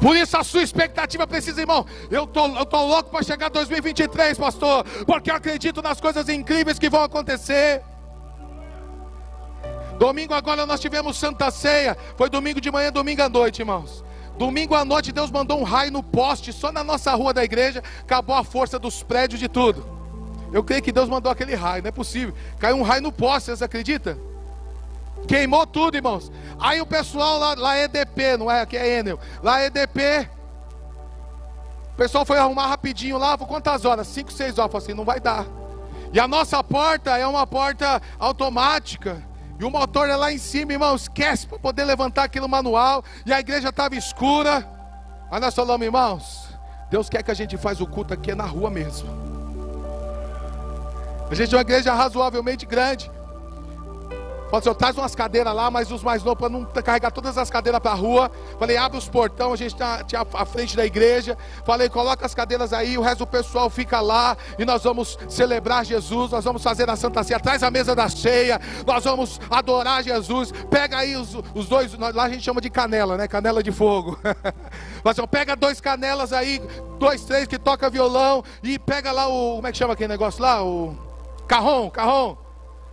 Por 0.00 0.16
isso 0.16 0.36
a 0.36 0.44
sua 0.44 0.62
expectativa 0.62 1.26
precisa, 1.26 1.60
irmão. 1.60 1.84
Eu 2.10 2.26
tô, 2.26 2.46
eu 2.46 2.64
tô 2.64 2.84
louco 2.84 3.10
para 3.10 3.22
chegar 3.22 3.48
2023, 3.50 4.38
pastor, 4.38 4.84
porque 5.04 5.30
eu 5.30 5.34
acredito 5.34 5.82
nas 5.82 6.00
coisas 6.00 6.28
incríveis 6.28 6.78
que 6.78 6.88
vão 6.88 7.02
acontecer. 7.02 7.82
Domingo 9.98 10.32
agora 10.32 10.64
nós 10.64 10.78
tivemos 10.78 11.18
Santa 11.18 11.50
Ceia. 11.50 11.96
Foi 12.16 12.30
domingo 12.30 12.60
de 12.60 12.70
manhã, 12.70 12.92
domingo 12.92 13.22
à 13.22 13.28
noite, 13.28 13.60
irmãos. 13.60 14.04
Domingo 14.38 14.76
à 14.76 14.84
noite 14.84 15.10
Deus 15.10 15.32
mandou 15.32 15.58
um 15.58 15.64
raio 15.64 15.90
no 15.90 16.02
poste, 16.02 16.52
só 16.52 16.70
na 16.70 16.84
nossa 16.84 17.12
rua 17.14 17.34
da 17.34 17.42
igreja, 17.42 17.82
acabou 18.00 18.36
a 18.36 18.44
força 18.44 18.78
dos 18.78 19.02
prédios 19.02 19.40
de 19.40 19.48
tudo. 19.48 19.84
Eu 20.52 20.62
creio 20.62 20.80
que 20.80 20.92
Deus 20.92 21.08
mandou 21.08 21.30
aquele 21.30 21.56
raio, 21.56 21.82
não 21.82 21.88
é 21.88 21.92
possível. 21.92 22.32
Caiu 22.60 22.76
um 22.76 22.82
raio 22.82 23.02
no 23.02 23.10
poste, 23.10 23.46
vocês 23.46 23.62
acreditam? 23.62 24.27
Queimou 25.26 25.66
tudo, 25.66 25.96
irmãos. 25.96 26.30
Aí 26.60 26.80
o 26.80 26.86
pessoal 26.86 27.38
lá, 27.38 27.54
lá 27.54 27.78
EDP, 27.78 28.36
não 28.36 28.50
é? 28.50 28.62
Aqui 28.62 28.76
é 28.76 28.98
Enel. 28.98 29.18
Lá 29.42 29.64
EDP. 29.64 30.28
O 31.92 31.96
pessoal 31.96 32.24
foi 32.24 32.38
arrumar 32.38 32.66
rapidinho 32.66 33.18
lá, 33.18 33.36
quantas 33.36 33.84
horas? 33.84 34.06
5, 34.08 34.32
6 34.32 34.58
horas. 34.58 34.72
Falei 34.72 34.84
assim, 34.86 34.94
não 34.94 35.04
vai 35.04 35.20
dar. 35.20 35.46
E 36.12 36.20
a 36.20 36.28
nossa 36.28 36.62
porta 36.62 37.16
é 37.18 37.26
uma 37.26 37.46
porta 37.46 38.00
automática. 38.18 39.22
E 39.58 39.64
o 39.64 39.70
motor 39.70 40.08
é 40.08 40.16
lá 40.16 40.32
em 40.32 40.38
cima, 40.38 40.72
irmão. 40.72 40.94
Esquece 40.94 41.46
para 41.46 41.58
poder 41.58 41.84
levantar 41.84 42.24
aquilo 42.24 42.48
manual. 42.48 43.04
E 43.26 43.32
a 43.32 43.40
igreja 43.40 43.68
estava 43.68 43.96
escura. 43.96 44.66
Aí 45.30 45.40
nós 45.40 45.54
falamos, 45.54 45.84
irmãos, 45.84 46.48
Deus 46.90 47.08
quer 47.08 47.22
que 47.22 47.30
a 47.30 47.34
gente 47.34 47.56
faz 47.58 47.80
o 47.80 47.86
culto 47.86 48.14
aqui 48.14 48.30
é 48.30 48.34
na 48.34 48.44
rua 48.44 48.70
mesmo. 48.70 49.08
A 51.30 51.34
gente 51.34 51.52
é 51.52 51.56
uma 51.58 51.62
igreja 51.62 51.92
razoavelmente 51.92 52.64
grande. 52.64 53.10
Falei 54.50 54.66
assim, 54.66 54.74
traz 54.74 54.96
umas 54.96 55.14
cadeiras 55.14 55.54
lá, 55.54 55.70
mas 55.70 55.90
os 55.90 56.02
mais 56.02 56.22
novos, 56.22 56.38
para 56.38 56.48
não 56.48 56.64
carregar 56.64 57.10
todas 57.10 57.36
as 57.36 57.50
cadeiras 57.50 57.80
para 57.80 57.90
a 57.90 57.94
rua. 57.94 58.30
Falei, 58.58 58.78
abre 58.78 58.96
os 58.96 59.08
portão, 59.08 59.52
a 59.52 59.56
gente 59.56 59.76
tá 59.76 60.02
à 60.32 60.44
frente 60.46 60.74
da 60.74 60.86
igreja. 60.86 61.36
Falei, 61.66 61.88
coloca 61.88 62.24
as 62.24 62.34
cadeiras 62.34 62.72
aí, 62.72 62.96
o 62.96 63.02
resto 63.02 63.20
do 63.20 63.26
pessoal 63.26 63.68
fica 63.68 64.00
lá. 64.00 64.36
E 64.58 64.64
nós 64.64 64.82
vamos 64.82 65.18
celebrar 65.28 65.84
Jesus, 65.84 66.30
nós 66.30 66.44
vamos 66.44 66.62
fazer 66.62 66.88
a 66.88 66.96
Santa 66.96 67.22
Ceia. 67.22 67.38
Traz 67.38 67.62
a 67.62 67.70
mesa 67.70 67.94
da 67.94 68.08
ceia, 68.08 68.58
nós 68.86 69.04
vamos 69.04 69.38
adorar 69.50 70.02
Jesus. 70.02 70.50
Pega 70.70 70.98
aí 70.98 71.14
os, 71.14 71.34
os 71.54 71.66
dois, 71.68 71.92
lá 71.98 72.24
a 72.24 72.28
gente 72.30 72.42
chama 72.42 72.60
de 72.60 72.70
canela, 72.70 73.18
né? 73.18 73.28
Canela 73.28 73.62
de 73.62 73.70
fogo. 73.70 74.18
Falei 74.22 74.42
assim, 75.04 75.26
pega 75.26 75.54
dois 75.54 75.78
canelas 75.78 76.32
aí, 76.32 76.62
dois, 76.98 77.22
três 77.24 77.46
que 77.46 77.58
toca 77.58 77.90
violão. 77.90 78.42
E 78.62 78.78
pega 78.78 79.12
lá 79.12 79.28
o, 79.28 79.56
como 79.56 79.66
é 79.66 79.72
que 79.72 79.78
chama 79.78 79.92
aquele 79.92 80.08
negócio 80.08 80.42
lá? 80.42 80.64
O 80.64 80.96
carrom, 81.46 81.90
carrom. 81.90 82.47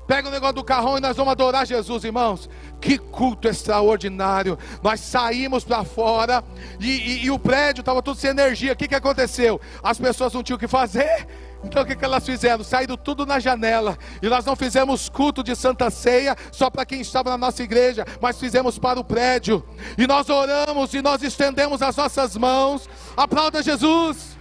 Pega 0.08 0.28
o 0.28 0.32
negócio 0.32 0.56
do 0.56 0.64
carrão 0.64 0.98
e 0.98 1.02
nós 1.02 1.18
vamos 1.18 1.32
adorar 1.32 1.66
Jesus, 1.66 2.04
irmãos. 2.04 2.50
Que 2.80 2.98
culto 2.98 3.48
extraordinário. 3.48 4.58
Nós 4.84 5.00
saímos 5.00 5.64
para 5.64 5.84
fora 5.84 6.44
e, 6.80 6.90
e, 6.90 7.26
e, 7.26 7.32
o 7.32 7.40
prédio 7.40 7.82
estava 7.82 8.02
tudo 8.02 8.20
sem 8.20 8.30
energia. 8.30 8.74
O 8.74 8.76
que, 8.76 8.88
que 8.88 8.96
aconteceu? 8.96 9.60
As 9.82 9.98
pessoas 9.98 10.34
não 10.34 10.44
tinham 10.44 10.58
o 10.58 10.60
que 10.60 10.68
fazer. 10.68 11.28
Então 11.64 11.82
o 11.82 11.86
que, 11.86 11.96
que 11.96 12.06
elas 12.06 12.24
fizeram? 12.24 12.64
Saíram 12.64 12.96
tudo 12.96 13.26
na 13.26 13.40
janela. 13.40 13.98
E 14.22 14.28
nós 14.28 14.46
não 14.46 14.56
fizemos 14.56 15.10
culto 15.10 15.44
de 15.44 15.56
Santa 15.56 15.90
Ceia 15.90 16.36
só 16.52 16.70
para 16.70 16.86
quem 16.86 17.02
estava 17.02 17.32
na 17.32 17.38
nossa 17.38 17.64
igreja, 17.64 18.06
mas 18.22 18.40
fizemos 18.40 18.78
para 18.78 19.00
o 19.00 19.04
prédio. 19.04 19.66
E 19.98 20.06
nós 20.06 20.30
oramos 20.30 20.94
e 20.94 21.02
nós 21.02 21.24
estendemos 21.24 21.82
as 21.82 21.96
nossas 21.96 22.38
mãos. 22.38 22.88
Aplauda 23.18 23.64
Jesus. 23.64 24.35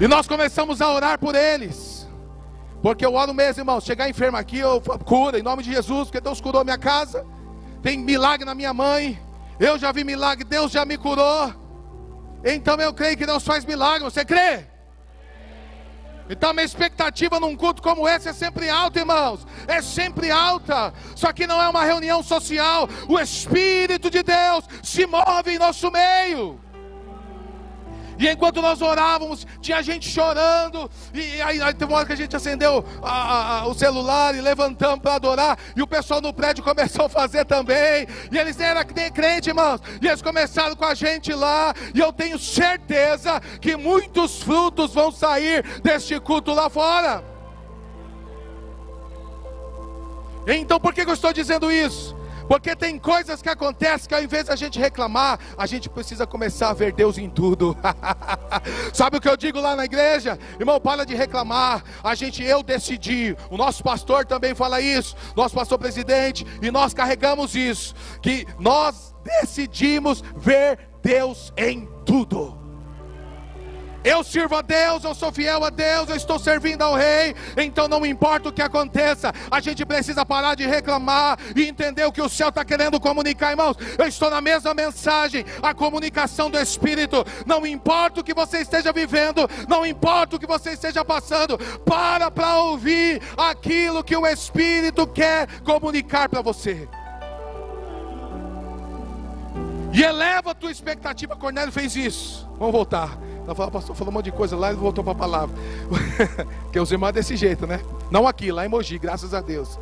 E 0.00 0.08
nós 0.08 0.26
começamos 0.26 0.80
a 0.80 0.92
orar 0.92 1.18
por 1.18 1.34
eles. 1.34 2.08
Porque 2.82 3.06
eu 3.06 3.14
oro 3.14 3.32
mesmo, 3.32 3.60
irmão. 3.60 3.80
Chegar 3.80 4.08
enfermo 4.08 4.36
aqui, 4.36 4.58
eu 4.58 4.80
cura 5.04 5.38
em 5.38 5.42
nome 5.42 5.62
de 5.62 5.72
Jesus, 5.72 6.08
porque 6.08 6.20
Deus 6.20 6.40
curou 6.40 6.64
minha 6.64 6.78
casa. 6.78 7.24
Tem 7.82 7.96
milagre 7.96 8.44
na 8.44 8.54
minha 8.54 8.74
mãe. 8.74 9.20
Eu 9.60 9.78
já 9.78 9.92
vi 9.92 10.02
milagre, 10.02 10.44
Deus 10.44 10.72
já 10.72 10.84
me 10.84 10.98
curou. 10.98 11.54
Então 12.44 12.76
eu 12.76 12.92
creio 12.92 13.16
que 13.16 13.26
Deus 13.26 13.44
faz 13.44 13.64
milagre. 13.64 14.02
Você 14.02 14.24
crê? 14.24 14.66
Então 16.28 16.52
minha 16.52 16.64
expectativa 16.64 17.38
num 17.38 17.54
culto 17.54 17.82
como 17.82 18.08
esse 18.08 18.28
é 18.28 18.32
sempre 18.32 18.68
alta, 18.68 18.98
irmãos. 18.98 19.46
É 19.68 19.80
sempre 19.80 20.30
alta. 20.30 20.92
Só 21.14 21.32
que 21.32 21.46
não 21.46 21.62
é 21.62 21.68
uma 21.68 21.84
reunião 21.84 22.22
social. 22.22 22.88
O 23.08 23.20
Espírito 23.20 24.10
de 24.10 24.22
Deus 24.22 24.64
se 24.82 25.06
move 25.06 25.52
em 25.52 25.58
nosso 25.58 25.90
meio. 25.90 26.60
E 28.22 28.28
enquanto 28.28 28.62
nós 28.62 28.80
orávamos, 28.80 29.44
tinha 29.60 29.82
gente 29.82 30.08
chorando. 30.08 30.88
E 31.12 31.42
aí, 31.42 31.60
aí 31.60 31.74
teve 31.74 31.92
uma 31.92 31.98
hora 31.98 32.06
que 32.06 32.12
a 32.12 32.16
gente 32.16 32.36
acendeu 32.36 32.84
a, 33.02 33.62
a, 33.62 33.66
o 33.66 33.74
celular 33.74 34.32
e 34.36 34.40
levantamos 34.40 35.00
para 35.00 35.16
adorar. 35.16 35.58
E 35.74 35.82
o 35.82 35.88
pessoal 35.88 36.20
no 36.20 36.32
prédio 36.32 36.62
começou 36.62 37.06
a 37.06 37.08
fazer 37.08 37.44
também. 37.44 38.06
E 38.30 38.38
eles 38.38 38.60
eram 38.60 38.80
crente, 39.12 39.50
irmãos. 39.50 39.80
E 40.00 40.06
eles 40.06 40.22
começaram 40.22 40.76
com 40.76 40.84
a 40.84 40.94
gente 40.94 41.32
lá. 41.32 41.74
E 41.92 41.98
eu 41.98 42.12
tenho 42.12 42.38
certeza 42.38 43.40
que 43.60 43.76
muitos 43.76 44.40
frutos 44.40 44.94
vão 44.94 45.10
sair 45.10 45.64
deste 45.82 46.20
culto 46.20 46.52
lá 46.52 46.70
fora. 46.70 47.24
Então 50.46 50.78
por 50.78 50.94
que 50.94 51.00
eu 51.00 51.12
estou 51.12 51.32
dizendo 51.32 51.72
isso? 51.72 52.21
Porque 52.52 52.76
tem 52.76 52.98
coisas 52.98 53.40
que 53.40 53.48
acontecem 53.48 54.06
que 54.06 54.14
ao 54.14 54.22
invés 54.22 54.44
da 54.44 54.54
gente 54.54 54.78
reclamar, 54.78 55.38
a 55.56 55.64
gente 55.64 55.88
precisa 55.88 56.26
começar 56.26 56.68
a 56.68 56.74
ver 56.74 56.92
Deus 56.92 57.16
em 57.16 57.26
tudo. 57.26 57.74
Sabe 58.92 59.16
o 59.16 59.20
que 59.22 59.28
eu 59.30 59.38
digo 59.38 59.58
lá 59.58 59.74
na 59.74 59.86
igreja? 59.86 60.38
Irmão, 60.60 60.78
para 60.78 61.06
de 61.06 61.14
reclamar. 61.14 61.82
A 62.04 62.14
gente, 62.14 62.44
eu 62.44 62.62
decidi. 62.62 63.34
O 63.48 63.56
nosso 63.56 63.82
pastor 63.82 64.26
também 64.26 64.54
fala 64.54 64.82
isso. 64.82 65.16
Nosso 65.34 65.54
pastor 65.54 65.78
presidente. 65.78 66.46
E 66.60 66.70
nós 66.70 66.92
carregamos 66.92 67.54
isso. 67.54 67.94
Que 68.20 68.46
nós 68.58 69.14
decidimos 69.24 70.22
ver 70.36 70.90
Deus 71.02 71.54
em 71.56 71.88
tudo. 72.04 72.61
Eu 74.04 74.24
sirvo 74.24 74.56
a 74.56 74.62
Deus, 74.62 75.04
eu 75.04 75.14
sou 75.14 75.30
fiel 75.30 75.64
a 75.64 75.70
Deus, 75.70 76.08
eu 76.08 76.16
estou 76.16 76.38
servindo 76.38 76.82
ao 76.82 76.94
Rei, 76.94 77.34
então 77.56 77.86
não 77.86 78.04
importa 78.04 78.48
o 78.48 78.52
que 78.52 78.62
aconteça, 78.62 79.32
a 79.50 79.60
gente 79.60 79.84
precisa 79.86 80.26
parar 80.26 80.56
de 80.56 80.66
reclamar 80.66 81.38
e 81.54 81.62
entender 81.62 82.04
o 82.04 82.12
que 82.12 82.20
o 82.20 82.28
céu 82.28 82.48
está 82.48 82.64
querendo 82.64 82.98
comunicar, 82.98 83.50
irmãos. 83.50 83.76
Eu 83.96 84.06
estou 84.06 84.28
na 84.30 84.40
mesma 84.40 84.74
mensagem, 84.74 85.44
a 85.62 85.72
comunicação 85.72 86.50
do 86.50 86.58
Espírito. 86.58 87.24
Não 87.46 87.66
importa 87.66 88.20
o 88.20 88.24
que 88.24 88.34
você 88.34 88.58
esteja 88.58 88.92
vivendo, 88.92 89.48
não 89.68 89.86
importa 89.86 90.36
o 90.36 90.38
que 90.38 90.46
você 90.46 90.72
esteja 90.72 91.04
passando, 91.04 91.56
para 91.84 92.30
para 92.30 92.56
ouvir 92.58 93.22
aquilo 93.36 94.02
que 94.02 94.16
o 94.16 94.26
Espírito 94.26 95.06
quer 95.06 95.46
comunicar 95.60 96.28
para 96.28 96.42
você. 96.42 96.88
E 99.92 100.02
eleva 100.02 100.52
a 100.52 100.54
tua 100.54 100.70
expectativa. 100.70 101.36
Cornélio 101.36 101.70
fez 101.70 101.94
isso. 101.94 102.48
Vamos 102.58 102.72
voltar. 102.72 103.18
Ela 103.44 103.54
falou, 103.54 103.70
pastor, 103.72 103.96
falou 103.96 104.10
um 104.12 104.14
monte 104.14 104.26
de 104.26 104.32
coisa 104.32 104.56
lá 104.56 104.72
e 104.72 104.74
voltou 104.74 105.02
para 105.02 105.12
a 105.12 105.16
palavra. 105.16 105.54
Porque 106.64 106.78
os 106.78 106.92
irmãos 106.92 107.08
é 107.08 107.12
desse 107.12 107.36
jeito, 107.36 107.66
né? 107.66 107.80
Não 108.10 108.26
aqui, 108.26 108.52
lá 108.52 108.64
em 108.64 108.68
Mogi, 108.68 108.98
graças 108.98 109.34
a 109.34 109.40
Deus. 109.40 109.78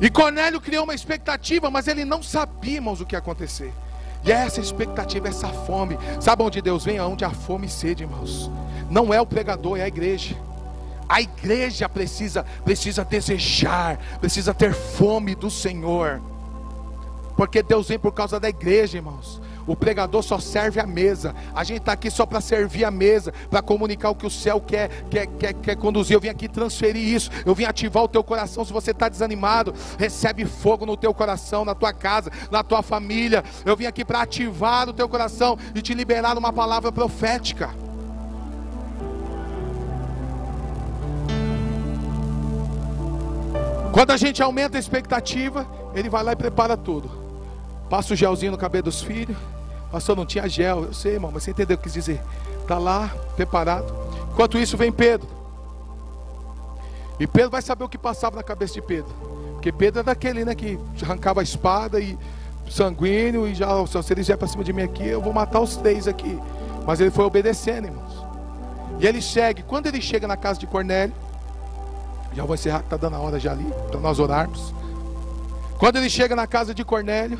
E 0.00 0.10
Cornélio 0.10 0.60
criou 0.60 0.84
uma 0.84 0.94
expectativa, 0.94 1.70
mas 1.70 1.88
ele 1.88 2.04
não 2.04 2.22
sabia, 2.22 2.74
irmãos, 2.74 3.00
o 3.00 3.06
que 3.06 3.14
ia 3.14 3.18
acontecer. 3.18 3.72
E 4.24 4.30
essa 4.30 4.60
expectativa, 4.60 5.28
essa 5.28 5.48
fome. 5.48 5.98
Sabe 6.20 6.42
onde 6.42 6.60
Deus 6.60 6.84
vem? 6.84 6.98
Aonde 6.98 7.24
há 7.24 7.30
fome 7.30 7.66
e 7.66 7.70
sede, 7.70 8.02
irmãos. 8.04 8.50
Não 8.90 9.12
é 9.12 9.20
o 9.20 9.26
pregador, 9.26 9.78
é 9.78 9.82
a 9.82 9.88
igreja. 9.88 10.36
A 11.08 11.20
igreja 11.20 11.88
precisa, 11.88 12.44
precisa 12.64 13.04
desejar, 13.04 13.98
precisa 14.20 14.52
ter 14.52 14.74
fome 14.74 15.34
do 15.34 15.50
Senhor. 15.50 16.20
Porque 17.36 17.62
Deus 17.62 17.88
vem 17.88 17.98
por 17.98 18.12
causa 18.12 18.40
da 18.40 18.48
igreja, 18.48 18.98
irmãos. 18.98 19.40
O 19.66 19.74
pregador 19.74 20.22
só 20.22 20.38
serve 20.38 20.78
a 20.78 20.86
mesa. 20.86 21.34
A 21.54 21.64
gente 21.64 21.78
está 21.78 21.92
aqui 21.92 22.10
só 22.10 22.24
para 22.24 22.40
servir 22.40 22.84
a 22.84 22.90
mesa, 22.90 23.32
para 23.50 23.60
comunicar 23.60 24.10
o 24.10 24.14
que 24.14 24.26
o 24.26 24.30
céu 24.30 24.60
quer, 24.60 24.88
quer, 25.10 25.26
quer, 25.26 25.52
quer 25.54 25.76
conduzir. 25.76 26.14
Eu 26.14 26.20
vim 26.20 26.28
aqui 26.28 26.48
transferir 26.48 27.02
isso. 27.02 27.30
Eu 27.44 27.54
vim 27.54 27.64
ativar 27.64 28.04
o 28.04 28.08
teu 28.08 28.22
coração. 28.22 28.64
Se 28.64 28.72
você 28.72 28.92
está 28.92 29.08
desanimado, 29.08 29.74
recebe 29.98 30.44
fogo 30.44 30.86
no 30.86 30.96
teu 30.96 31.12
coração, 31.12 31.64
na 31.64 31.74
tua 31.74 31.92
casa, 31.92 32.30
na 32.50 32.62
tua 32.62 32.82
família. 32.82 33.42
Eu 33.64 33.76
vim 33.76 33.86
aqui 33.86 34.04
para 34.04 34.22
ativar 34.22 34.88
o 34.88 34.92
teu 34.92 35.08
coração 35.08 35.58
e 35.74 35.82
te 35.82 35.94
liberar 35.94 36.38
uma 36.38 36.52
palavra 36.52 36.92
profética. 36.92 37.70
Quando 43.92 44.10
a 44.10 44.16
gente 44.18 44.42
aumenta 44.42 44.76
a 44.76 44.80
expectativa, 44.80 45.66
ele 45.94 46.10
vai 46.10 46.22
lá 46.22 46.32
e 46.32 46.36
prepara 46.36 46.76
tudo. 46.76 47.25
Passa 47.88 48.14
o 48.14 48.16
gelzinho 48.16 48.52
no 48.52 48.58
cabelo 48.58 48.84
dos 48.84 49.02
filhos 49.02 49.36
Pastor, 49.90 50.16
não 50.16 50.26
tinha 50.26 50.48
gel. 50.48 50.84
Eu 50.84 50.92
sei, 50.92 51.14
irmão, 51.14 51.30
mas 51.32 51.42
você 51.42 51.52
entendeu 51.52 51.74
o 51.74 51.78
que 51.78 51.84
quis 51.84 51.94
dizer. 51.94 52.20
Está 52.60 52.78
lá, 52.78 53.10
preparado. 53.34 53.92
Enquanto 54.32 54.58
isso, 54.58 54.76
vem 54.76 54.92
Pedro. 54.92 55.28
E 57.18 57.26
Pedro 57.26 57.50
vai 57.50 57.62
saber 57.62 57.84
o 57.84 57.88
que 57.88 57.96
passava 57.96 58.36
na 58.36 58.42
cabeça 58.42 58.74
de 58.74 58.82
Pedro. 58.82 59.10
Porque 59.54 59.72
Pedro 59.72 60.00
é 60.00 60.02
daquele, 60.02 60.44
né, 60.44 60.54
que 60.54 60.78
arrancava 61.02 61.40
a 61.40 61.42
espada 61.42 61.98
e 61.98 62.18
sanguíneo 62.68 63.46
e 63.46 63.54
já, 63.54 63.68
se 63.86 64.12
eles 64.12 64.26
vierem 64.26 64.38
para 64.38 64.48
cima 64.48 64.62
de 64.62 64.72
mim 64.72 64.82
aqui, 64.82 65.06
eu 65.06 65.22
vou 65.22 65.32
matar 65.32 65.60
os 65.60 65.76
três 65.76 66.06
aqui. 66.06 66.38
Mas 66.86 67.00
ele 67.00 67.10
foi 67.10 67.24
obedecendo, 67.24 67.86
irmãos. 67.86 68.26
E 69.00 69.06
ele 69.06 69.22
segue. 69.22 69.62
Quando 69.62 69.86
ele 69.86 70.00
chega 70.02 70.26
na 70.26 70.36
casa 70.36 70.60
de 70.60 70.66
Cornélio, 70.66 71.14
já 72.34 72.44
vou 72.44 72.54
encerrar, 72.54 72.80
está 72.80 72.98
dando 72.98 73.16
a 73.16 73.18
hora 73.18 73.40
já 73.40 73.52
ali, 73.52 73.66
para 73.90 73.98
nós 73.98 74.18
orarmos. 74.18 74.74
Quando 75.78 75.96
ele 75.96 76.10
chega 76.10 76.36
na 76.36 76.46
casa 76.46 76.74
de 76.74 76.84
Cornélio, 76.84 77.38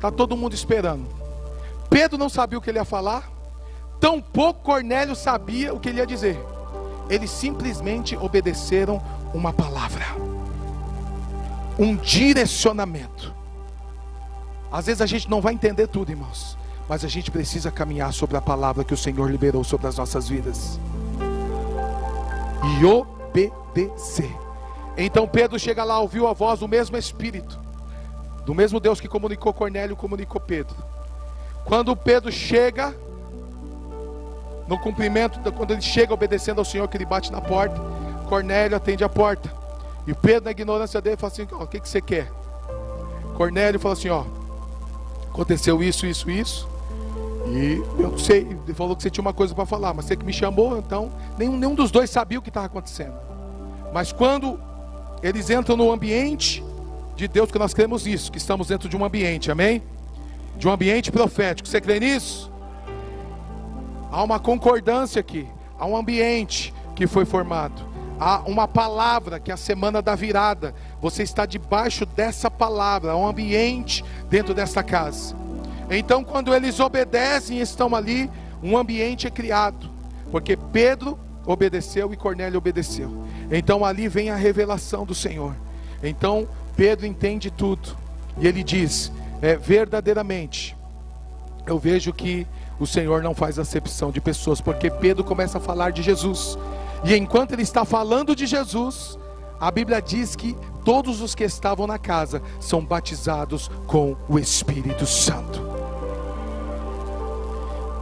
está 0.00 0.10
todo 0.10 0.34
mundo 0.34 0.54
esperando. 0.54 1.06
Pedro 1.90 2.16
não 2.16 2.30
sabia 2.30 2.58
o 2.58 2.62
que 2.62 2.70
ele 2.70 2.78
ia 2.78 2.86
falar, 2.86 3.30
tampouco 4.00 4.62
Cornélio 4.62 5.14
sabia 5.14 5.74
o 5.74 5.78
que 5.78 5.90
ele 5.90 5.98
ia 5.98 6.06
dizer. 6.06 6.40
Eles 7.10 7.30
simplesmente 7.30 8.16
obedeceram 8.16 9.02
uma 9.34 9.52
palavra, 9.52 10.06
um 11.78 11.94
direcionamento. 11.96 13.34
Às 14.72 14.86
vezes 14.86 15.02
a 15.02 15.06
gente 15.06 15.28
não 15.28 15.42
vai 15.42 15.52
entender 15.52 15.86
tudo, 15.86 16.10
irmãos, 16.10 16.56
mas 16.88 17.04
a 17.04 17.08
gente 17.08 17.30
precisa 17.30 17.70
caminhar 17.70 18.14
sobre 18.14 18.38
a 18.38 18.40
palavra 18.40 18.84
que 18.84 18.94
o 18.94 18.96
Senhor 18.96 19.30
liberou 19.30 19.62
sobre 19.62 19.86
as 19.86 19.98
nossas 19.98 20.28
vidas 20.30 20.80
e 22.80 22.84
obedecer. 22.86 24.34
Então 24.96 25.28
Pedro 25.28 25.58
chega 25.58 25.84
lá, 25.84 25.98
ouviu 26.00 26.26
a 26.26 26.32
voz 26.32 26.60
do 26.60 26.68
mesmo 26.68 26.96
Espírito, 26.96 27.58
do 28.44 28.54
mesmo 28.54 28.80
Deus 28.80 29.00
que 29.00 29.08
comunicou 29.08 29.52
Cornélio, 29.52 29.96
comunicou 29.96 30.40
Pedro. 30.40 30.76
Quando 31.64 31.94
Pedro 31.94 32.32
chega, 32.32 32.94
no 34.66 34.78
cumprimento, 34.78 35.40
quando 35.52 35.72
ele 35.72 35.82
chega 35.82 36.14
obedecendo 36.14 36.58
ao 36.58 36.64
Senhor, 36.64 36.86
que 36.88 36.96
ele 36.96 37.04
bate 37.04 37.30
na 37.32 37.40
porta, 37.40 37.80
Cornélio 38.28 38.76
atende 38.76 39.02
a 39.02 39.08
porta. 39.08 39.52
E 40.06 40.14
Pedro, 40.14 40.44
na 40.44 40.50
ignorância 40.52 41.00
dele, 41.00 41.16
fala 41.16 41.32
assim: 41.32 41.46
ó, 41.52 41.64
o 41.64 41.66
que, 41.66 41.80
que 41.80 41.88
você 41.88 42.00
quer? 42.00 42.30
Cornélio 43.36 43.80
fala 43.80 43.94
assim: 43.94 44.08
ó, 44.08 44.24
aconteceu 45.28 45.82
isso, 45.82 46.06
isso, 46.06 46.30
isso. 46.30 46.68
E 47.46 47.82
eu 47.98 48.16
sei, 48.18 48.42
ele 48.64 48.74
falou 48.74 48.94
que 48.94 49.02
você 49.02 49.10
tinha 49.10 49.22
uma 49.22 49.32
coisa 49.32 49.54
para 49.54 49.66
falar, 49.66 49.92
mas 49.94 50.04
você 50.04 50.14
que 50.14 50.24
me 50.24 50.32
chamou, 50.32 50.78
então 50.78 51.10
nenhum, 51.38 51.56
nenhum 51.56 51.74
dos 51.74 51.90
dois 51.90 52.10
sabia 52.10 52.38
o 52.38 52.42
que 52.42 52.50
estava 52.50 52.66
acontecendo. 52.66 53.14
Mas 53.92 54.12
quando 54.12 54.60
eles 55.22 55.50
entram 55.50 55.76
no 55.76 55.90
ambiente 55.90 56.62
de 57.20 57.28
Deus, 57.28 57.50
que 57.50 57.58
nós 57.58 57.72
cremos 57.74 58.06
isso, 58.06 58.32
que 58.32 58.38
estamos 58.38 58.68
dentro 58.68 58.88
de 58.88 58.96
um 58.96 59.04
ambiente, 59.04 59.50
amém? 59.50 59.82
de 60.60 60.68
um 60.68 60.72
ambiente 60.72 61.10
profético. 61.10 61.66
Você 61.66 61.80
crê 61.80 61.98
nisso? 61.98 62.52
Há 64.12 64.22
uma 64.22 64.38
concordância 64.38 65.18
aqui, 65.18 65.48
há 65.78 65.86
um 65.86 65.96
ambiente 65.96 66.74
que 66.94 67.06
foi 67.06 67.24
formado. 67.24 67.88
Há 68.18 68.40
uma 68.40 68.68
palavra 68.68 69.40
que 69.40 69.50
é 69.50 69.54
a 69.54 69.56
semana 69.56 70.02
da 70.02 70.14
virada. 70.14 70.74
Você 71.00 71.22
está 71.22 71.46
debaixo 71.46 72.04
dessa 72.04 72.50
palavra, 72.50 73.12
há 73.12 73.16
um 73.16 73.26
ambiente 73.26 74.04
dentro 74.28 74.52
dessa 74.52 74.82
casa. 74.82 75.34
Então, 75.88 76.22
quando 76.22 76.54
eles 76.54 76.78
obedecem 76.78 77.58
e 77.58 77.62
estão 77.62 77.94
ali, 77.94 78.30
um 78.62 78.76
ambiente 78.76 79.26
é 79.26 79.30
criado, 79.30 79.88
porque 80.30 80.56
Pedro 80.56 81.18
obedeceu 81.46 82.12
e 82.12 82.16
Cornélio 82.16 82.58
obedeceu. 82.58 83.10
Então 83.50 83.84
ali 83.84 84.06
vem 84.06 84.28
a 84.28 84.36
revelação 84.36 85.06
do 85.06 85.14
Senhor. 85.14 85.56
Então 86.02 86.46
Pedro 86.80 87.04
entende 87.04 87.50
tudo. 87.50 87.94
E 88.38 88.46
ele 88.46 88.64
diz: 88.64 89.12
é, 89.42 89.54
verdadeiramente, 89.54 90.74
eu 91.66 91.78
vejo 91.78 92.10
que 92.10 92.46
o 92.78 92.86
Senhor 92.86 93.22
não 93.22 93.34
faz 93.34 93.58
acepção 93.58 94.10
de 94.10 94.18
pessoas, 94.18 94.62
porque 94.62 94.90
Pedro 94.90 95.22
começa 95.22 95.58
a 95.58 95.60
falar 95.60 95.92
de 95.92 96.00
Jesus, 96.02 96.56
e 97.04 97.14
enquanto 97.14 97.52
ele 97.52 97.60
está 97.60 97.84
falando 97.84 98.34
de 98.34 98.46
Jesus, 98.46 99.18
a 99.60 99.70
Bíblia 99.70 100.00
diz 100.00 100.34
que 100.34 100.56
todos 100.82 101.20
os 101.20 101.34
que 101.34 101.44
estavam 101.44 101.86
na 101.86 101.98
casa 101.98 102.40
são 102.58 102.82
batizados 102.82 103.70
com 103.86 104.16
o 104.26 104.38
Espírito 104.38 105.04
Santo. 105.04 105.60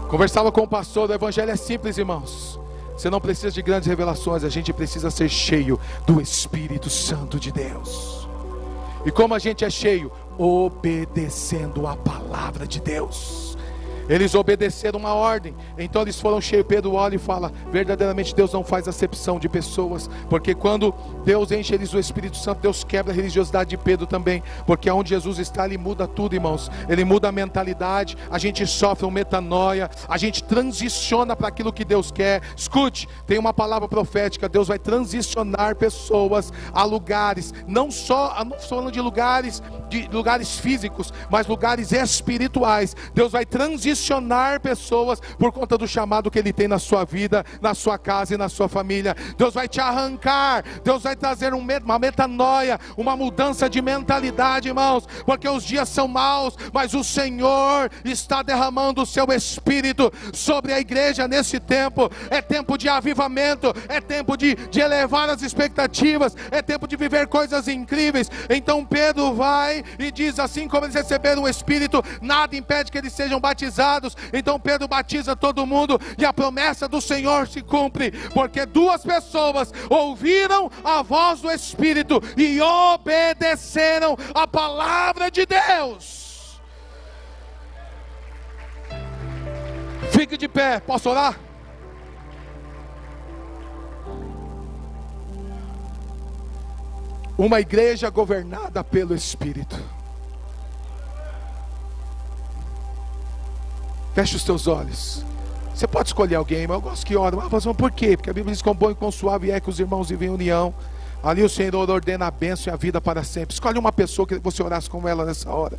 Conversava 0.09 0.53
com 0.53 0.61
o 0.61 0.69
pastor, 0.69 1.11
o 1.11 1.13
evangelho 1.13 1.51
é 1.51 1.57
simples, 1.57 1.99
irmãos. 1.99 2.61
Você 2.97 3.11
não 3.11 3.21
precisa 3.21 3.51
de 3.51 3.61
grandes 3.61 3.89
revelações, 3.89 4.45
a 4.45 4.49
gente 4.49 4.73
precisa 4.73 5.11
ser 5.11 5.29
cheio 5.29 5.81
do 6.07 6.21
Espírito 6.21 6.89
Santo 6.89 7.41
de 7.41 7.51
Deus. 7.51 8.18
E 9.05 9.11
como 9.11 9.35
a 9.35 9.39
gente 9.39 9.65
é 9.65 9.71
cheio? 9.71 10.11
Obedecendo 10.37 11.87
a 11.87 11.97
palavra 11.97 12.67
de 12.67 12.81
Deus. 12.81 13.48
Eles 14.09 14.35
obedeceram 14.35 14.99
uma 14.99 15.13
ordem, 15.13 15.55
então 15.77 16.03
eles 16.03 16.19
foram 16.19 16.41
cheios. 16.41 16.67
Pedro 16.67 16.95
olha 16.95 17.17
e 17.17 17.19
fala: 17.19 17.53
verdadeiramente 17.71 18.35
Deus 18.35 18.53
não 18.53 18.65
faz 18.65 18.89
acepção 18.89 19.39
de 19.39 19.49
pessoas, 19.49 20.09
porque 20.31 20.55
quando 20.55 20.95
Deus 21.25 21.53
enche 21.53 21.75
eles 21.75 21.91
do 21.91 21.99
Espírito 21.99 22.37
Santo, 22.37 22.63
Deus 22.63 22.83
quebra 22.83 23.13
a 23.13 23.15
religiosidade 23.15 23.71
de 23.71 23.77
Pedro 23.77 24.07
também, 24.07 24.43
porque 24.67 24.91
onde 24.91 25.11
Jesus 25.11 25.39
está, 25.39 25.67
ele 25.67 25.77
muda 25.77 26.07
tudo, 26.07 26.35
irmãos. 26.35 26.71
Ele 26.89 27.05
muda 27.05 27.29
a 27.29 27.33
mentalidade, 27.33 28.17
a 28.31 28.39
gente 28.39 28.67
sofre 28.67 29.05
uma 29.05 29.13
metanoia, 29.13 29.91
a 30.09 30.17
gente 30.17 30.43
transiciona 30.43 31.37
para 31.37 31.49
aquilo 31.49 31.73
que 31.73 31.85
Deus 31.85 32.11
quer. 32.11 32.43
Escute, 32.57 33.07
tem 33.27 33.39
uma 33.39 33.53
palavra 33.53 33.89
profética: 33.89 34.49
Deus 34.49 34.69
vai 34.69 34.79
transicionar 34.79 35.77
pessoas 35.77 36.53
a 36.73 36.83
lugares, 36.85 37.53
não 37.67 37.91
só, 37.91 38.43
não 38.45 38.59
falando 38.59 38.91
de 38.91 39.01
lugares, 39.01 39.63
de 39.91 40.09
lugares 40.11 40.59
físicos, 40.59 41.13
mas 41.31 41.47
lugares 41.47 41.93
espirituais. 41.93 42.97
Deus 43.15 43.33
vai 43.33 43.45
transicionar 43.45 43.98
comissionar 43.99 44.61
pessoas 44.61 45.21
por 45.39 45.53
conta 45.53 45.77
do 45.77 45.87
chamado 45.87 46.31
que 46.31 46.39
Ele 46.39 46.53
tem 46.53 46.69
na 46.69 46.79
sua 46.79 47.05
vida, 47.05 47.45
na 47.61 47.75
sua 47.75 47.99
casa 47.99 48.35
e 48.35 48.37
na 48.37 48.49
sua 48.49 48.69
família. 48.69 49.17
Deus 49.37 49.55
vai 49.55 49.67
te 49.67 49.81
arrancar, 49.81 50.65
Deus 50.85 51.03
vai 51.03 51.17
trazer 51.17 51.53
uma 51.53 51.99
metanoia, 51.99 52.79
uma 52.97 53.17
mudança 53.17 53.69
de 53.69 53.83
mentalidade, 53.83 54.69
irmãos, 54.69 55.07
porque 55.27 55.49
os 55.49 55.65
dias 55.65 55.89
são 55.89 56.07
maus, 56.07 56.57
mas 56.73 56.95
o 56.95 57.03
Senhor 57.03 57.91
está 58.05 58.43
derramando 58.43 59.03
o 59.03 59.07
seu 59.07 59.27
Espírito 59.33 60.13
sobre 60.33 60.73
a 60.73 60.81
igreja 60.81 61.27
nesse 61.27 61.59
tempo. 61.59 62.11
É 62.31 62.41
tempo 62.41 62.79
de 62.79 62.89
avivamento, 62.89 63.75
é 63.89 64.01
tempo 64.01 64.37
de, 64.37 64.55
de 64.55 64.81
elevar 64.81 65.29
as 65.29 65.43
expectativas, 65.43 66.37
é 66.51 66.63
tempo 66.63 66.87
de 66.87 66.97
viver 66.97 67.27
coisas 67.27 67.67
incríveis. 67.69 68.31
Então 68.49 68.85
Pedro 68.85 69.35
vai 69.35 69.83
e 69.99 70.11
diz: 70.11 70.39
assim 70.39 70.69
como 70.69 70.87
eles 70.87 70.95
receberam 70.95 71.43
o 71.43 71.49
Espírito, 71.49 72.03
nada 72.23 72.57
impede 72.57 72.93
que 72.93 72.99
eles 72.99 73.13
sejam 73.13 73.41
batizados. 73.41 73.88
Então 74.33 74.61
Pedro 74.61 74.87
batiza 74.87 75.35
todo 75.35 75.67
mundo 75.67 75.99
e 76.19 76.25
a 76.25 76.33
promessa 76.33 76.87
do 76.87 77.01
Senhor 77.01 77.49
se 77.49 77.63
cumpre, 77.63 78.11
porque 78.35 78.67
duas 78.67 79.03
pessoas 79.03 79.73
ouviram 79.89 80.71
a 80.85 81.03
voz 81.03 81.41
do 81.41 81.51
Espírito 81.51 82.21
e 82.37 82.61
obedeceram 82.61 84.17
a 84.35 84.47
palavra 84.47 85.31
de 85.31 85.47
Deus. 85.47 86.61
Fique 90.11 90.37
de 90.37 90.49
pé, 90.49 90.81
posso 90.81 91.11
orar? 91.11 91.39
Uma 97.37 97.61
igreja 97.61 98.11
governada 98.11 98.83
pelo 98.83 99.15
Espírito. 99.15 99.98
Feche 104.19 104.35
os 104.35 104.43
teus 104.43 104.67
olhos. 104.67 105.25
Você 105.73 105.87
pode 105.87 106.09
escolher 106.09 106.35
alguém, 106.35 106.67
mas 106.67 106.75
eu 106.75 106.81
gosto 106.81 107.07
que 107.07 107.17
ora. 107.17 107.37
Mas 107.37 107.65
por 107.67 107.93
quê? 107.93 108.17
Porque 108.17 108.29
a 108.29 108.33
Bíblia 108.33 108.53
diz: 108.53 108.61
com 108.61 108.75
bom 108.75 108.91
e 108.91 108.95
com 108.97 109.13
suave 109.13 109.53
é 109.53 109.61
que 109.61 109.71
os 109.71 109.79
irmãos 109.79 110.09
vivem 110.09 110.29
em 110.29 110.33
união. 110.33 110.75
Ali 111.23 111.41
o 111.41 111.49
Senhor 111.49 111.89
ordena 111.89 112.27
a 112.27 112.31
bênção 112.33 112.73
e 112.73 112.75
a 112.75 112.77
vida 112.77 113.01
para 113.01 113.23
sempre. 113.23 113.55
Escolhe 113.55 113.79
uma 113.79 113.93
pessoa 113.93 114.27
que 114.27 114.37
você 114.41 114.61
orasse 114.61 114.91
com 114.91 115.07
ela 115.07 115.25
nessa 115.25 115.49
hora. 115.51 115.79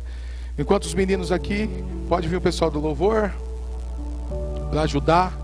Enquanto 0.58 0.84
os 0.84 0.94
meninos 0.94 1.30
aqui, 1.30 1.68
pode 2.08 2.28
vir 2.28 2.36
o 2.36 2.40
pessoal 2.40 2.70
do 2.70 2.80
louvor 2.80 3.30
para 4.70 4.80
ajudar. 4.84 5.38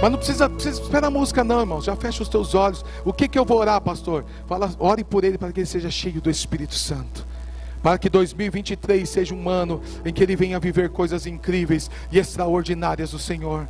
Mas 0.00 0.10
não 0.10 0.16
precisa, 0.16 0.48
precisa 0.48 0.80
esperar 0.80 1.08
a 1.08 1.10
música, 1.10 1.44
não, 1.44 1.60
irmão. 1.60 1.82
Já 1.82 1.94
fecha 1.94 2.22
os 2.22 2.28
teus 2.30 2.54
olhos. 2.54 2.82
O 3.04 3.12
que, 3.12 3.28
que 3.28 3.38
eu 3.38 3.44
vou 3.44 3.58
orar, 3.58 3.78
pastor? 3.82 4.24
Fala, 4.46 4.74
ore 4.78 5.04
por 5.04 5.24
ele 5.24 5.36
para 5.36 5.52
que 5.52 5.60
ele 5.60 5.66
seja 5.66 5.90
cheio 5.90 6.22
do 6.22 6.30
Espírito 6.30 6.74
Santo 6.74 7.31
para 7.82 7.98
que 7.98 8.08
2023 8.08 9.08
seja 9.08 9.34
um 9.34 9.48
ano 9.48 9.80
em 10.04 10.12
que 10.12 10.22
ele 10.22 10.36
venha 10.36 10.60
viver 10.60 10.90
coisas 10.90 11.26
incríveis 11.26 11.90
e 12.10 12.18
extraordinárias 12.18 13.10
do 13.10 13.18
Senhor. 13.18 13.68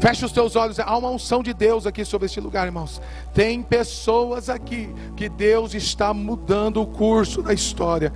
Feche 0.00 0.24
os 0.24 0.32
teus 0.32 0.56
olhos, 0.56 0.80
há 0.80 0.96
uma 0.96 1.10
unção 1.10 1.42
de 1.42 1.52
Deus 1.52 1.86
aqui 1.86 2.04
sobre 2.04 2.26
este 2.26 2.40
lugar, 2.40 2.66
irmãos. 2.66 3.00
Tem 3.34 3.62
pessoas 3.62 4.48
aqui 4.48 4.88
que 5.16 5.28
Deus 5.28 5.74
está 5.74 6.14
mudando 6.14 6.80
o 6.80 6.86
curso 6.86 7.42
da 7.42 7.52
história. 7.52 8.12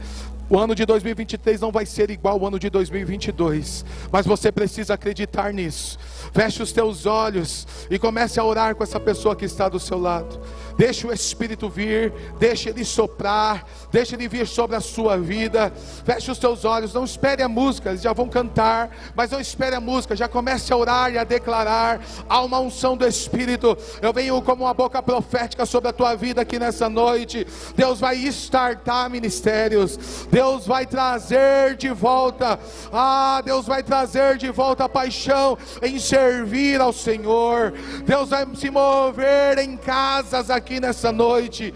O 0.48 0.58
ano 0.58 0.74
de 0.74 0.84
2023 0.84 1.60
não 1.60 1.70
vai 1.70 1.86
ser 1.86 2.10
igual 2.10 2.34
ao 2.34 2.48
ano 2.48 2.58
de 2.58 2.68
2022, 2.68 3.84
mas 4.10 4.26
você 4.26 4.50
precisa 4.50 4.94
acreditar 4.94 5.52
nisso. 5.52 5.96
Feche 6.32 6.60
os 6.60 6.72
teus 6.72 7.06
olhos 7.06 7.68
e 7.88 8.00
comece 8.00 8.40
a 8.40 8.44
orar 8.44 8.74
com 8.74 8.82
essa 8.82 8.98
pessoa 8.98 9.36
que 9.36 9.44
está 9.44 9.68
do 9.68 9.78
seu 9.78 9.96
lado. 9.96 10.40
Deixe 10.80 11.06
o 11.06 11.12
Espírito 11.12 11.68
vir, 11.68 12.10
deixe 12.38 12.70
ele 12.70 12.86
soprar, 12.86 13.66
deixe 13.92 14.14
ele 14.14 14.26
vir 14.26 14.46
sobre 14.46 14.74
a 14.74 14.80
sua 14.80 15.18
vida. 15.18 15.70
Feche 16.06 16.30
os 16.30 16.38
teus 16.38 16.64
olhos, 16.64 16.94
não 16.94 17.04
espere 17.04 17.42
a 17.42 17.48
música, 17.50 17.90
eles 17.90 18.00
já 18.00 18.14
vão 18.14 18.30
cantar, 18.30 18.88
mas 19.14 19.30
não 19.30 19.38
espere 19.38 19.76
a 19.76 19.80
música, 19.80 20.16
já 20.16 20.26
comece 20.26 20.72
a 20.72 20.76
orar 20.78 21.12
e 21.12 21.18
a 21.18 21.24
declarar. 21.24 22.00
Há 22.26 22.40
uma 22.40 22.58
unção 22.60 22.96
do 22.96 23.06
Espírito. 23.06 23.76
Eu 24.00 24.10
venho 24.10 24.40
como 24.40 24.64
uma 24.64 24.72
boca 24.72 25.02
profética 25.02 25.66
sobre 25.66 25.90
a 25.90 25.92
tua 25.92 26.14
vida 26.14 26.40
aqui 26.40 26.58
nessa 26.58 26.88
noite. 26.88 27.46
Deus 27.76 28.00
vai 28.00 28.16
estartar 28.16 29.10
ministérios, 29.10 29.98
Deus 30.30 30.66
vai 30.66 30.86
trazer 30.86 31.76
de 31.76 31.90
volta, 31.90 32.58
ah, 32.90 33.42
Deus 33.44 33.66
vai 33.66 33.82
trazer 33.82 34.38
de 34.38 34.50
volta 34.50 34.84
a 34.84 34.88
paixão 34.88 35.58
em 35.82 35.98
servir 35.98 36.80
ao 36.80 36.94
Senhor. 36.94 37.74
Deus 38.06 38.30
vai 38.30 38.48
se 38.54 38.70
mover 38.70 39.58
em 39.58 39.76
casas 39.76 40.48
aqui 40.48 40.69
aqui 40.70 40.78
nessa 40.78 41.10
noite. 41.10 41.74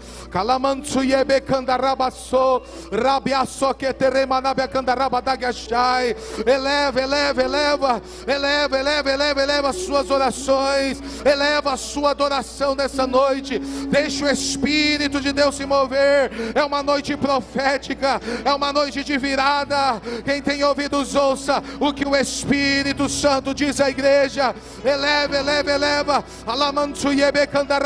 Eleva, 6.45 7.01
eleva, 7.01 7.41
eleva, 7.41 8.01
eleva, 8.25 8.79
eleva, 8.79 9.11
eleva, 9.11 9.41
eleva 9.41 9.69
as 9.69 9.75
suas 9.75 10.09
orações, 10.09 11.01
eleva 11.25 11.73
a 11.73 11.77
sua 11.77 12.11
adoração 12.11 12.73
nessa 12.75 13.05
noite. 13.05 13.59
Deixa 13.89 14.25
o 14.25 14.29
Espírito 14.29 15.19
de 15.19 15.33
Deus 15.33 15.55
se 15.55 15.65
mover. 15.65 16.31
É 16.53 16.63
uma 16.63 16.81
noite 16.81 17.17
profética, 17.17 18.21
é 18.45 18.53
uma 18.53 18.71
noite 18.71 19.03
de 19.03 19.17
virada. 19.17 20.01
Quem 20.23 20.41
tem 20.41 20.63
ouvidos, 20.63 21.15
ouça 21.15 21.61
o 21.79 21.91
que 21.91 22.05
o 22.05 22.15
Espírito 22.15 23.09
Santo 23.09 23.53
diz 23.53 23.81
à 23.81 23.89
igreja. 23.89 24.55
Eleva, 24.83 25.37
eleva, 25.37 25.71
eleva. 25.71 26.25
Alamanduria 26.47 27.31
Bacandarás. 27.31 27.85